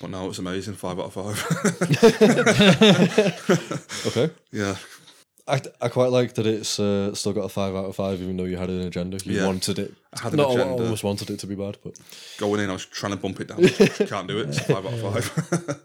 [0.00, 0.74] But no, it was amazing.
[0.74, 1.36] Five out of five.
[4.06, 4.30] Okay.
[4.52, 4.76] yeah,
[5.48, 8.36] I, I quite like that it's uh, still got a five out of five, even
[8.36, 9.18] though you had an agenda.
[9.24, 9.46] You Yeah.
[9.46, 9.94] wanted it.
[10.14, 10.82] I had an not agenda.
[10.84, 11.98] almost wanted it to be bad, but
[12.38, 13.58] going in, I was trying to bump it down.
[14.08, 14.48] Can't do it.
[14.48, 15.80] It's five out of five.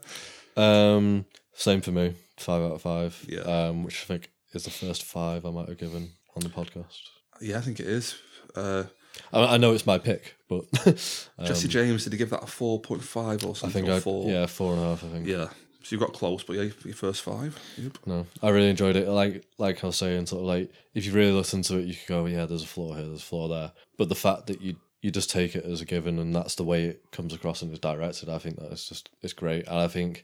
[0.64, 2.14] um, same for me.
[2.38, 3.24] Five out of five.
[3.28, 3.41] Yeah.
[3.41, 6.99] Um, which I think is the first five I might have given on the podcast.
[7.39, 8.16] yeah, I think it is.
[8.55, 8.84] Uh,
[9.32, 12.47] I, I know it's my pick, but um, Jesse James, did he give that a
[12.47, 13.69] 4.5 or something?
[13.69, 14.30] I think or I four?
[14.30, 15.03] yeah four and a half.
[15.03, 15.28] I think.
[15.28, 15.47] Yeah.
[15.84, 17.57] So you got close, but yeah, your first five.
[17.78, 17.97] Yep.
[18.05, 19.07] No, I really enjoyed it.
[19.07, 21.95] Like like I was saying, sort of like if you really listen to it, you
[21.95, 23.72] could go, yeah, there's a flaw here, there's a flaw there.
[23.97, 26.63] But the fact that you you just take it as a given, and that's the
[26.63, 29.67] way it comes across and is directed, I think that is just it's great.
[29.67, 30.24] And I think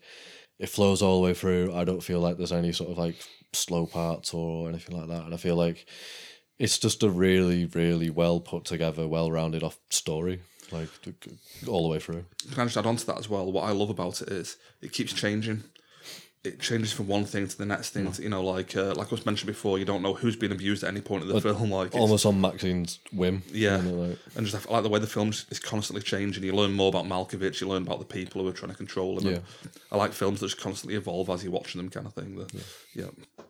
[0.60, 1.74] it flows all the way through.
[1.74, 3.16] I don't feel like there's any sort of like
[3.54, 5.26] slow parts or anything like that.
[5.26, 5.88] And I feel like
[6.60, 10.40] it's just a really really well put together, well rounded off story,
[10.72, 10.90] like
[11.68, 12.26] all the way through.
[12.52, 13.52] Can I just add on to that as well?
[13.52, 15.64] What I love about it is it keeps changing.
[16.44, 18.10] It changes from one thing to the next thing.
[18.10, 20.52] To, you know, like uh, like I was mentioned before, you don't know who's been
[20.54, 21.72] abused at any point of the film.
[21.72, 23.44] Like, Almost on Maxine's whim.
[23.52, 23.82] Yeah.
[23.82, 26.44] you know, like- and just I like the way the film is constantly changing.
[26.44, 27.60] You learn more about Malkovich.
[27.60, 29.28] You learn about the people who are trying to control him.
[29.28, 29.42] and
[29.92, 32.36] I like films that just constantly evolve as you're watching them, kind of thing.
[32.38, 33.44] The, yeah.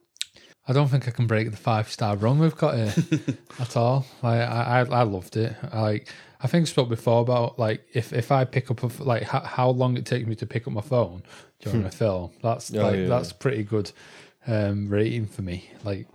[0.67, 2.93] I don't think I can break the five star run we've got here
[3.59, 4.05] at all.
[4.21, 5.55] Like I, I, I loved it.
[5.71, 6.07] I, like
[6.41, 9.39] I think I spoke before about like if, if I pick up a like how,
[9.41, 11.23] how long it takes me to pick up my phone
[11.61, 12.31] during a film.
[12.43, 13.07] That's Oh, like yeah.
[13.07, 13.91] that's pretty good
[14.45, 15.69] um, rating for me.
[15.83, 16.07] Like,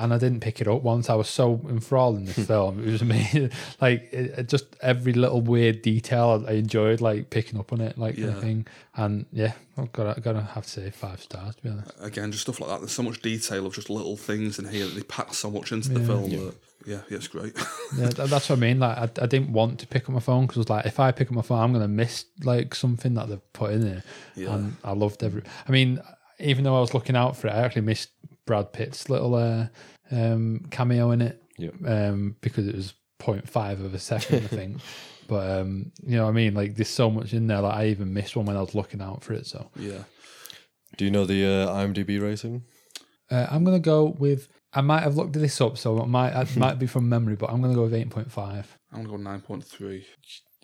[0.00, 1.10] and I didn't pick it up once.
[1.10, 2.42] I was so enthralled in this hmm.
[2.42, 2.82] film.
[2.82, 3.50] It was amazing.
[3.80, 7.02] Like it, it just every little weird detail I enjoyed.
[7.02, 8.40] Like picking up on it, like kind of Yeah.
[8.40, 8.66] thing.
[8.96, 11.92] And yeah, I've got to, got to have to say five stars to be honest.
[12.00, 12.80] Again, just stuff like that.
[12.80, 15.70] There's so much detail of just little things in here that they pack so much
[15.70, 16.30] into the film.
[16.30, 16.54] That,
[16.86, 17.54] yeah, yeah, it's great.
[17.98, 18.78] Yeah, that's what I mean.
[18.78, 21.00] Like, I, I didn't want to pick up my phone because, I was like, if
[21.00, 24.04] I pick up my phone, I'm gonna miss like something that they've put in there.
[24.36, 24.54] Yeah.
[24.54, 25.42] And I loved every.
[25.68, 26.00] I mean,
[26.38, 28.10] even though I was looking out for it, I actually missed
[28.50, 29.68] Brad Pitt's little uh,
[30.10, 31.40] um, cameo in it.
[31.56, 31.74] Yep.
[31.86, 34.80] Um, because it was 0.5 of a second, I think.
[35.28, 36.54] But um, you know what I mean?
[36.54, 37.60] Like, there's so much in there.
[37.60, 39.46] Like, I even missed one when I was looking out for it.
[39.46, 40.02] So yeah.
[40.96, 42.64] Do you know the uh, IMDb rating?
[43.30, 44.48] uh, I'm gonna go with.
[44.72, 47.48] I might have looked this up, so it might it might be from memory, but
[47.48, 48.64] I'm gonna go with 8.5.
[48.92, 50.04] I'm gonna go nine point three.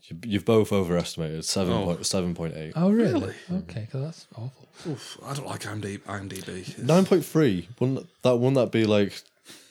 [0.08, 1.84] You- You've both overestimated seven Oh.
[1.84, 2.72] point seven point eight.
[2.76, 3.12] Oh, really?
[3.12, 3.34] Really?
[3.62, 4.68] Okay, because that's awful.
[4.88, 5.98] Oof, I don't like IMDb.
[6.02, 6.78] IMDb.
[6.78, 7.68] Nine point three.
[7.80, 9.20] Wouldn't that wouldn't that be like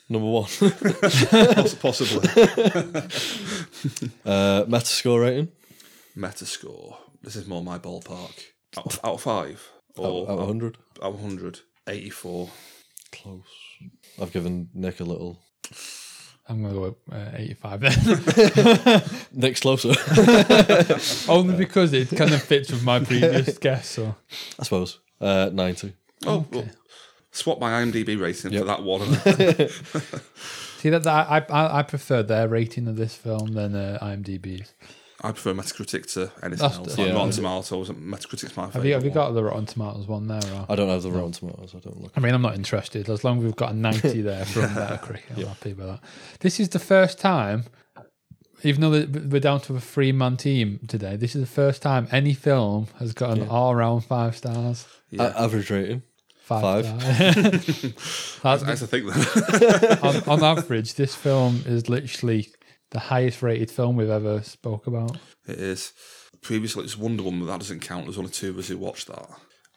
[0.09, 0.43] number one?
[0.59, 2.27] poss- possibly
[4.25, 5.51] uh, Metascore rating
[6.17, 6.97] Metascore.
[7.21, 8.33] This is more my ballpark.
[8.77, 10.77] Out of, out of five or out of hundred.
[11.01, 11.59] out of hundred.
[11.88, 12.49] 84.
[13.11, 13.41] Close.
[14.21, 15.39] I've given Nick a little.
[16.47, 19.01] I'm gonna go uh, 85 then.
[19.33, 19.93] Next closer,
[21.31, 23.87] Only because it kind of fits with my previous guess.
[23.87, 24.15] So
[24.59, 24.99] I suppose.
[25.19, 25.93] Uh, Ninety.
[26.25, 26.67] Oh, well,
[27.31, 28.61] swap my IMDb rating Yep.
[28.61, 29.01] for that one.
[30.79, 34.73] see that, that I, I I prefer their rating of this film than uh, IMDb's.
[35.26, 36.95] I prefer Metacritic to anything That's else.
[36.95, 37.15] the- Like Yeah.
[37.15, 38.73] Rotten Tomatoes, Metacritic's my favourite.
[38.73, 40.41] Have you have you got the Rotten Tomatoes one there?
[40.53, 40.65] Or?
[40.69, 41.73] I don't have the Rotten Tomatoes.
[41.76, 42.11] I don't look.
[42.15, 43.09] I mean, I'm not interested.
[43.09, 45.99] As long as we've got a 90 there from Metacritic, I'm happy with that.
[46.41, 47.63] This is the first time,
[48.63, 48.91] even though
[49.30, 52.88] we're down to a three man team today, this is the first time any film
[52.99, 54.88] has got an all round five stars.
[55.09, 55.23] Yeah.
[55.36, 56.03] A- average rating.
[56.39, 56.86] Five.
[56.86, 57.63] Five.
[57.63, 57.84] stars.
[58.43, 59.99] I That's, have to think that.
[60.28, 62.49] on, on average, this film is literally
[62.91, 65.17] the highest rated film we've ever spoke about.
[65.47, 65.93] it is.
[66.41, 68.05] Previously, it's Wonder Woman, but that doesn't count.
[68.05, 69.27] There's only two of us who watched that.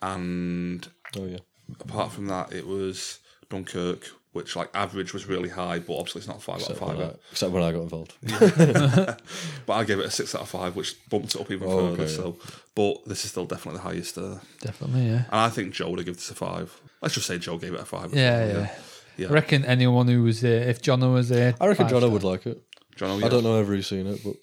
[0.02, 0.86] And
[1.16, 1.38] Oh yeah.
[1.80, 3.18] apart from that, it was
[3.50, 6.80] Dunkirk, which like average was really high, but obviously it's not five out of Except
[6.86, 6.98] five.
[6.98, 8.14] when, I, except when I got involved.
[9.66, 11.90] But I gave it a six out of five, which bumped it up even Oh,
[11.90, 12.02] further.
[12.02, 12.36] okay, So,
[12.74, 14.16] but this is still definitely the highest.
[14.18, 15.24] Uh, Definitely, yeah.
[15.30, 16.80] and I think Joe would have given this a five.
[17.02, 18.06] Let's just say Joe gave it a five.
[18.06, 18.74] as Yeah, well, yeah.
[19.16, 19.28] Yeah.
[19.28, 22.12] I reckon anyone who was there, if Jono was there, I reckon five Jono stars.
[22.12, 22.62] would like it.
[22.98, 24.34] John, oh, I don't know if he's seen it, but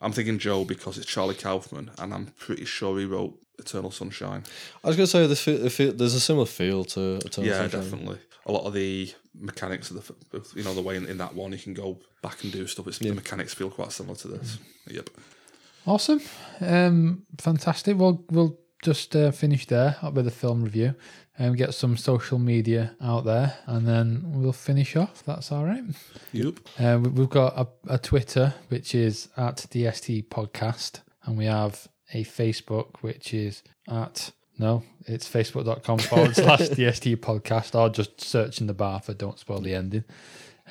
[0.00, 4.44] I'm thinking Joe because it's Charlie Kaufman, and I'm pretty sure he wrote Eternal Sunshine.
[4.84, 5.42] I was gonna say this.
[5.42, 7.44] Feel, feel, there's a similar feel to Eternal Sunshine.
[7.44, 7.80] yeah, Sunshine.
[7.80, 8.18] definitely.
[8.46, 11.52] A lot of the mechanics of the, you know, the way in, in that one
[11.52, 12.86] you can go back and do stuff.
[12.86, 14.58] It's, The mechanics feel quite similar to this.
[14.88, 15.10] Yep.
[15.86, 16.20] Awesome,
[16.60, 17.98] um, fantastic.
[17.98, 20.94] We'll we'll just uh, finish there with a film review
[21.40, 25.24] and get some social media out there, and then we'll finish off.
[25.24, 25.82] That's all right.
[26.32, 26.54] Yep.
[26.78, 31.88] Uh, we- we've got a, a Twitter which is at DST Podcast, and we have
[32.12, 38.60] a Facebook which is at No, it's facebook.com forward slash DST podcast or just search
[38.60, 40.04] in the bar for Don't Spoil the Ending.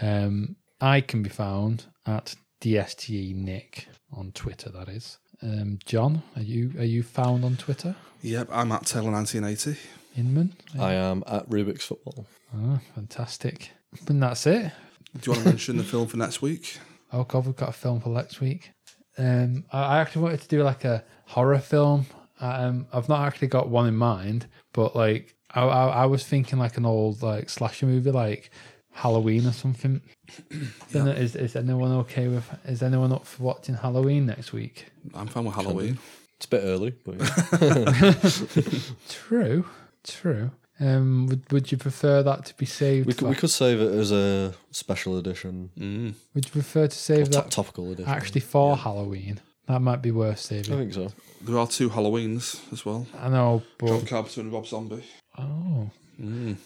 [0.02, 5.18] Um, I can be found at DSTE Nick on Twitter, that is.
[5.42, 7.96] Um, John, are you are you found on Twitter?
[8.22, 9.80] Yep, I'm at Taylor 1980.
[10.20, 10.54] Inman?
[10.78, 12.26] I am at Rubik's Football.
[12.56, 13.72] Oh, fantastic.
[14.08, 14.72] And that's it.
[15.20, 16.78] Do you want to mention the film for next week?
[17.12, 18.72] Oh God, we've got a film for next week.
[19.18, 22.06] Um, I, I actually wanted to do like a horror film.
[22.40, 26.60] Um, I've not actually got one in mind, but like I, I, I was thinking
[26.60, 28.52] like an old like slasher movie, like
[28.92, 30.02] Halloween or something.
[30.92, 32.48] Don't know, Is is anyone okay with?
[32.66, 34.86] Is anyone up for watching Halloween next week?
[35.14, 35.98] I'm fine with Halloween.
[36.38, 37.16] It's a bit early, but
[37.62, 38.14] yeah.
[39.10, 39.66] True,
[40.04, 40.52] true.
[40.82, 43.06] Um, would would you prefer that to be saved?
[43.08, 46.14] we, could, for, we could save it as a special edition, Mm.
[46.34, 48.10] would you prefer to save to- that topical edition.
[48.10, 49.42] actually for Halloween?
[49.68, 50.74] That might be worth saving.
[50.74, 50.92] I saving.
[50.94, 51.16] think so.
[51.46, 53.06] There are two Halloweens as well.
[53.20, 55.04] I know, but John Carpenter and Rob Zombie.
[55.38, 55.90] oh.
[56.20, 56.58] Mm.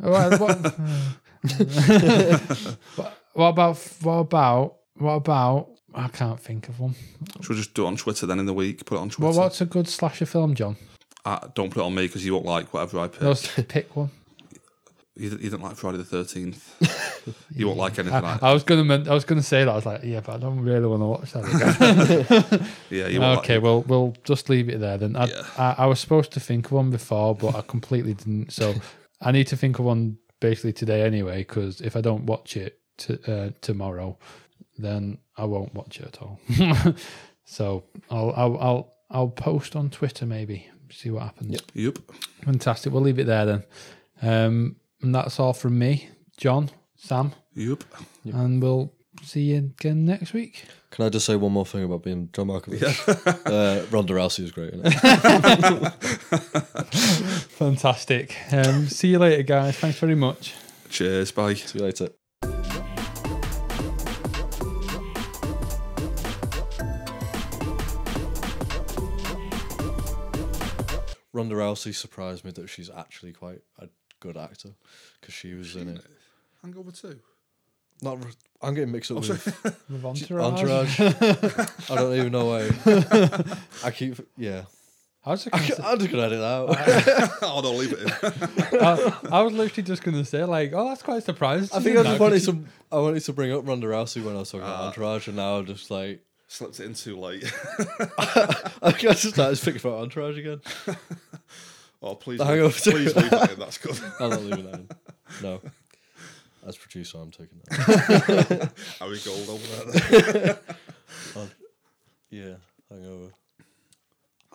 [0.00, 0.58] Well, what,
[2.96, 5.68] what, what about what about what about?
[5.94, 6.94] I can't think of one.
[7.40, 8.84] Should we just do it on Twitter then in the week?
[8.84, 9.30] Put it on Twitter.
[9.30, 10.76] Well, what's a good slasher film, John?
[11.26, 13.20] Uh, don't put it on me because you won't like whatever I pick.
[13.20, 13.34] No,
[13.64, 14.10] pick one.
[15.16, 17.34] You, you didn't like Friday the 13th.
[17.50, 19.70] you won't like anything I, like I was gonna I was gonna say that.
[19.70, 22.68] I was like, yeah, but I don't really want to watch that again.
[22.90, 25.16] Yeah, you won't okay, like well, we'll just leave it there then.
[25.16, 25.42] I, Yeah.
[25.58, 28.52] I, I was supposed to think of one before, but I completely didn't.
[28.52, 28.74] So
[29.20, 31.38] I need to think of one basically today anyway.
[31.38, 34.16] Because if I don't watch it to, uh, tomorrow,
[34.78, 36.38] then I won't watch it at all.
[37.44, 41.52] so I'll, I'll I'll I'll post on Twitter maybe see what happens.
[41.52, 41.62] Yep.
[41.74, 41.98] Yep.
[42.44, 42.92] Fantastic.
[42.92, 43.64] We'll leave it there then.
[44.22, 47.84] Um, and that's all from me, John, Sam, Yep.
[48.32, 48.92] and we'll
[49.22, 50.64] see you again next week.
[50.90, 52.82] Can I just say one more thing about being John Malkovich?
[53.46, 54.72] uh, Ronda Rousey was great.
[54.72, 54.92] In it.
[57.58, 58.36] Fantastic.
[58.52, 59.76] Um, see you later, guys.
[59.76, 60.54] Thanks very much.
[60.88, 61.32] Cheers.
[61.32, 61.54] Bye.
[61.54, 62.08] See you later.
[71.36, 73.88] Ronda Rousey surprised me that she's actually quite a
[74.20, 74.70] good actor
[75.20, 76.00] because she was in it.
[76.62, 77.18] Hangover 2.
[78.02, 78.30] Not, r-
[78.62, 80.98] I'm getting mixed up with With Entourage.
[81.00, 81.00] Entourage.
[81.90, 82.70] I don't even know why.
[83.84, 84.62] I keep, yeah.
[85.24, 87.38] I was, just I, gonna say, am just gonna edit that out.
[87.42, 87.98] oh, don't leave it
[88.72, 88.80] in.
[88.80, 91.68] I, I was literally just going to say, like, oh, that's quite surprising.
[91.76, 92.64] I think I just wanted to.
[92.92, 94.86] I wanted to bring up Ronda Rousey when I was talking about Ah.
[94.88, 97.44] Entourage, and now I'm just like Slipped it in too late.
[98.18, 100.60] I just started thinking about Entourage again.
[102.02, 102.38] oh, please.
[102.40, 103.58] Leave- Please leave that in.
[103.58, 103.98] That's good.
[104.20, 104.88] I'm not leaving that in.
[105.42, 105.60] No.
[106.66, 108.70] As producer, I'm taking that.
[109.00, 110.58] Ari Gold over there.
[112.30, 112.54] Yeah,
[112.90, 113.32] Hangover.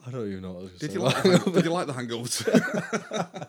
[0.06, 1.30] I don't even know what I was Did going you, to like say.
[1.30, 3.48] the, hang- did you like the Hangover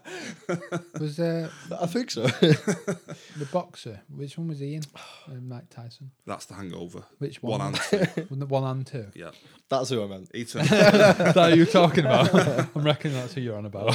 [1.00, 1.50] Was there
[1.80, 2.22] I think so.
[2.26, 4.00] the boxer?
[4.14, 4.82] Which one was he in?
[4.94, 6.10] Uh, Mike Tyson.
[6.26, 7.04] That's the Hangover.
[7.18, 7.58] Which one?
[7.60, 7.98] One and two.
[8.22, 9.06] Wasn't it one and two?
[9.14, 9.30] Yeah.
[9.70, 10.30] That's who I meant.
[10.34, 12.34] He turned, Is that who you're talking about?
[12.76, 13.94] I'm reckoning that's who you're on about.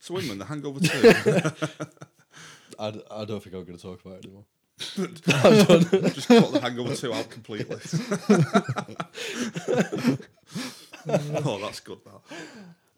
[0.00, 0.88] So, Inman, the Hangover 2.
[2.78, 4.44] I, d- I don't think I'm going to talk about it anymore.
[4.78, 4.94] Just
[6.28, 7.76] cut the Hangover 2 out completely.
[11.44, 12.20] oh, that's good, that.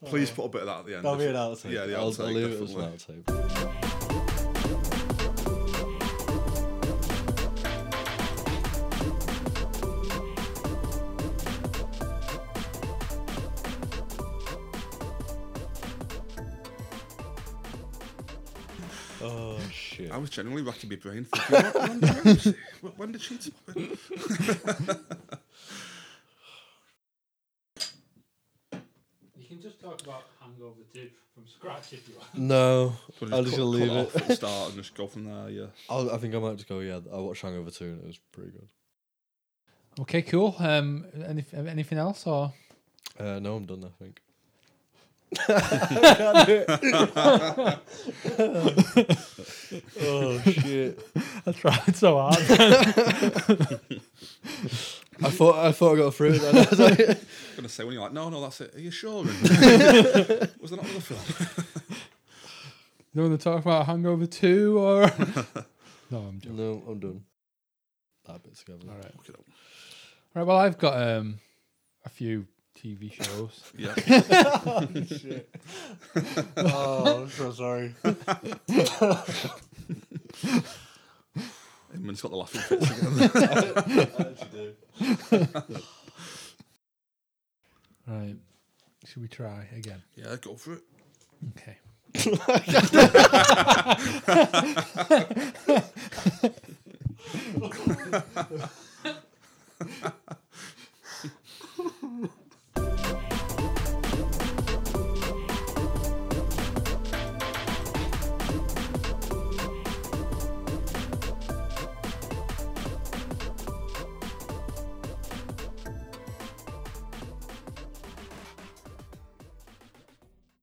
[0.07, 1.05] Please put a bit of that at the end.
[1.05, 1.73] That'll be an outtake.
[1.73, 3.85] Yeah, the I'll, I'll leave it as an outtake.
[20.06, 20.14] Shit!
[20.14, 22.54] I was genuinely racking my brain thinking, what, Ronda Rousey?
[22.82, 23.98] Wh- when did she top it?
[29.38, 32.34] You can just talk about Hangover 2 from scratch if you want.
[32.36, 34.06] No, We'll I'm just just cut- leave cut it.
[34.06, 35.66] off at the start and just go from there, yeah.
[35.90, 36.80] I'll, I think I might just go.
[36.80, 38.68] Yeah, I watched Hangover two and it was pretty good.
[40.00, 40.54] Okay, cool.
[40.58, 42.52] Um, any, anything else or?
[43.18, 43.84] Uh, no, I'm done.
[43.84, 44.20] I think.
[50.01, 51.01] Oh shit!
[51.47, 52.39] I tried so hard.
[55.23, 56.40] I thought I thought I got through it.
[56.43, 56.57] Then.
[56.66, 57.24] I was like, I was
[57.57, 58.74] going to say, when you're like, no, no, that's it.
[58.74, 59.24] Are you sure?
[59.24, 61.20] was there not another film?
[63.15, 65.01] you want to talk about Hangover 2 or?
[66.11, 66.57] no, I'm joking.
[66.57, 67.24] no, I'm done.
[68.27, 68.90] That bit's together.
[68.90, 69.12] All right.
[69.20, 69.32] Okay,
[70.35, 71.39] Right, well, I've got um,
[72.05, 72.47] a few
[72.77, 73.62] TV shows.
[73.77, 73.94] yeah.
[76.59, 77.94] oh, I'm so sorry.
[81.94, 82.90] Inman's got the laughing fits
[85.01, 85.82] again.
[88.09, 88.36] Right.
[89.05, 90.01] Should we try again?
[90.15, 90.82] Yeah, go for it.
[91.59, 91.77] Okay.